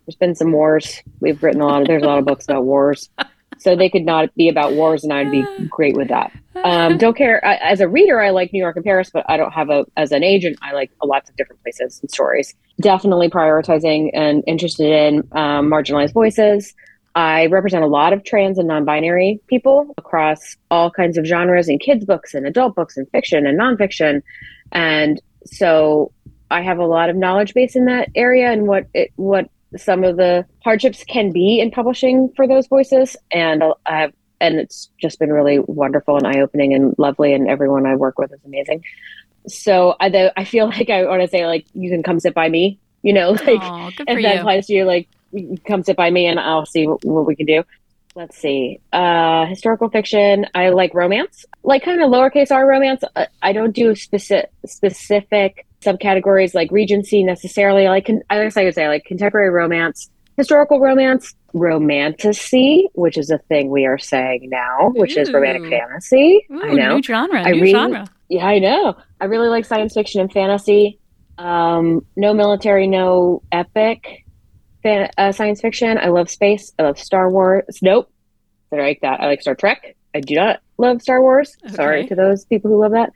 There's 0.05 0.15
been 0.15 0.35
some 0.35 0.51
wars. 0.51 1.01
We've 1.19 1.41
written 1.41 1.61
a 1.61 1.65
lot 1.65 1.81
of. 1.81 1.87
There's 1.87 2.03
a 2.03 2.07
lot 2.07 2.19
of 2.19 2.25
books 2.25 2.45
about 2.45 2.63
wars 2.63 3.09
so 3.59 3.75
they 3.75 3.89
could 3.89 4.05
not 4.05 4.33
be 4.35 4.49
about 4.49 4.73
wars, 4.73 5.03
and 5.03 5.13
I'd 5.13 5.29
be 5.29 5.45
great 5.69 5.95
with 5.95 6.07
that. 6.07 6.31
Um, 6.63 6.97
don't 6.97 7.15
care. 7.15 7.45
I, 7.45 7.55
as 7.55 7.81
a 7.81 7.87
reader, 7.87 8.21
I 8.21 8.31
like 8.31 8.51
New 8.51 8.59
York 8.59 8.75
and 8.75 8.83
Paris, 8.83 9.09
but 9.13 9.25
I 9.29 9.37
don't 9.37 9.51
have 9.51 9.69
a. 9.69 9.85
As 9.97 10.11
an 10.11 10.23
agent, 10.23 10.57
I 10.61 10.73
like 10.73 10.91
lots 11.03 11.29
of 11.29 11.35
different 11.35 11.61
places 11.61 11.99
and 12.01 12.09
stories. 12.09 12.53
Definitely 12.81 13.29
prioritizing 13.29 14.09
and 14.13 14.43
interested 14.47 14.91
in 14.91 15.19
um, 15.33 15.69
marginalized 15.69 16.13
voices. 16.13 16.73
I 17.15 17.47
represent 17.47 17.83
a 17.83 17.87
lot 17.87 18.13
of 18.13 18.23
trans 18.23 18.57
and 18.57 18.67
non-binary 18.67 19.41
people 19.47 19.93
across 19.97 20.55
all 20.71 20.89
kinds 20.89 21.17
of 21.17 21.25
genres 21.25 21.67
in 21.67 21.79
kids 21.79 22.05
books 22.05 22.33
and 22.33 22.45
adult 22.45 22.75
books 22.75 22.97
and 22.97 23.09
fiction 23.11 23.45
and 23.45 23.59
nonfiction, 23.59 24.21
and 24.71 25.21
so 25.45 26.11
I 26.51 26.61
have 26.61 26.77
a 26.77 26.85
lot 26.85 27.09
of 27.09 27.15
knowledge 27.15 27.53
base 27.53 27.75
in 27.75 27.85
that 27.85 28.09
area 28.15 28.51
and 28.51 28.67
what 28.67 28.87
it 28.93 29.11
what 29.15 29.49
some 29.77 30.03
of 30.03 30.17
the 30.17 30.45
hardships 30.63 31.03
can 31.03 31.31
be 31.31 31.59
in 31.59 31.71
publishing 31.71 32.31
for 32.35 32.47
those 32.47 32.67
voices. 32.67 33.15
And 33.31 33.63
I 33.85 34.01
have, 34.01 34.13
and 34.41 34.55
it's 34.57 34.89
just 34.99 35.19
been 35.19 35.31
really 35.31 35.59
wonderful 35.59 36.17
and 36.17 36.25
eye 36.25 36.41
opening 36.41 36.73
and 36.73 36.95
lovely. 36.97 37.33
And 37.33 37.47
everyone 37.47 37.85
I 37.85 37.95
work 37.95 38.17
with 38.17 38.33
is 38.33 38.39
amazing. 38.45 38.83
So 39.47 39.95
I, 39.99 40.31
I 40.35 40.43
feel 40.43 40.67
like 40.69 40.89
I 40.89 41.05
want 41.05 41.21
to 41.21 41.27
say 41.27 41.45
like, 41.45 41.65
you 41.73 41.89
can 41.89 42.03
come 42.03 42.19
sit 42.19 42.33
by 42.33 42.49
me, 42.49 42.79
you 43.01 43.13
know, 43.13 43.31
like 43.31 43.61
Aww, 43.61 43.93
if 44.07 44.23
that 44.23 44.39
applies 44.39 44.67
to 44.67 44.73
you, 44.73 44.85
like 44.85 45.07
come 45.67 45.83
sit 45.83 45.95
by 45.95 46.09
me 46.09 46.25
and 46.25 46.39
I'll 46.39 46.65
see 46.65 46.87
what, 46.87 47.03
what 47.05 47.25
we 47.25 47.35
can 47.35 47.45
do. 47.45 47.63
Let's 48.15 48.37
see. 48.37 48.79
Uh, 48.91 49.45
historical 49.45 49.89
fiction. 49.89 50.47
I 50.55 50.69
like 50.69 50.93
romance, 50.93 51.45
like 51.63 51.83
kind 51.83 52.01
of 52.01 52.09
lowercase 52.09 52.51
r 52.51 52.67
romance. 52.67 53.03
I, 53.15 53.27
I 53.41 53.53
don't 53.53 53.71
do 53.71 53.95
specific 53.95 54.51
specific 54.65 55.67
subcategories 55.81 56.53
like 56.53 56.71
Regency 56.71 57.23
necessarily. 57.23 57.87
Like, 57.87 58.09
I 58.29 58.43
guess 58.43 58.57
I 58.57 58.63
would 58.63 58.75
say 58.75 58.87
like 58.87 59.05
contemporary 59.05 59.49
romance, 59.49 60.09
historical 60.37 60.79
romance, 60.79 61.33
romantasy, 61.53 62.87
which 62.93 63.17
is 63.17 63.29
a 63.29 63.37
thing 63.37 63.69
we 63.69 63.85
are 63.85 63.97
saying 63.97 64.49
now, 64.49 64.91
which 64.95 65.17
Ooh. 65.17 65.21
is 65.21 65.31
romantic 65.31 65.69
fantasy. 65.69 66.45
Ooh, 66.51 66.61
I 66.63 66.73
know. 66.73 66.95
New 66.95 67.03
genre. 67.03 67.41
I 67.41 67.51
new 67.51 67.67
genre. 67.67 68.05
Yeah, 68.29 68.45
I 68.45 68.59
know. 68.59 68.95
I 69.19 69.25
really 69.25 69.49
like 69.49 69.65
science 69.65 69.93
fiction 69.93 70.21
and 70.21 70.31
fantasy. 70.31 70.99
Um, 71.37 72.05
no 72.15 72.33
military, 72.33 72.87
no 72.87 73.41
epic 73.51 74.25
fan, 74.83 75.09
uh, 75.17 75.31
science 75.31 75.61
fiction. 75.61 75.97
I 75.97 76.09
love 76.09 76.29
space. 76.29 76.73
I 76.77 76.83
love 76.83 76.99
Star 76.99 77.29
Wars. 77.29 77.79
Nope. 77.81 78.11
I 78.71 78.75
like 78.75 78.99
that. 79.01 79.19
I 79.21 79.27
like 79.27 79.41
Star 79.41 79.55
Trek. 79.55 79.95
I 80.13 80.19
do 80.19 80.35
not 80.35 80.61
love 80.77 81.01
Star 81.01 81.21
Wars. 81.21 81.55
Okay. 81.65 81.75
Sorry 81.75 82.07
to 82.07 82.15
those 82.15 82.45
people 82.45 82.69
who 82.69 82.79
love 82.79 82.91
that. 82.91 83.11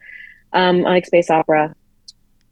Um, 0.53 0.85
I 0.85 0.91
like 0.91 1.05
space 1.05 1.29
opera. 1.29 1.75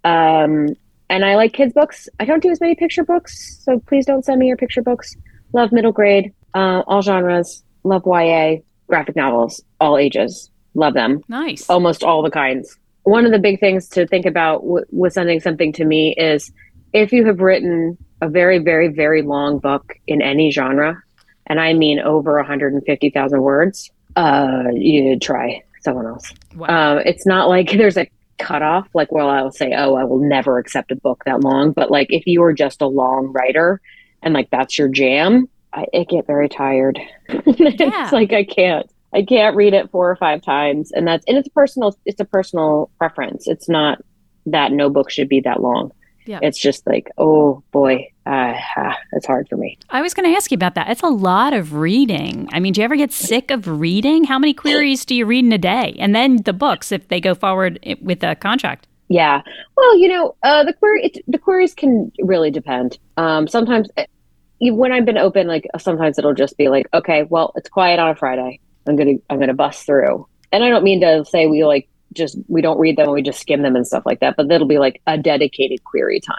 Um, 0.03 0.75
and 1.09 1.25
I 1.25 1.35
like 1.35 1.53
kids' 1.53 1.73
books. 1.73 2.07
I 2.19 2.25
don't 2.25 2.41
do 2.41 2.49
as 2.49 2.61
many 2.61 2.75
picture 2.75 3.03
books, 3.03 3.59
so 3.63 3.79
please 3.79 4.05
don't 4.05 4.23
send 4.23 4.39
me 4.39 4.47
your 4.47 4.57
picture 4.57 4.81
books. 4.81 5.15
Love 5.53 5.71
middle 5.71 5.91
grade, 5.91 6.33
uh, 6.53 6.83
all 6.87 7.01
genres. 7.01 7.63
Love 7.83 8.03
YA, 8.05 8.57
graphic 8.87 9.15
novels, 9.15 9.61
all 9.79 9.97
ages. 9.97 10.49
Love 10.73 10.93
them. 10.93 11.21
Nice. 11.27 11.69
Almost 11.69 12.03
all 12.03 12.21
the 12.21 12.31
kinds. 12.31 12.77
One 13.03 13.25
of 13.25 13.31
the 13.31 13.39
big 13.39 13.59
things 13.59 13.89
to 13.89 14.05
think 14.07 14.25
about 14.25 14.61
w- 14.61 14.85
with 14.91 15.13
sending 15.13 15.39
something 15.39 15.73
to 15.73 15.83
me 15.85 16.15
is 16.17 16.51
if 16.93 17.11
you 17.11 17.25
have 17.25 17.39
written 17.39 17.97
a 18.21 18.29
very, 18.29 18.59
very, 18.59 18.87
very 18.87 19.21
long 19.21 19.59
book 19.59 19.95
in 20.07 20.21
any 20.21 20.51
genre, 20.51 21.01
and 21.47 21.59
I 21.59 21.73
mean 21.73 21.99
over 21.99 22.35
150,000 22.35 23.41
words, 23.41 23.89
uh, 24.15 24.63
you 24.73 25.17
try 25.19 25.63
someone 25.81 26.05
else. 26.05 26.31
Wow. 26.55 26.67
Uh, 26.67 27.01
it's 27.05 27.25
not 27.25 27.49
like 27.49 27.71
there's 27.77 27.97
a 27.97 28.07
cutoff. 28.41 28.87
Like, 28.93 29.11
well, 29.11 29.29
I'll 29.29 29.51
say, 29.51 29.73
oh, 29.77 29.95
I 29.95 30.03
will 30.03 30.19
never 30.19 30.57
accept 30.57 30.91
a 30.91 30.95
book 30.95 31.23
that 31.25 31.41
long. 31.41 31.71
But 31.71 31.91
like, 31.91 32.07
if 32.09 32.27
you 32.27 32.43
are 32.43 32.53
just 32.53 32.81
a 32.81 32.87
long 32.87 33.31
writer 33.31 33.81
and 34.21 34.33
like 34.33 34.49
that's 34.51 34.77
your 34.77 34.87
jam, 34.87 35.47
I, 35.73 35.85
I 35.93 36.03
get 36.03 36.27
very 36.27 36.49
tired. 36.49 36.99
Yeah. 37.29 38.03
it's 38.03 38.11
like 38.11 38.33
I 38.33 38.43
can't. 38.43 38.89
I 39.13 39.23
can't 39.23 39.55
read 39.57 39.73
it 39.73 39.91
four 39.91 40.09
or 40.09 40.15
five 40.15 40.41
times, 40.41 40.91
and 40.91 41.05
that's 41.05 41.23
and 41.27 41.37
it's 41.37 41.49
personal. 41.49 41.97
It's 42.05 42.21
a 42.21 42.25
personal 42.25 42.89
preference. 42.97 43.47
It's 43.47 43.67
not 43.67 43.99
that 44.45 44.71
no 44.71 44.89
book 44.89 45.09
should 45.09 45.27
be 45.29 45.41
that 45.41 45.61
long. 45.61 45.91
Yeah. 46.25 46.39
It's 46.41 46.59
just 46.59 46.85
like, 46.85 47.09
oh 47.17 47.63
boy, 47.71 48.07
uh, 48.25 48.53
it's 49.13 49.25
hard 49.25 49.49
for 49.49 49.57
me. 49.57 49.77
I 49.89 50.01
was 50.01 50.13
going 50.13 50.29
to 50.29 50.35
ask 50.35 50.51
you 50.51 50.55
about 50.55 50.75
that. 50.75 50.89
It's 50.89 51.01
a 51.01 51.07
lot 51.07 51.53
of 51.53 51.73
reading. 51.73 52.47
I 52.51 52.59
mean, 52.59 52.73
do 52.73 52.81
you 52.81 52.85
ever 52.85 52.95
get 52.95 53.11
sick 53.11 53.51
of 53.51 53.67
reading? 53.67 54.23
How 54.23 54.37
many 54.37 54.53
queries 54.53 55.05
do 55.05 55.15
you 55.15 55.25
read 55.25 55.45
in 55.45 55.51
a 55.51 55.57
day? 55.57 55.95
And 55.99 56.15
then 56.15 56.37
the 56.43 56.53
books, 56.53 56.91
if 56.91 57.07
they 57.07 57.19
go 57.19 57.33
forward 57.33 57.79
with 58.01 58.23
a 58.23 58.35
contract. 58.35 58.87
Yeah. 59.09 59.41
Well, 59.75 59.97
you 59.97 60.07
know, 60.07 60.35
uh, 60.43 60.63
the 60.63 60.73
query, 60.73 61.05
it, 61.05 61.17
the 61.27 61.37
queries 61.37 61.73
can 61.73 62.11
really 62.19 62.51
depend. 62.51 62.97
Um, 63.17 63.47
sometimes 63.47 63.89
eh, 63.97 64.05
when 64.61 64.91
I've 64.91 65.05
been 65.05 65.17
open, 65.17 65.47
like 65.47 65.67
sometimes 65.79 66.17
it'll 66.17 66.33
just 66.33 66.57
be 66.57 66.69
like, 66.69 66.87
okay, 66.93 67.23
well, 67.23 67.51
it's 67.55 67.67
quiet 67.67 67.99
on 67.99 68.09
a 68.09 68.15
Friday. 68.15 68.59
I'm 68.87 68.95
gonna, 68.95 69.15
I'm 69.29 69.39
gonna 69.39 69.53
bust 69.53 69.85
through. 69.85 70.27
And 70.53 70.63
I 70.63 70.69
don't 70.69 70.83
mean 70.83 71.01
to 71.01 71.25
say 71.25 71.47
we 71.47 71.65
like 71.65 71.89
just 72.13 72.37
we 72.47 72.61
don't 72.61 72.79
read 72.79 72.97
them 72.97 73.05
and 73.05 73.13
we 73.13 73.21
just 73.21 73.39
skim 73.39 73.61
them 73.61 73.75
and 73.75 73.87
stuff 73.87 74.03
like 74.05 74.19
that 74.19 74.35
but 74.35 74.47
that'll 74.47 74.67
be 74.67 74.79
like 74.79 75.01
a 75.07 75.17
dedicated 75.17 75.83
query 75.83 76.19
time. 76.19 76.37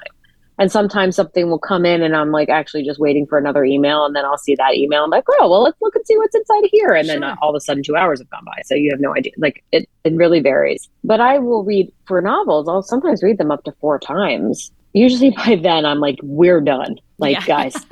And 0.59 0.71
sometimes 0.71 1.17
something 1.17 1.51
will 1.51 1.59
come 1.59 1.85
in 1.85 2.03
and 2.03 2.15
i'm 2.15 2.31
like 2.31 2.49
actually 2.49 2.85
just 2.85 3.01
waiting 3.01 3.27
for 3.27 3.39
another 3.39 3.65
email 3.65 4.05
and 4.05 4.15
then 4.15 4.25
i'll 4.25 4.39
see 4.39 4.55
that 4.57 4.75
email 4.75 5.05
i'm 5.05 5.11
like 5.11 5.25
oh 5.41 5.51
well 5.51 5.63
let's 5.63 5.81
look 5.81 5.97
and 5.97 6.07
see 6.07 6.17
what's 6.17 6.35
inside 6.35 6.69
here. 6.71 6.93
And 6.93 7.07
sure. 7.07 7.21
then 7.21 7.37
all 7.41 7.51
of 7.51 7.57
a 7.57 7.61
sudden 7.61 7.83
two 7.83 7.97
hours 7.97 8.21
have 8.21 8.31
gone 8.31 8.45
by 8.45 8.61
so 8.65 8.75
you 8.75 8.91
have 8.91 9.01
no 9.01 9.15
idea. 9.15 9.33
Like 9.39 9.65
it, 9.73 9.89
it 10.05 10.15
really 10.15 10.41
varies. 10.41 10.89
But 11.05 11.21
i 11.21 11.39
will 11.39 11.65
read 11.65 11.93
for 12.07 12.21
novels 12.21 12.69
i'll 12.69 12.83
sometimes 12.83 13.23
read 13.23 13.39
them 13.39 13.51
up 13.51 13.65
to 13.65 13.73
four 13.81 13.99
times. 13.99 14.71
Usually 14.93 15.31
by 15.37 15.57
then 15.57 15.85
i'm 15.85 16.01
like 16.01 16.19
we're 16.23 16.61
done. 16.61 16.97
Like 17.19 17.35
yeah. 17.35 17.47
guys 17.47 17.77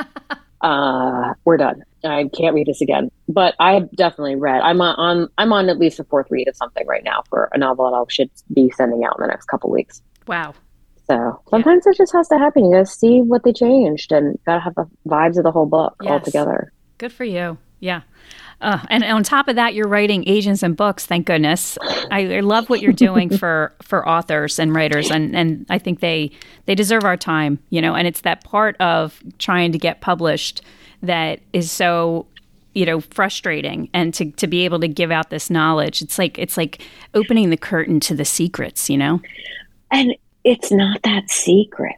uh 0.62 1.34
we're 1.44 1.56
done 1.56 1.82
I 2.04 2.30
can't 2.36 2.54
read 2.54 2.66
this 2.66 2.80
again. 2.80 3.10
But 3.28 3.54
I 3.60 3.80
definitely 3.94 4.36
read. 4.36 4.60
I'm 4.62 4.80
on, 4.80 5.28
I'm 5.38 5.52
on 5.52 5.68
at 5.68 5.78
least 5.78 6.00
a 6.00 6.04
fourth 6.04 6.28
read 6.30 6.48
of 6.48 6.56
something 6.56 6.86
right 6.86 7.04
now 7.04 7.22
for 7.28 7.48
a 7.52 7.58
novel 7.58 7.90
that 7.90 7.96
I 7.96 8.02
should 8.08 8.30
be 8.52 8.70
sending 8.70 9.04
out 9.04 9.16
in 9.18 9.22
the 9.22 9.28
next 9.28 9.46
couple 9.46 9.70
weeks. 9.70 10.02
Wow. 10.26 10.54
So 11.06 11.42
sometimes 11.50 11.84
yeah. 11.86 11.90
it 11.90 11.96
just 11.96 12.12
has 12.12 12.28
to 12.28 12.38
happen. 12.38 12.64
You 12.64 12.72
gotta 12.72 12.86
see 12.86 13.20
what 13.20 13.42
they 13.44 13.52
changed 13.52 14.12
and 14.12 14.38
gotta 14.46 14.60
have 14.60 14.74
the 14.76 14.88
vibes 15.06 15.36
of 15.38 15.44
the 15.44 15.50
whole 15.50 15.66
book 15.66 15.96
yes. 16.02 16.10
all 16.10 16.20
together. 16.20 16.72
Good 16.98 17.12
for 17.12 17.24
you. 17.24 17.58
Yeah. 17.80 18.02
Uh, 18.60 18.78
and 18.90 19.02
on 19.04 19.22
top 19.22 19.48
of 19.48 19.56
that, 19.56 19.74
you're 19.74 19.88
writing 19.88 20.22
agents 20.26 20.62
and 20.62 20.76
books. 20.76 21.06
Thank 21.06 21.26
goodness. 21.26 21.78
I, 22.10 22.36
I 22.36 22.40
love 22.40 22.68
what 22.68 22.80
you're 22.80 22.92
doing 22.92 23.36
for 23.38 23.74
for 23.82 24.06
authors 24.08 24.58
and 24.58 24.74
writers, 24.74 25.10
and 25.10 25.34
and 25.34 25.66
I 25.70 25.78
think 25.78 26.00
they 26.00 26.30
they 26.66 26.74
deserve 26.74 27.04
our 27.04 27.16
time. 27.16 27.58
You 27.70 27.80
know, 27.80 27.94
and 27.94 28.06
it's 28.06 28.20
that 28.22 28.44
part 28.44 28.76
of 28.80 29.22
trying 29.38 29.72
to 29.72 29.78
get 29.78 30.00
published 30.00 30.62
that 31.02 31.40
is 31.52 31.70
so 31.70 32.26
you 32.74 32.86
know 32.86 33.00
frustrating 33.00 33.88
and 33.92 34.14
to, 34.14 34.30
to 34.32 34.46
be 34.46 34.64
able 34.64 34.80
to 34.80 34.88
give 34.88 35.10
out 35.10 35.30
this 35.30 35.50
knowledge 35.50 36.02
it's 36.02 36.18
like 36.18 36.38
it's 36.38 36.56
like 36.56 36.82
opening 37.14 37.50
the 37.50 37.56
curtain 37.56 37.98
to 37.98 38.14
the 38.14 38.24
secrets 38.24 38.88
you 38.88 38.96
know 38.96 39.20
and 39.90 40.14
it's 40.44 40.70
not 40.70 41.02
that 41.02 41.28
secret 41.30 41.96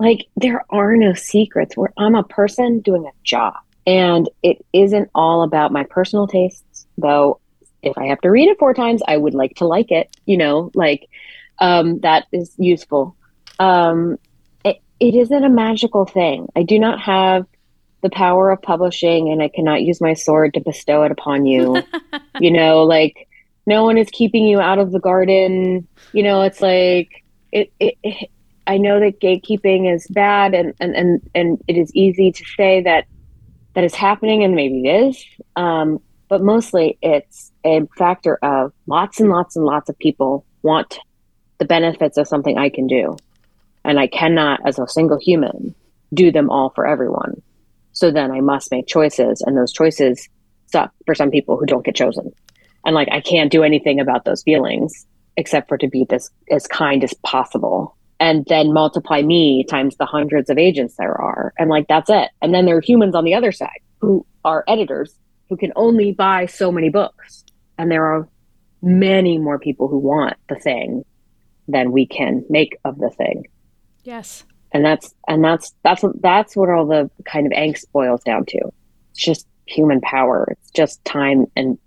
like 0.00 0.26
there 0.36 0.64
are 0.70 0.96
no 0.96 1.12
secrets 1.14 1.76
where 1.76 1.92
i'm 1.98 2.14
a 2.14 2.24
person 2.24 2.80
doing 2.80 3.04
a 3.06 3.12
job 3.22 3.54
and 3.86 4.28
it 4.42 4.64
isn't 4.72 5.10
all 5.14 5.42
about 5.42 5.72
my 5.72 5.84
personal 5.84 6.26
tastes 6.26 6.86
though 6.98 7.40
if 7.82 7.96
i 7.98 8.06
have 8.06 8.20
to 8.20 8.30
read 8.30 8.48
it 8.48 8.58
four 8.58 8.74
times 8.74 9.02
i 9.06 9.16
would 9.16 9.34
like 9.34 9.54
to 9.56 9.66
like 9.66 9.90
it 9.90 10.14
you 10.26 10.36
know 10.36 10.70
like 10.74 11.08
um, 11.58 12.00
that 12.00 12.26
is 12.32 12.52
useful 12.58 13.14
um, 13.60 14.18
it, 14.64 14.80
it 14.98 15.14
isn't 15.14 15.44
a 15.44 15.48
magical 15.48 16.04
thing 16.04 16.48
i 16.56 16.62
do 16.62 16.78
not 16.78 17.00
have 17.00 17.46
the 18.02 18.10
power 18.10 18.50
of 18.50 18.60
publishing 18.60 19.30
and 19.30 19.42
I 19.42 19.48
cannot 19.48 19.82
use 19.82 20.00
my 20.00 20.12
sword 20.14 20.54
to 20.54 20.60
bestow 20.60 21.04
it 21.04 21.12
upon 21.12 21.46
you. 21.46 21.82
you 22.40 22.50
know, 22.50 22.82
like 22.82 23.28
no 23.64 23.84
one 23.84 23.96
is 23.96 24.08
keeping 24.12 24.44
you 24.44 24.60
out 24.60 24.78
of 24.78 24.92
the 24.92 25.00
garden. 25.00 25.86
You 26.12 26.24
know, 26.24 26.42
it's 26.42 26.60
like 26.60 27.24
it, 27.52 27.72
it, 27.80 27.96
it 28.02 28.28
I 28.66 28.78
know 28.78 29.00
that 29.00 29.20
gatekeeping 29.20 29.92
is 29.92 30.06
bad 30.08 30.54
and, 30.54 30.74
and, 30.78 30.94
and, 30.94 31.30
and 31.34 31.62
it 31.66 31.76
is 31.76 31.94
easy 31.94 32.30
to 32.32 32.44
say 32.56 32.82
that 32.82 33.06
that 33.74 33.84
is 33.84 33.94
happening, 33.94 34.44
and 34.44 34.54
maybe 34.54 34.86
it 34.86 35.06
is. 35.08 35.24
Um, 35.56 36.00
but 36.28 36.42
mostly 36.42 36.98
it's 37.02 37.52
a 37.64 37.82
factor 37.96 38.38
of 38.42 38.72
lots 38.86 39.20
and 39.20 39.28
lots 39.28 39.56
and 39.56 39.64
lots 39.64 39.88
of 39.88 39.98
people 39.98 40.44
want 40.62 40.98
the 41.58 41.64
benefits 41.64 42.16
of 42.16 42.26
something 42.26 42.58
I 42.58 42.70
can 42.70 42.86
do. 42.86 43.16
And 43.84 43.98
I 43.98 44.06
cannot, 44.06 44.60
as 44.66 44.78
a 44.78 44.88
single 44.88 45.18
human, 45.18 45.74
do 46.14 46.30
them 46.30 46.50
all 46.50 46.70
for 46.70 46.86
everyone. 46.86 47.42
So 47.92 48.10
then 48.10 48.30
I 48.30 48.40
must 48.40 48.70
make 48.70 48.86
choices, 48.86 49.42
and 49.42 49.56
those 49.56 49.72
choices 49.72 50.28
suck 50.66 50.92
for 51.04 51.14
some 51.14 51.30
people 51.30 51.56
who 51.56 51.66
don't 51.66 51.84
get 51.84 51.94
chosen. 51.94 52.32
And 52.84 52.94
like, 52.94 53.08
I 53.12 53.20
can't 53.20 53.52
do 53.52 53.62
anything 53.62 54.00
about 54.00 54.24
those 54.24 54.42
feelings 54.42 55.06
except 55.36 55.68
for 55.68 55.78
to 55.78 55.88
be 55.88 56.04
this 56.08 56.30
as 56.50 56.66
kind 56.66 57.02
as 57.04 57.14
possible 57.22 57.96
and 58.20 58.44
then 58.48 58.72
multiply 58.72 59.22
me 59.22 59.64
times 59.64 59.96
the 59.96 60.06
hundreds 60.06 60.48
of 60.48 60.58
agents 60.58 60.94
there 60.96 61.20
are. 61.20 61.52
And 61.58 61.68
like, 61.68 61.88
that's 61.88 62.08
it. 62.08 62.30
And 62.40 62.54
then 62.54 62.66
there 62.66 62.76
are 62.76 62.80
humans 62.80 63.14
on 63.14 63.24
the 63.24 63.34
other 63.34 63.52
side 63.52 63.80
who 64.00 64.24
are 64.44 64.64
editors 64.68 65.14
who 65.48 65.56
can 65.56 65.72
only 65.76 66.12
buy 66.12 66.46
so 66.46 66.70
many 66.70 66.88
books. 66.88 67.44
And 67.78 67.90
there 67.90 68.04
are 68.04 68.28
many 68.80 69.38
more 69.38 69.58
people 69.58 69.88
who 69.88 69.98
want 69.98 70.36
the 70.48 70.56
thing 70.56 71.04
than 71.68 71.92
we 71.92 72.06
can 72.06 72.44
make 72.48 72.76
of 72.84 72.98
the 72.98 73.10
thing. 73.10 73.46
Yes. 74.04 74.44
And 74.72 74.84
that's, 74.84 75.14
and 75.28 75.44
that's, 75.44 75.74
that's 75.82 76.02
what, 76.02 76.20
that's 76.22 76.56
what 76.56 76.70
all 76.70 76.86
the 76.86 77.10
kind 77.24 77.46
of 77.46 77.52
angst 77.52 77.90
boils 77.92 78.22
down 78.22 78.46
to. 78.46 78.58
It's 79.10 79.24
just 79.24 79.46
human 79.66 80.00
power. 80.00 80.48
It's 80.50 80.70
just 80.70 81.04
time 81.04 81.46
and 81.56 81.78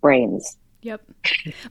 brains. 0.00 0.56
Yep. 0.82 1.00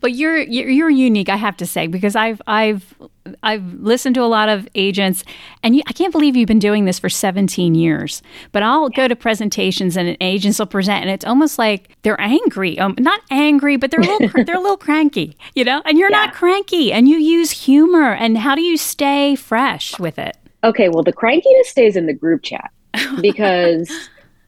But 0.01 0.13
you're, 0.13 0.39
you're 0.39 0.69
you're 0.69 0.89
unique, 0.89 1.29
I 1.29 1.35
have 1.35 1.55
to 1.57 1.67
say, 1.67 1.85
because 1.85 2.15
I've 2.15 2.41
I've 2.47 2.95
I've 3.41 3.63
listened 3.75 4.15
to 4.15 4.21
a 4.21 4.25
lot 4.27 4.49
of 4.49 4.67
agents, 4.75 5.23
and 5.61 5.75
you, 5.75 5.83
I 5.87 5.93
can't 5.93 6.11
believe 6.11 6.35
you've 6.35 6.47
been 6.47 6.59
doing 6.59 6.85
this 6.85 6.99
for 6.99 7.09
17 7.09 7.75
years. 7.75 8.21
But 8.51 8.63
I'll 8.63 8.89
go 8.89 9.07
to 9.07 9.15
presentations, 9.15 9.95
and 9.95 10.17
agents 10.19 10.59
will 10.59 10.65
present, 10.65 11.01
and 11.01 11.09
it's 11.09 11.25
almost 11.25 11.57
like 11.57 11.95
they're 12.01 12.19
angry. 12.19 12.77
Um, 12.79 12.95
not 12.99 13.21
angry, 13.31 13.77
but 13.77 13.91
they're 13.91 14.01
a 14.01 14.05
little 14.05 14.43
they're 14.43 14.57
a 14.57 14.61
little 14.61 14.77
cranky, 14.77 15.37
you 15.55 15.63
know. 15.63 15.81
And 15.85 15.97
you're 15.97 16.11
yeah. 16.11 16.25
not 16.25 16.33
cranky, 16.33 16.91
and 16.91 17.07
you 17.07 17.17
use 17.17 17.51
humor. 17.51 18.13
And 18.13 18.37
how 18.37 18.55
do 18.55 18.61
you 18.61 18.77
stay 18.77 19.35
fresh 19.35 19.97
with 19.99 20.19
it? 20.19 20.37
Okay, 20.63 20.89
well, 20.89 21.03
the 21.03 21.13
crankiness 21.13 21.65
stays 21.65 21.95
in 21.95 22.05
the 22.05 22.13
group 22.13 22.43
chat 22.43 22.71
because 23.21 23.89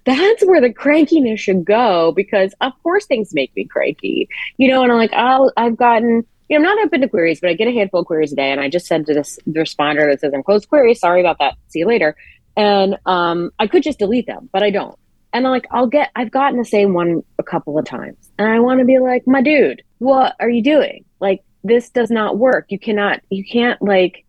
that's 0.05 0.45
where 0.45 0.61
the 0.61 0.73
crankiness 0.73 1.39
should 1.39 1.65
go 1.65 2.11
because 2.15 2.53
of 2.61 2.71
course 2.83 3.05
things 3.05 3.33
make 3.33 3.53
me 3.55 3.65
cranky 3.65 4.29
you 4.57 4.67
know 4.67 4.83
and 4.83 4.91
i'm 4.91 4.97
like 4.99 5.13
oh 5.13 5.51
i've 5.57 5.75
gotten 5.75 6.23
you 6.49 6.59
know, 6.59 6.69
I'm 6.69 6.75
not 6.75 6.85
open 6.85 7.01
to 7.01 7.09
queries, 7.09 7.39
but 7.39 7.49
I 7.49 7.53
get 7.53 7.67
a 7.67 7.71
handful 7.71 8.01
of 8.01 8.05
queries 8.05 8.33
a 8.33 8.35
day, 8.35 8.51
and 8.51 8.61
I 8.61 8.69
just 8.69 8.85
sent 8.85 9.07
to 9.07 9.13
this 9.13 9.39
the 9.45 9.59
responder 9.59 10.09
that 10.09 10.21
says 10.21 10.33
I'm 10.33 10.43
closed 10.43 10.69
queries. 10.69 10.99
Sorry 10.99 11.19
about 11.19 11.39
that. 11.39 11.55
See 11.67 11.79
you 11.79 11.87
later. 11.87 12.15
And 12.57 12.97
um, 13.05 13.51
I 13.59 13.67
could 13.67 13.83
just 13.83 13.99
delete 13.99 14.27
them, 14.27 14.49
but 14.53 14.63
I 14.63 14.69
don't. 14.69 14.97
And 15.33 15.45
I'm 15.45 15.51
like, 15.51 15.67
I'll 15.71 15.87
get. 15.87 16.11
I've 16.15 16.31
gotten 16.31 16.57
the 16.57 16.65
same 16.65 16.93
one 16.93 17.23
a 17.39 17.43
couple 17.43 17.77
of 17.77 17.85
times, 17.85 18.31
and 18.37 18.47
I 18.47 18.59
want 18.59 18.79
to 18.79 18.85
be 18.85 18.99
like, 18.99 19.27
my 19.27 19.41
dude, 19.41 19.83
what 19.97 20.35
are 20.39 20.49
you 20.49 20.63
doing? 20.63 21.03
Like, 21.19 21.43
this 21.63 21.89
does 21.89 22.09
not 22.09 22.37
work. 22.37 22.67
You 22.69 22.79
cannot. 22.79 23.21
You 23.29 23.43
can't 23.43 23.81
like 23.81 24.25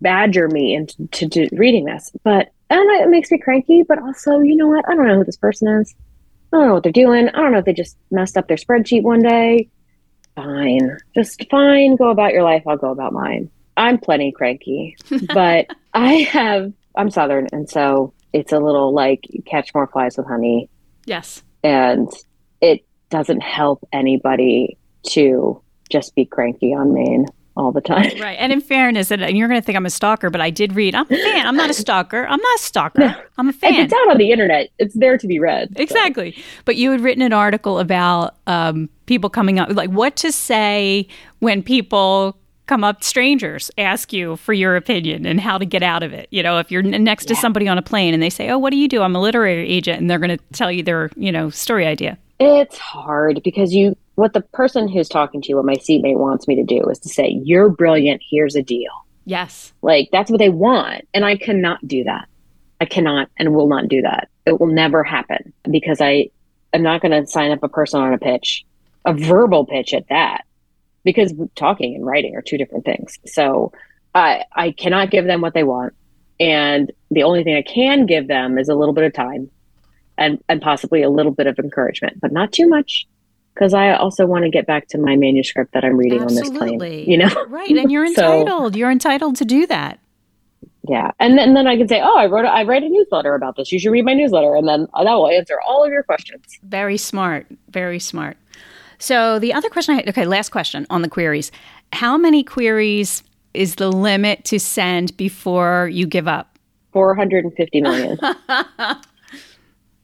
badger 0.00 0.48
me 0.48 0.74
into 0.74 1.06
to, 1.08 1.28
to 1.28 1.48
reading 1.56 1.84
this. 1.84 2.10
But 2.24 2.52
and 2.68 2.88
it 3.02 3.08
makes 3.08 3.30
me 3.30 3.38
cranky, 3.38 3.82
but 3.82 4.00
also, 4.00 4.38
you 4.40 4.54
know 4.54 4.68
what? 4.68 4.88
I 4.88 4.94
don't 4.94 5.06
know 5.06 5.16
who 5.16 5.24
this 5.24 5.36
person 5.36 5.68
is. 5.80 5.94
I 6.52 6.56
don't 6.56 6.68
know 6.68 6.74
what 6.74 6.82
they're 6.82 6.92
doing. 6.92 7.28
I 7.28 7.32
don't 7.32 7.52
know 7.52 7.58
if 7.58 7.64
they 7.64 7.72
just 7.72 7.96
messed 8.10 8.36
up 8.36 8.48
their 8.48 8.56
spreadsheet 8.56 9.02
one 9.02 9.20
day. 9.20 9.68
Fine. 10.36 10.96
Just 11.14 11.44
fine. 11.50 11.96
Go 11.96 12.10
about 12.10 12.32
your 12.32 12.42
life. 12.42 12.62
I'll 12.66 12.76
go 12.76 12.90
about 12.90 13.12
mine. 13.12 13.50
I'm 13.76 13.98
plenty 13.98 14.32
cranky, 14.32 14.96
but 15.34 15.66
I 15.94 16.14
have, 16.30 16.72
I'm 16.96 17.10
Southern. 17.10 17.48
And 17.52 17.68
so 17.68 18.12
it's 18.32 18.52
a 18.52 18.58
little 18.58 18.92
like 18.92 19.26
catch 19.46 19.74
more 19.74 19.86
flies 19.86 20.16
with 20.16 20.26
honey. 20.26 20.68
Yes. 21.06 21.42
And 21.62 22.08
it 22.60 22.84
doesn't 23.10 23.40
help 23.40 23.86
anybody 23.92 24.76
to 25.08 25.62
just 25.90 26.14
be 26.14 26.24
cranky 26.24 26.74
on 26.74 26.92
main 26.92 27.26
all 27.60 27.72
the 27.72 27.80
time. 27.80 28.10
Right. 28.20 28.36
And 28.38 28.52
in 28.52 28.60
fairness, 28.60 29.10
and 29.10 29.36
you're 29.36 29.48
going 29.48 29.60
to 29.60 29.64
think 29.64 29.76
I'm 29.76 29.86
a 29.86 29.90
stalker, 29.90 30.30
but 30.30 30.40
I 30.40 30.50
did 30.50 30.74
read. 30.74 30.94
I'm 30.94 31.04
a 31.04 31.16
fan. 31.16 31.46
I'm 31.46 31.56
not 31.56 31.70
a 31.70 31.74
stalker. 31.74 32.26
I'm 32.26 32.40
not 32.40 32.58
a 32.58 32.62
stalker. 32.62 33.00
No. 33.00 33.14
I'm 33.38 33.48
a 33.48 33.52
fan. 33.52 33.74
If 33.74 33.84
it's 33.84 33.92
out 33.92 34.10
on 34.10 34.18
the 34.18 34.32
internet, 34.32 34.70
it's 34.78 34.94
there 34.94 35.18
to 35.18 35.26
be 35.26 35.38
read. 35.38 35.68
So. 35.76 35.82
Exactly. 35.82 36.36
But 36.64 36.76
you 36.76 36.90
had 36.90 37.00
written 37.00 37.22
an 37.22 37.32
article 37.32 37.78
about 37.78 38.36
um, 38.46 38.88
people 39.06 39.30
coming 39.30 39.58
up, 39.58 39.70
like 39.70 39.90
what 39.90 40.16
to 40.16 40.32
say 40.32 41.06
when 41.38 41.62
people 41.62 42.36
come 42.66 42.84
up 42.84 43.02
strangers 43.02 43.68
ask 43.78 44.12
you 44.12 44.36
for 44.36 44.52
your 44.52 44.76
opinion 44.76 45.26
and 45.26 45.40
how 45.40 45.58
to 45.58 45.66
get 45.66 45.82
out 45.82 46.04
of 46.04 46.12
it 46.12 46.28
you 46.30 46.40
know 46.40 46.60
if 46.60 46.70
you're 46.70 46.82
next 46.82 47.24
yeah. 47.24 47.34
to 47.34 47.40
somebody 47.40 47.66
on 47.66 47.76
a 47.76 47.82
plane 47.82 48.14
and 48.14 48.22
they 48.22 48.30
say 48.30 48.48
oh 48.48 48.56
what 48.56 48.70
do 48.70 48.76
you 48.76 48.86
do 48.86 49.02
i'm 49.02 49.16
a 49.16 49.20
literary 49.20 49.68
agent 49.68 50.00
and 50.00 50.08
they're 50.08 50.20
going 50.20 50.30
to 50.30 50.38
tell 50.52 50.70
you 50.70 50.80
their 50.80 51.10
you 51.16 51.32
know 51.32 51.50
story 51.50 51.84
idea 51.84 52.16
it's 52.38 52.78
hard 52.78 53.42
because 53.42 53.74
you 53.74 53.96
what 54.20 54.34
the 54.34 54.42
person 54.42 54.86
who's 54.86 55.08
talking 55.08 55.40
to 55.40 55.48
you, 55.48 55.56
what 55.56 55.64
my 55.64 55.76
seatmate 55.76 56.18
wants 56.18 56.46
me 56.46 56.54
to 56.56 56.62
do 56.62 56.84
is 56.90 56.98
to 57.00 57.08
say, 57.08 57.40
You're 57.42 57.70
brilliant, 57.70 58.22
here's 58.28 58.54
a 58.54 58.62
deal. 58.62 58.92
Yes. 59.24 59.72
Like 59.80 60.10
that's 60.12 60.30
what 60.30 60.38
they 60.38 60.50
want. 60.50 61.08
And 61.14 61.24
I 61.24 61.36
cannot 61.36 61.86
do 61.86 62.04
that. 62.04 62.28
I 62.80 62.84
cannot 62.84 63.28
and 63.38 63.54
will 63.54 63.68
not 63.68 63.88
do 63.88 64.02
that. 64.02 64.28
It 64.46 64.60
will 64.60 64.68
never 64.68 65.02
happen 65.02 65.52
because 65.70 66.00
I 66.00 66.28
am 66.72 66.82
not 66.82 67.00
going 67.00 67.12
to 67.12 67.30
sign 67.30 67.50
up 67.50 67.62
a 67.62 67.68
person 67.68 68.00
on 68.00 68.12
a 68.12 68.18
pitch, 68.18 68.64
a 69.04 69.14
verbal 69.14 69.66
pitch 69.66 69.94
at 69.94 70.08
that, 70.08 70.44
because 71.04 71.32
talking 71.54 71.94
and 71.94 72.04
writing 72.04 72.36
are 72.36 72.42
two 72.42 72.58
different 72.58 72.84
things. 72.84 73.18
So 73.26 73.72
I 74.14 74.44
I 74.52 74.72
cannot 74.72 75.10
give 75.10 75.24
them 75.24 75.40
what 75.40 75.54
they 75.54 75.64
want. 75.64 75.94
And 76.38 76.92
the 77.10 77.22
only 77.22 77.42
thing 77.44 77.56
I 77.56 77.62
can 77.62 78.06
give 78.06 78.26
them 78.28 78.58
is 78.58 78.68
a 78.68 78.74
little 78.74 78.94
bit 78.94 79.04
of 79.04 79.12
time 79.12 79.50
and, 80.16 80.42
and 80.48 80.60
possibly 80.60 81.02
a 81.02 81.10
little 81.10 81.32
bit 81.32 81.46
of 81.46 81.58
encouragement, 81.58 82.20
but 82.20 82.32
not 82.32 82.52
too 82.52 82.66
much 82.66 83.06
because 83.54 83.74
I 83.74 83.94
also 83.94 84.26
want 84.26 84.44
to 84.44 84.50
get 84.50 84.66
back 84.66 84.88
to 84.88 84.98
my 84.98 85.16
manuscript 85.16 85.72
that 85.74 85.84
I'm 85.84 85.96
reading 85.96 86.22
Absolutely. 86.22 86.60
on 86.60 86.66
this 86.66 86.78
plane. 86.78 87.10
You 87.10 87.18
know, 87.18 87.46
right? 87.48 87.70
And 87.70 87.90
you're 87.90 88.06
entitled. 88.06 88.74
so, 88.74 88.78
you're 88.78 88.90
entitled 88.90 89.36
to 89.36 89.44
do 89.44 89.66
that. 89.66 89.98
Yeah, 90.88 91.10
and 91.20 91.36
then, 91.36 91.48
and 91.48 91.56
then 91.56 91.66
I 91.66 91.76
can 91.76 91.88
say, 91.88 92.00
oh, 92.02 92.16
I 92.16 92.26
wrote 92.26 92.46
a, 92.46 92.48
I 92.48 92.62
write 92.62 92.82
a 92.82 92.88
newsletter 92.88 93.34
about 93.34 93.56
this. 93.56 93.70
You 93.70 93.78
should 93.78 93.90
read 93.90 94.04
my 94.04 94.14
newsletter, 94.14 94.54
and 94.54 94.66
then 94.66 94.86
that 94.94 95.12
will 95.12 95.28
answer 95.28 95.58
all 95.66 95.84
of 95.84 95.92
your 95.92 96.02
questions. 96.02 96.58
Very 96.62 96.96
smart. 96.96 97.46
Very 97.68 97.98
smart. 97.98 98.38
So 98.98 99.38
the 99.38 99.52
other 99.52 99.68
question 99.68 99.92
I 99.94 99.96
had, 99.96 100.08
okay, 100.08 100.26
last 100.26 100.50
question 100.50 100.86
on 100.90 101.02
the 101.02 101.08
queries. 101.08 101.52
How 101.92 102.16
many 102.16 102.42
queries 102.42 103.22
is 103.54 103.76
the 103.76 103.90
limit 103.90 104.44
to 104.46 104.58
send 104.58 105.16
before 105.16 105.88
you 105.92 106.06
give 106.06 106.28
up? 106.28 106.58
450 106.92 107.80
million. 107.80 108.18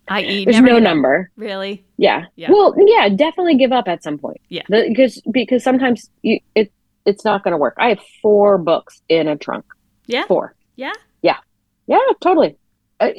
I.e., 0.09 0.45
there's 0.45 0.61
no 0.61 0.79
number. 0.79 1.31
Really? 1.37 1.85
Yeah. 1.97 2.27
yeah. 2.37 2.51
Well, 2.51 2.75
yeah, 2.79 3.09
definitely 3.09 3.57
give 3.57 3.73
up 3.73 3.89
at 3.89 4.03
some 4.03 4.19
point. 4.19 4.41
Yeah. 4.49 4.63
because 4.69 5.21
because 5.33 5.65
sometimes 5.65 6.11
you, 6.23 6.41
it 6.55 6.73
it's 7.05 7.25
not 7.25 7.45
going 7.45 7.53
to 7.53 7.59
work. 7.59 7.75
I 7.79 7.91
have 7.91 8.01
four 8.23 8.59
books 8.59 9.01
in 9.09 9.29
a 9.29 9.37
trunk. 9.37 9.65
Yeah. 10.07 10.27
Four. 10.27 10.55
Yeah. 10.77 10.93
Yeah. 11.23 11.39
Yeah. 11.87 11.99
Totally. 12.21 12.57
Uh, 13.01 13.11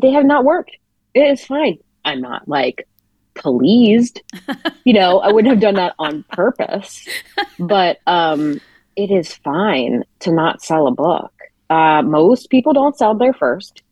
they 0.00 0.12
have 0.12 0.24
not 0.24 0.44
worked. 0.44 0.76
It 1.14 1.20
is 1.20 1.44
fine. 1.44 1.78
I'm 2.04 2.20
not 2.20 2.48
like 2.48 2.86
pleased. 3.34 4.22
you 4.84 4.92
know, 4.92 5.20
I 5.20 5.32
wouldn't 5.32 5.52
have 5.52 5.60
done 5.60 5.74
that 5.74 5.94
on 5.98 6.24
purpose, 6.32 7.06
but 7.58 7.98
um, 8.06 8.60
it 8.96 9.10
is 9.10 9.34
fine 9.34 10.04
to 10.20 10.32
not 10.32 10.62
sell 10.62 10.86
a 10.86 10.92
book. 10.92 11.32
Uh, 11.70 12.02
most 12.02 12.50
people 12.50 12.72
don't 12.72 12.96
sell 12.96 13.14
their 13.14 13.32
first 13.32 13.82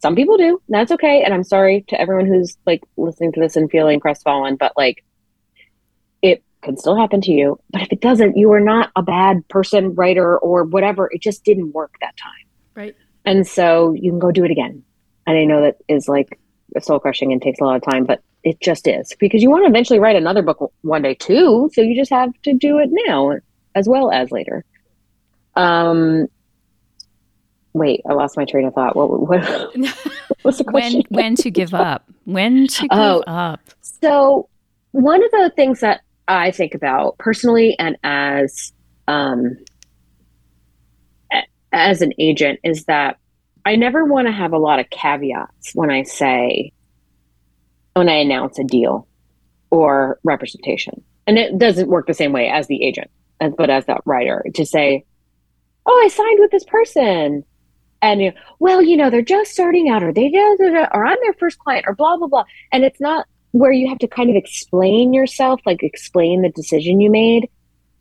some 0.00 0.16
people 0.16 0.36
do. 0.36 0.60
That's 0.68 0.92
okay. 0.92 1.22
And 1.22 1.34
I'm 1.34 1.44
sorry 1.44 1.84
to 1.88 2.00
everyone 2.00 2.26
who's 2.26 2.56
like 2.66 2.82
listening 2.96 3.32
to 3.32 3.40
this 3.40 3.56
and 3.56 3.70
feeling 3.70 4.00
crestfallen, 4.00 4.56
but 4.56 4.72
like 4.76 5.04
it 6.22 6.42
could 6.62 6.78
still 6.78 6.96
happen 6.96 7.20
to 7.22 7.30
you. 7.30 7.58
But 7.70 7.82
if 7.82 7.92
it 7.92 8.00
doesn't, 8.00 8.36
you 8.36 8.50
are 8.52 8.60
not 8.60 8.90
a 8.96 9.02
bad 9.02 9.46
person, 9.48 9.94
writer, 9.94 10.38
or 10.38 10.64
whatever. 10.64 11.10
It 11.12 11.20
just 11.20 11.44
didn't 11.44 11.72
work 11.72 11.94
that 12.00 12.16
time. 12.16 12.46
Right. 12.74 12.96
And 13.24 13.46
so 13.46 13.92
you 13.92 14.10
can 14.10 14.18
go 14.18 14.30
do 14.30 14.44
it 14.44 14.50
again. 14.50 14.82
And 15.26 15.36
I 15.36 15.44
know 15.44 15.62
that 15.62 15.76
is 15.86 16.08
like 16.08 16.40
soul 16.80 16.98
crushing 16.98 17.32
and 17.32 17.42
takes 17.42 17.60
a 17.60 17.64
lot 17.64 17.76
of 17.76 17.82
time, 17.82 18.04
but 18.04 18.22
it 18.42 18.58
just 18.60 18.88
is 18.88 19.14
because 19.18 19.42
you 19.42 19.50
want 19.50 19.64
to 19.64 19.68
eventually 19.68 19.98
write 19.98 20.16
another 20.16 20.42
book 20.42 20.72
one 20.80 21.02
day 21.02 21.14
too. 21.14 21.70
So 21.74 21.82
you 21.82 21.94
just 21.94 22.10
have 22.10 22.32
to 22.44 22.54
do 22.54 22.78
it 22.78 22.88
now 22.90 23.32
as 23.74 23.86
well 23.86 24.10
as 24.10 24.30
later. 24.30 24.64
Um, 25.56 26.28
wait, 27.72 28.02
I 28.08 28.14
lost 28.14 28.36
my 28.36 28.44
train 28.44 28.66
of 28.66 28.74
thought. 28.74 28.96
What, 28.96 29.10
what, 29.10 29.76
what's 30.42 30.58
the 30.58 30.64
question? 30.64 31.02
when, 31.08 31.24
when 31.24 31.34
to 31.36 31.50
give 31.50 31.74
up? 31.74 32.08
When 32.24 32.66
to 32.66 32.82
give 32.88 32.88
oh, 32.92 33.22
up? 33.26 33.60
So, 33.80 34.48
one 34.92 35.22
of 35.22 35.30
the 35.30 35.52
things 35.54 35.80
that 35.80 36.02
I 36.26 36.50
think 36.50 36.74
about 36.74 37.18
personally 37.18 37.76
and 37.78 37.96
as 38.02 38.72
um, 39.08 39.56
as 41.72 42.02
an 42.02 42.12
agent 42.18 42.60
is 42.64 42.84
that 42.84 43.18
I 43.64 43.76
never 43.76 44.04
want 44.04 44.26
to 44.26 44.32
have 44.32 44.52
a 44.52 44.58
lot 44.58 44.80
of 44.80 44.90
caveats 44.90 45.72
when 45.74 45.90
I 45.90 46.02
say 46.02 46.72
when 47.94 48.08
I 48.08 48.14
announce 48.14 48.58
a 48.58 48.64
deal 48.64 49.06
or 49.70 50.18
representation. 50.24 51.02
And 51.26 51.38
it 51.38 51.58
doesn't 51.58 51.88
work 51.88 52.06
the 52.06 52.14
same 52.14 52.32
way 52.32 52.48
as 52.48 52.66
the 52.66 52.84
agent, 52.84 53.10
but 53.56 53.70
as 53.70 53.86
that 53.86 54.00
writer 54.04 54.44
to 54.54 54.66
say, 54.66 55.04
"Oh, 55.86 56.02
I 56.04 56.08
signed 56.08 56.38
with 56.40 56.50
this 56.50 56.64
person." 56.64 57.44
And 58.02 58.32
well, 58.58 58.80
you 58.80 58.96
know, 58.96 59.10
they're 59.10 59.22
just 59.22 59.52
starting 59.52 59.88
out, 59.88 60.02
or 60.02 60.12
they 60.12 60.32
or 60.32 61.06
I'm 61.06 61.18
their 61.22 61.34
first 61.34 61.58
client, 61.58 61.84
or 61.86 61.94
blah 61.94 62.16
blah 62.16 62.28
blah. 62.28 62.44
And 62.72 62.84
it's 62.84 63.00
not 63.00 63.26
where 63.52 63.72
you 63.72 63.88
have 63.88 63.98
to 63.98 64.08
kind 64.08 64.30
of 64.30 64.36
explain 64.36 65.12
yourself, 65.12 65.60
like 65.66 65.82
explain 65.82 66.42
the 66.42 66.48
decision 66.48 67.00
you 67.00 67.10
made. 67.10 67.50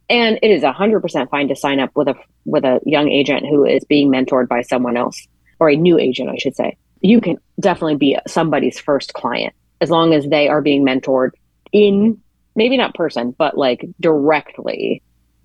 And 0.09 0.39
it 0.41 0.51
is 0.51 0.63
hundred 0.63 1.01
percent 1.01 1.29
fine 1.29 1.49
to 1.49 1.55
sign 1.55 1.79
up 1.79 1.91
with 1.95 2.07
a 2.07 2.15
with 2.45 2.63
a 2.63 2.79
young 2.85 3.09
agent 3.09 3.45
who 3.45 3.65
is 3.65 3.83
being 3.83 4.11
mentored 4.11 4.47
by 4.47 4.61
someone 4.61 4.95
else, 4.95 5.27
or 5.59 5.69
a 5.69 5.75
new 5.75 5.99
agent, 5.99 6.29
I 6.29 6.37
should 6.37 6.55
say. 6.55 6.77
You 7.01 7.21
can 7.21 7.37
definitely 7.59 7.97
be 7.97 8.17
somebody's 8.27 8.79
first 8.79 9.13
client 9.13 9.53
as 9.81 9.89
long 9.89 10.13
as 10.13 10.27
they 10.27 10.47
are 10.47 10.61
being 10.61 10.85
mentored 10.85 11.31
in 11.71 12.21
maybe 12.55 12.77
not 12.77 12.95
person, 12.95 13.35
but 13.37 13.57
like 13.57 13.85
directly 13.99 15.01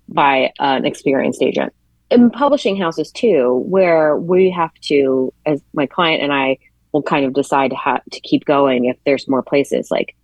by 0.07 0.51
an 0.59 0.85
experienced 0.85 1.41
agent. 1.41 1.73
In 2.15 2.29
publishing 2.29 2.77
houses 2.77 3.11
too, 3.11 3.63
where 3.67 4.15
we 4.15 4.49
have 4.49 4.73
to, 4.83 5.33
as 5.45 5.61
my 5.73 5.85
client 5.85 6.23
and 6.23 6.31
I 6.31 6.57
will 6.93 7.03
kind 7.03 7.25
of 7.25 7.33
decide 7.33 7.73
how 7.73 7.99
to 8.09 8.19
keep 8.21 8.45
going 8.45 8.85
if 8.85 8.95
there's 9.05 9.27
more 9.27 9.43
places. 9.43 9.91
Like 9.91 10.15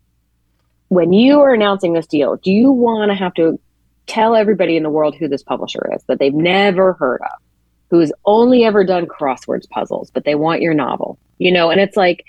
when 0.87 1.11
you 1.11 1.41
are 1.41 1.53
announcing 1.53 1.91
this 1.91 2.07
deal, 2.07 2.37
do 2.37 2.49
you 2.49 2.71
want 2.71 3.11
to 3.11 3.15
have 3.15 3.33
to 3.33 3.59
tell 4.07 4.37
everybody 4.37 4.77
in 4.77 4.83
the 4.83 4.89
world 4.89 5.15
who 5.15 5.27
this 5.27 5.43
publisher 5.43 5.89
is 5.93 6.01
that 6.07 6.17
they've 6.17 6.33
never 6.33 6.93
heard 6.93 7.19
of, 7.23 7.41
who's 7.89 8.13
only 8.23 8.63
ever 8.63 8.85
done 8.85 9.05
crosswords 9.05 9.69
puzzles, 9.69 10.11
but 10.11 10.23
they 10.23 10.35
want 10.35 10.61
your 10.61 10.73
novel, 10.73 11.19
you 11.39 11.51
know? 11.51 11.71
And 11.71 11.81
it's 11.81 11.97
like, 11.97 12.23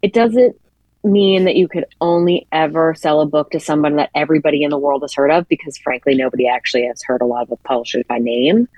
it 0.00 0.12
doesn't 0.12 0.54
mean 1.02 1.44
that 1.44 1.56
you 1.56 1.66
could 1.66 1.86
only 2.00 2.46
ever 2.52 2.94
sell 2.94 3.20
a 3.20 3.26
book 3.26 3.50
to 3.50 3.58
someone 3.58 3.96
that 3.96 4.10
everybody 4.14 4.62
in 4.62 4.70
the 4.70 4.78
world 4.78 5.02
has 5.02 5.14
heard 5.14 5.32
of 5.32 5.48
because 5.48 5.76
frankly 5.78 6.14
nobody 6.14 6.46
actually 6.46 6.86
has 6.86 7.02
heard 7.02 7.20
a 7.20 7.26
lot 7.26 7.50
of 7.50 7.62
publishers 7.62 8.04
by 8.08 8.18
name 8.18 8.68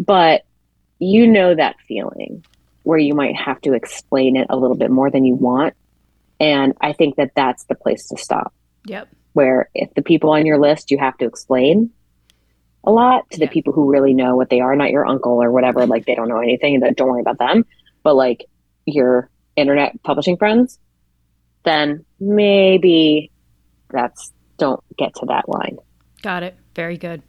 but 0.00 0.42
you 0.98 1.26
know 1.26 1.54
that 1.54 1.76
feeling 1.86 2.44
where 2.82 2.98
you 2.98 3.14
might 3.14 3.36
have 3.36 3.60
to 3.60 3.74
explain 3.74 4.36
it 4.36 4.46
a 4.50 4.56
little 4.56 4.76
bit 4.76 4.90
more 4.90 5.10
than 5.10 5.24
you 5.24 5.34
want 5.34 5.74
and 6.40 6.74
i 6.80 6.92
think 6.92 7.16
that 7.16 7.32
that's 7.36 7.64
the 7.64 7.74
place 7.74 8.08
to 8.08 8.16
stop 8.16 8.52
yep 8.84 9.08
where 9.32 9.70
if 9.74 9.92
the 9.94 10.02
people 10.02 10.30
on 10.30 10.46
your 10.46 10.58
list 10.58 10.90
you 10.90 10.98
have 10.98 11.16
to 11.18 11.26
explain 11.26 11.90
a 12.82 12.90
lot 12.90 13.30
to 13.30 13.38
the 13.38 13.46
people 13.46 13.72
who 13.72 13.90
really 13.90 14.14
know 14.14 14.36
what 14.36 14.50
they 14.50 14.60
are 14.60 14.74
not 14.74 14.90
your 14.90 15.06
uncle 15.06 15.42
or 15.42 15.50
whatever 15.50 15.86
like 15.86 16.06
they 16.06 16.14
don't 16.14 16.28
know 16.28 16.40
anything 16.40 16.80
that 16.80 16.96
don't 16.96 17.08
worry 17.08 17.20
about 17.20 17.38
them 17.38 17.64
but 18.02 18.14
like 18.14 18.46
your 18.86 19.30
internet 19.54 20.02
publishing 20.02 20.36
friends 20.36 20.78
then 21.64 22.04
maybe 22.18 23.30
that's 23.90 24.32
don't 24.56 24.82
get 24.96 25.14
to 25.16 25.26
that 25.26 25.48
line. 25.48 25.78
Got 26.22 26.42
it. 26.42 26.56
Very 26.74 26.96
good. 26.96 27.22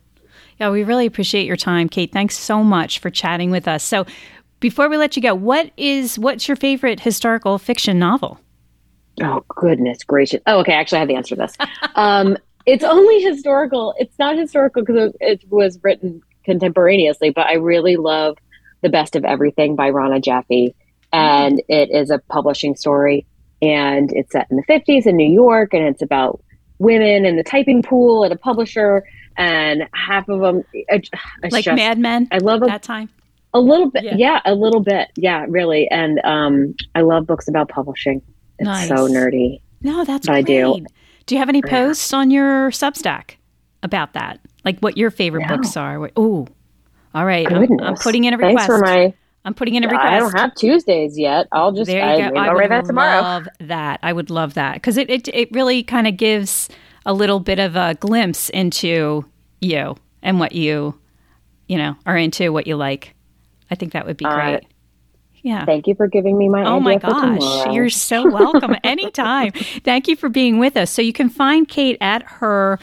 Yeah, 0.60 0.70
we 0.70 0.84
really 0.84 1.06
appreciate 1.06 1.46
your 1.46 1.58
time, 1.58 1.90
Kate. 1.90 2.12
Thanks 2.12 2.38
so 2.38 2.64
much 2.64 3.00
for 3.00 3.10
chatting 3.10 3.52
with 3.52 3.68
us. 3.68 3.84
So, 3.84 4.06
before 4.60 4.90
we 4.90 4.98
let 4.98 5.16
you 5.16 5.22
go, 5.22 5.34
what 5.34 5.72
is 5.78 6.20
what's 6.20 6.48
your 6.48 6.56
favorite 6.56 7.00
historical 7.00 7.58
fiction 7.58 7.98
novel? 7.98 8.40
Oh 9.22 9.44
goodness 9.50 10.04
gracious! 10.04 10.42
Oh, 10.46 10.60
okay. 10.60 10.74
Actually, 10.74 10.98
I 10.98 11.00
have 11.00 11.08
the 11.08 11.16
answer 11.16 11.36
to 11.36 11.42
this. 11.42 11.56
um, 11.96 12.38
it's 12.66 12.84
only 12.84 13.22
historical. 13.22 13.96
It's 13.98 14.18
not 14.20 14.38
historical 14.38 14.84
because 14.84 15.14
it 15.20 15.44
was 15.50 15.80
written 15.84 16.22
contemporaneously, 16.46 17.32
but 17.32 17.48
I 17.48 17.54
really 17.54 17.98
love 17.98 18.38
the 18.82 18.90
best 18.90 19.16
of 19.16 19.26
everything 19.26 19.76
by 19.76 19.90
Rona 19.90 20.20
Jaffe, 20.20 20.76
and 21.12 21.56
mm-hmm. 21.56 21.72
it 21.72 21.90
is 21.92 22.10
a 22.10 22.20
publishing 22.30 22.76
story 22.76 23.26
and 23.62 24.12
it's 24.14 24.32
set 24.32 24.48
in 24.50 24.58
the 24.58 24.64
50s 24.64 25.06
in 25.06 25.16
New 25.16 25.32
York, 25.32 25.74
and 25.74 25.84
it's 25.84 26.02
about 26.02 26.42
women 26.80 27.26
in 27.26 27.36
the 27.36 27.44
typing 27.44 27.84
pool 27.84 28.26
at 28.26 28.32
a 28.32 28.36
publisher, 28.36 29.04
and 29.38 29.84
half 29.94 30.30
of 30.30 30.40
them 30.42 30.64
like 31.52 31.66
just, 31.66 31.76
Mad 31.76 32.00
Men. 32.00 32.28
I 32.32 32.38
love 32.38 32.62
that 32.62 32.84
time. 32.84 33.10
A 33.54 33.60
little 33.60 33.90
bit, 33.90 34.04
yeah. 34.04 34.16
yeah. 34.16 34.42
a 34.46 34.56
little 34.56 34.80
bit, 34.82 35.10
yeah, 35.16 35.46
really. 35.50 35.90
And 35.90 36.20
um, 36.24 36.76
I 36.96 37.02
love 37.02 37.28
books 37.28 37.48
about 37.48 37.70
publishing. 37.70 38.22
It's 38.60 38.66
nice. 38.66 38.88
so 38.88 39.08
nerdy. 39.08 39.62
No, 39.82 40.06
that's 40.06 40.30
I 40.30 40.42
do. 40.42 40.86
Do 41.26 41.36
you 41.36 41.40
have 41.40 41.50
any 41.50 41.62
posts 41.62 42.14
on 42.14 42.32
your 42.32 42.72
Substack 42.72 43.36
about 43.84 44.14
that? 44.14 44.40
Like 44.64 44.80
what 44.80 44.98
your 44.98 45.12
favorite 45.12 45.48
no. 45.48 45.58
books 45.58 45.76
are? 45.76 46.10
Oh, 46.16 46.48
all 47.14 47.26
right. 47.26 47.52
I'm, 47.52 47.80
I'm, 47.82 47.96
putting 47.96 48.24
in 48.24 48.34
a 48.34 48.38
request. 48.38 48.68
Thanks 48.68 48.80
for 48.80 48.80
my 48.80 49.14
I'm 49.44 49.54
putting 49.54 49.76
in 49.76 49.84
a 49.84 49.88
request. 49.88 50.08
I 50.08 50.20
don't 50.20 50.38
have 50.38 50.56
Tuesdays 50.56 51.18
yet. 51.18 51.48
I'll 51.52 51.72
just 51.72 51.90
there 51.90 52.18
you 52.18 52.26
I, 52.26 52.30
go. 52.30 52.40
I 52.40 52.54
would 52.54 52.70
that 52.70 52.86
tomorrow. 52.86 53.18
I 53.18 53.22
love 53.22 53.48
that. 53.62 54.00
I 54.04 54.14
would 54.14 54.30
love 54.30 54.54
that 54.54 54.76
because 54.76 54.98
it, 54.98 55.10
it 55.10 55.28
it 55.30 55.52
really 55.52 55.84
kind 55.84 56.08
of 56.08 56.16
gives 56.16 56.70
a 57.06 57.14
little 57.14 57.40
bit 57.40 57.60
of 57.60 57.76
a 57.76 57.96
glimpse 57.96 58.50
into 58.50 59.26
you 59.60 59.96
and 60.22 60.40
what 60.40 60.52
you 60.54 61.00
you 61.68 61.78
know 61.78 61.96
are 62.06 62.18
into, 62.18 62.52
what 62.52 62.68
you 62.68 62.76
like. 62.76 63.16
I 63.70 63.76
think 63.76 63.94
that 63.94 64.06
would 64.06 64.18
be 64.18 64.26
great. 64.26 64.56
Uh, 64.56 64.60
yeah. 65.44 65.66
Thank 65.66 65.88
you 65.88 65.96
for 65.96 66.08
giving 66.08 66.38
me 66.38 66.50
my. 66.50 66.64
Oh 66.66 66.80
my 66.80 66.98
gosh, 66.98 67.74
you're 67.74 67.90
so 67.90 68.30
welcome. 68.30 68.76
Anytime. 68.84 69.52
Thank 69.84 70.08
you 70.08 70.16
for 70.16 70.30
being 70.30 70.60
with 70.60 70.78
us. 70.78 70.92
So 70.92 71.02
you 71.02 71.14
can 71.14 71.30
find 71.30 71.68
Kate 71.68 71.98
at 72.00 72.24
her 72.24 72.80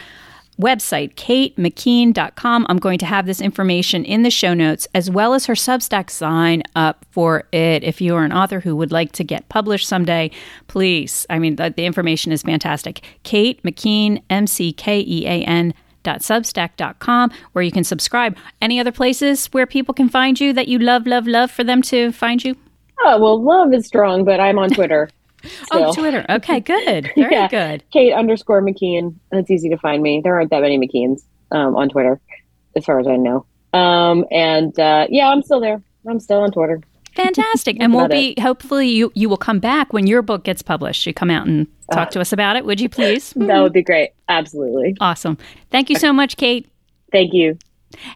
website, 0.61 1.15
katemckean.com. 1.15 2.67
I'm 2.69 2.79
going 2.79 2.99
to 2.99 3.07
have 3.07 3.27
this 3.27 3.41
information 3.41 4.05
in 4.05 4.23
the 4.23 4.31
show 4.31 4.55
notes 4.55 4.87
as 4.95 5.11
well 5.11 5.35
as 5.35 5.47
her 5.47 5.55
Substack 5.55 6.11
sign 6.11 6.63
up 6.75 7.05
for 7.11 7.45
it. 7.53 7.85
If 7.85 8.01
you 8.01 8.15
are 8.17 8.25
an 8.25 8.33
author 8.33 8.61
who 8.61 8.77
would 8.77 8.93
like 8.93 9.13
to 9.13 9.25
get 9.25 9.49
published 9.49 9.87
someday, 9.87 10.31
please. 10.67 11.27
I 11.31 11.39
mean, 11.39 11.57
the, 11.57 11.73
the 11.75 11.87
information 11.87 12.33
is 12.33 12.43
fantastic. 12.43 13.05
Kate 13.23 13.63
McKean, 13.63 14.23
M 14.31 14.47
C 14.47 14.73
K 14.73 15.01
E 15.01 15.27
A 15.27 15.45
N. 15.45 15.75
Substack.com, 16.05 17.31
where 17.53 17.63
you 17.63 17.71
can 17.71 17.85
subscribe. 17.85 18.35
Any 18.63 18.81
other 18.81 18.93
places 18.93 19.45
where 19.49 19.67
people 19.67 19.93
can 19.93 20.09
find 20.09 20.41
you 20.41 20.55
that 20.55 20.67
you 20.67 20.79
love, 20.79 21.07
love, 21.07 21.27
love 21.27 21.51
for 21.51 21.65
them 21.65 21.83
to 21.83 22.13
find 22.13 22.43
you? 22.43 22.57
Oh, 23.05 23.21
well, 23.21 23.45
love 23.45 23.75
is 23.75 23.87
strong, 23.87 24.25
but 24.25 24.41
I'm 24.41 24.59
on 24.59 24.71
Twitter. 24.71 25.11
Oh, 25.71 25.93
Twitter. 25.93 26.25
Okay, 26.29 26.61
good. 26.75 27.11
Very 27.15 27.35
yeah. 27.35 27.49
good. 27.49 27.85
Kate 27.91 28.13
underscore 28.13 28.63
McKean. 28.63 29.15
It's 29.33 29.51
easy 29.51 29.69
to 29.69 29.77
find 29.77 30.03
me. 30.03 30.21
There 30.23 30.35
aren't 30.35 30.51
that 30.51 30.63
many 30.63 30.79
McKeans 30.79 31.23
um, 31.51 31.77
on 31.77 31.89
Twitter, 31.89 32.21
as 32.77 32.85
far 32.85 32.99
as 32.99 33.07
I 33.07 33.17
know. 33.17 33.45
Um, 33.73 34.25
and 34.31 34.79
uh, 34.79 35.07
yeah, 35.11 35.29
I'm 35.29 35.43
still 35.43 35.61
there. 35.61 35.83
I'm 36.09 36.21
still 36.21 36.41
on 36.41 36.51
Twitter. 36.51 36.81
Fantastic. 37.15 37.77
and 37.81 37.95
we'll 37.95 38.09
be 38.09 38.31
it. 38.31 38.41
hopefully 38.41 38.89
you 38.89 39.13
you 39.15 39.29
will 39.29 39.37
come 39.37 39.59
back 39.59 39.93
when 39.93 40.07
your 40.07 40.23
book 40.23 40.45
gets 40.45 40.63
published. 40.63 41.07
You 41.07 41.15
come 41.15 41.31
out 41.31 41.47
and 41.47 41.67
talk 41.93 42.09
uh, 42.09 42.11
to 42.13 42.21
us 42.21 42.33
about 42.33 42.57
it, 42.57 42.65
would 42.65 42.81
you 42.81 42.89
please? 42.89 43.33
That 43.37 43.61
would 43.61 43.73
be 43.73 43.83
great. 43.83 44.11
Absolutely. 44.29 44.97
Awesome. 45.01 45.39
Thank 45.71 45.91
you 45.91 45.97
so 45.97 46.13
much, 46.13 46.37
Kate. 46.37 46.69
Thank 47.13 47.33
you. 47.33 47.59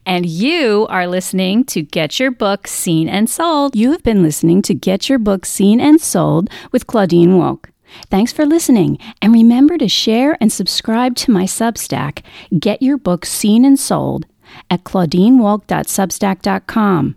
And 0.04 0.26
you 0.26 0.86
are 0.90 1.06
listening 1.06 1.64
to 1.66 1.82
Get 1.82 2.20
Your 2.20 2.30
Book 2.30 2.66
Seen 2.66 3.08
and 3.08 3.28
Sold. 3.28 3.74
You 3.74 3.92
have 3.92 4.02
been 4.02 4.22
listening 4.22 4.60
to 4.62 4.74
Get 4.74 5.08
Your 5.08 5.18
Book 5.18 5.46
Seen 5.46 5.80
and 5.80 5.98
Sold 6.00 6.50
with 6.70 6.86
Claudine 6.86 7.38
Wolk. 7.38 7.70
Thanks 8.10 8.32
for 8.32 8.46
listening, 8.46 8.98
and 9.20 9.32
remember 9.32 9.76
to 9.78 9.88
share 9.88 10.36
and 10.40 10.52
subscribe 10.52 11.14
to 11.16 11.30
my 11.30 11.44
Substack, 11.44 12.22
Get 12.58 12.82
Your 12.82 12.96
Book 12.96 13.26
Seen 13.26 13.64
and 13.64 13.78
Sold, 13.78 14.26
at 14.70 14.84
claudinewolk.substack.com. 14.84 17.16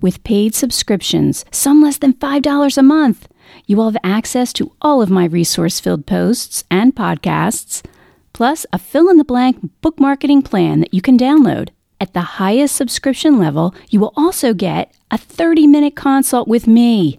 With 0.00 0.24
paid 0.24 0.56
subscriptions, 0.56 1.44
some 1.52 1.80
less 1.82 1.98
than 1.98 2.14
$5 2.14 2.78
a 2.78 2.82
month, 2.82 3.28
you 3.66 3.76
will 3.76 3.90
have 3.90 4.00
access 4.02 4.52
to 4.54 4.72
all 4.82 5.00
of 5.00 5.10
my 5.10 5.24
resource 5.24 5.78
filled 5.78 6.06
posts 6.06 6.64
and 6.70 6.96
podcasts, 6.96 7.84
plus 8.32 8.66
a 8.72 8.78
fill 8.78 9.08
in 9.08 9.18
the 9.18 9.24
blank 9.24 9.70
book 9.80 10.00
marketing 10.00 10.42
plan 10.42 10.80
that 10.80 10.92
you 10.92 11.00
can 11.00 11.16
download. 11.16 11.68
At 12.00 12.14
the 12.14 12.38
highest 12.38 12.76
subscription 12.76 13.38
level, 13.38 13.74
you 13.90 13.98
will 13.98 14.12
also 14.16 14.54
get 14.54 14.94
a 15.10 15.18
30 15.18 15.66
minute 15.66 15.96
consult 15.96 16.46
with 16.46 16.68
me. 16.68 17.18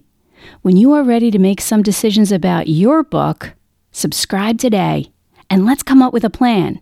When 0.62 0.76
you 0.76 0.92
are 0.94 1.02
ready 1.02 1.30
to 1.30 1.38
make 1.38 1.60
some 1.60 1.82
decisions 1.82 2.32
about 2.32 2.66
your 2.66 3.02
book, 3.02 3.52
subscribe 3.92 4.56
today 4.56 5.12
and 5.50 5.66
let's 5.66 5.82
come 5.82 6.00
up 6.00 6.14
with 6.14 6.24
a 6.24 6.30
plan. 6.30 6.78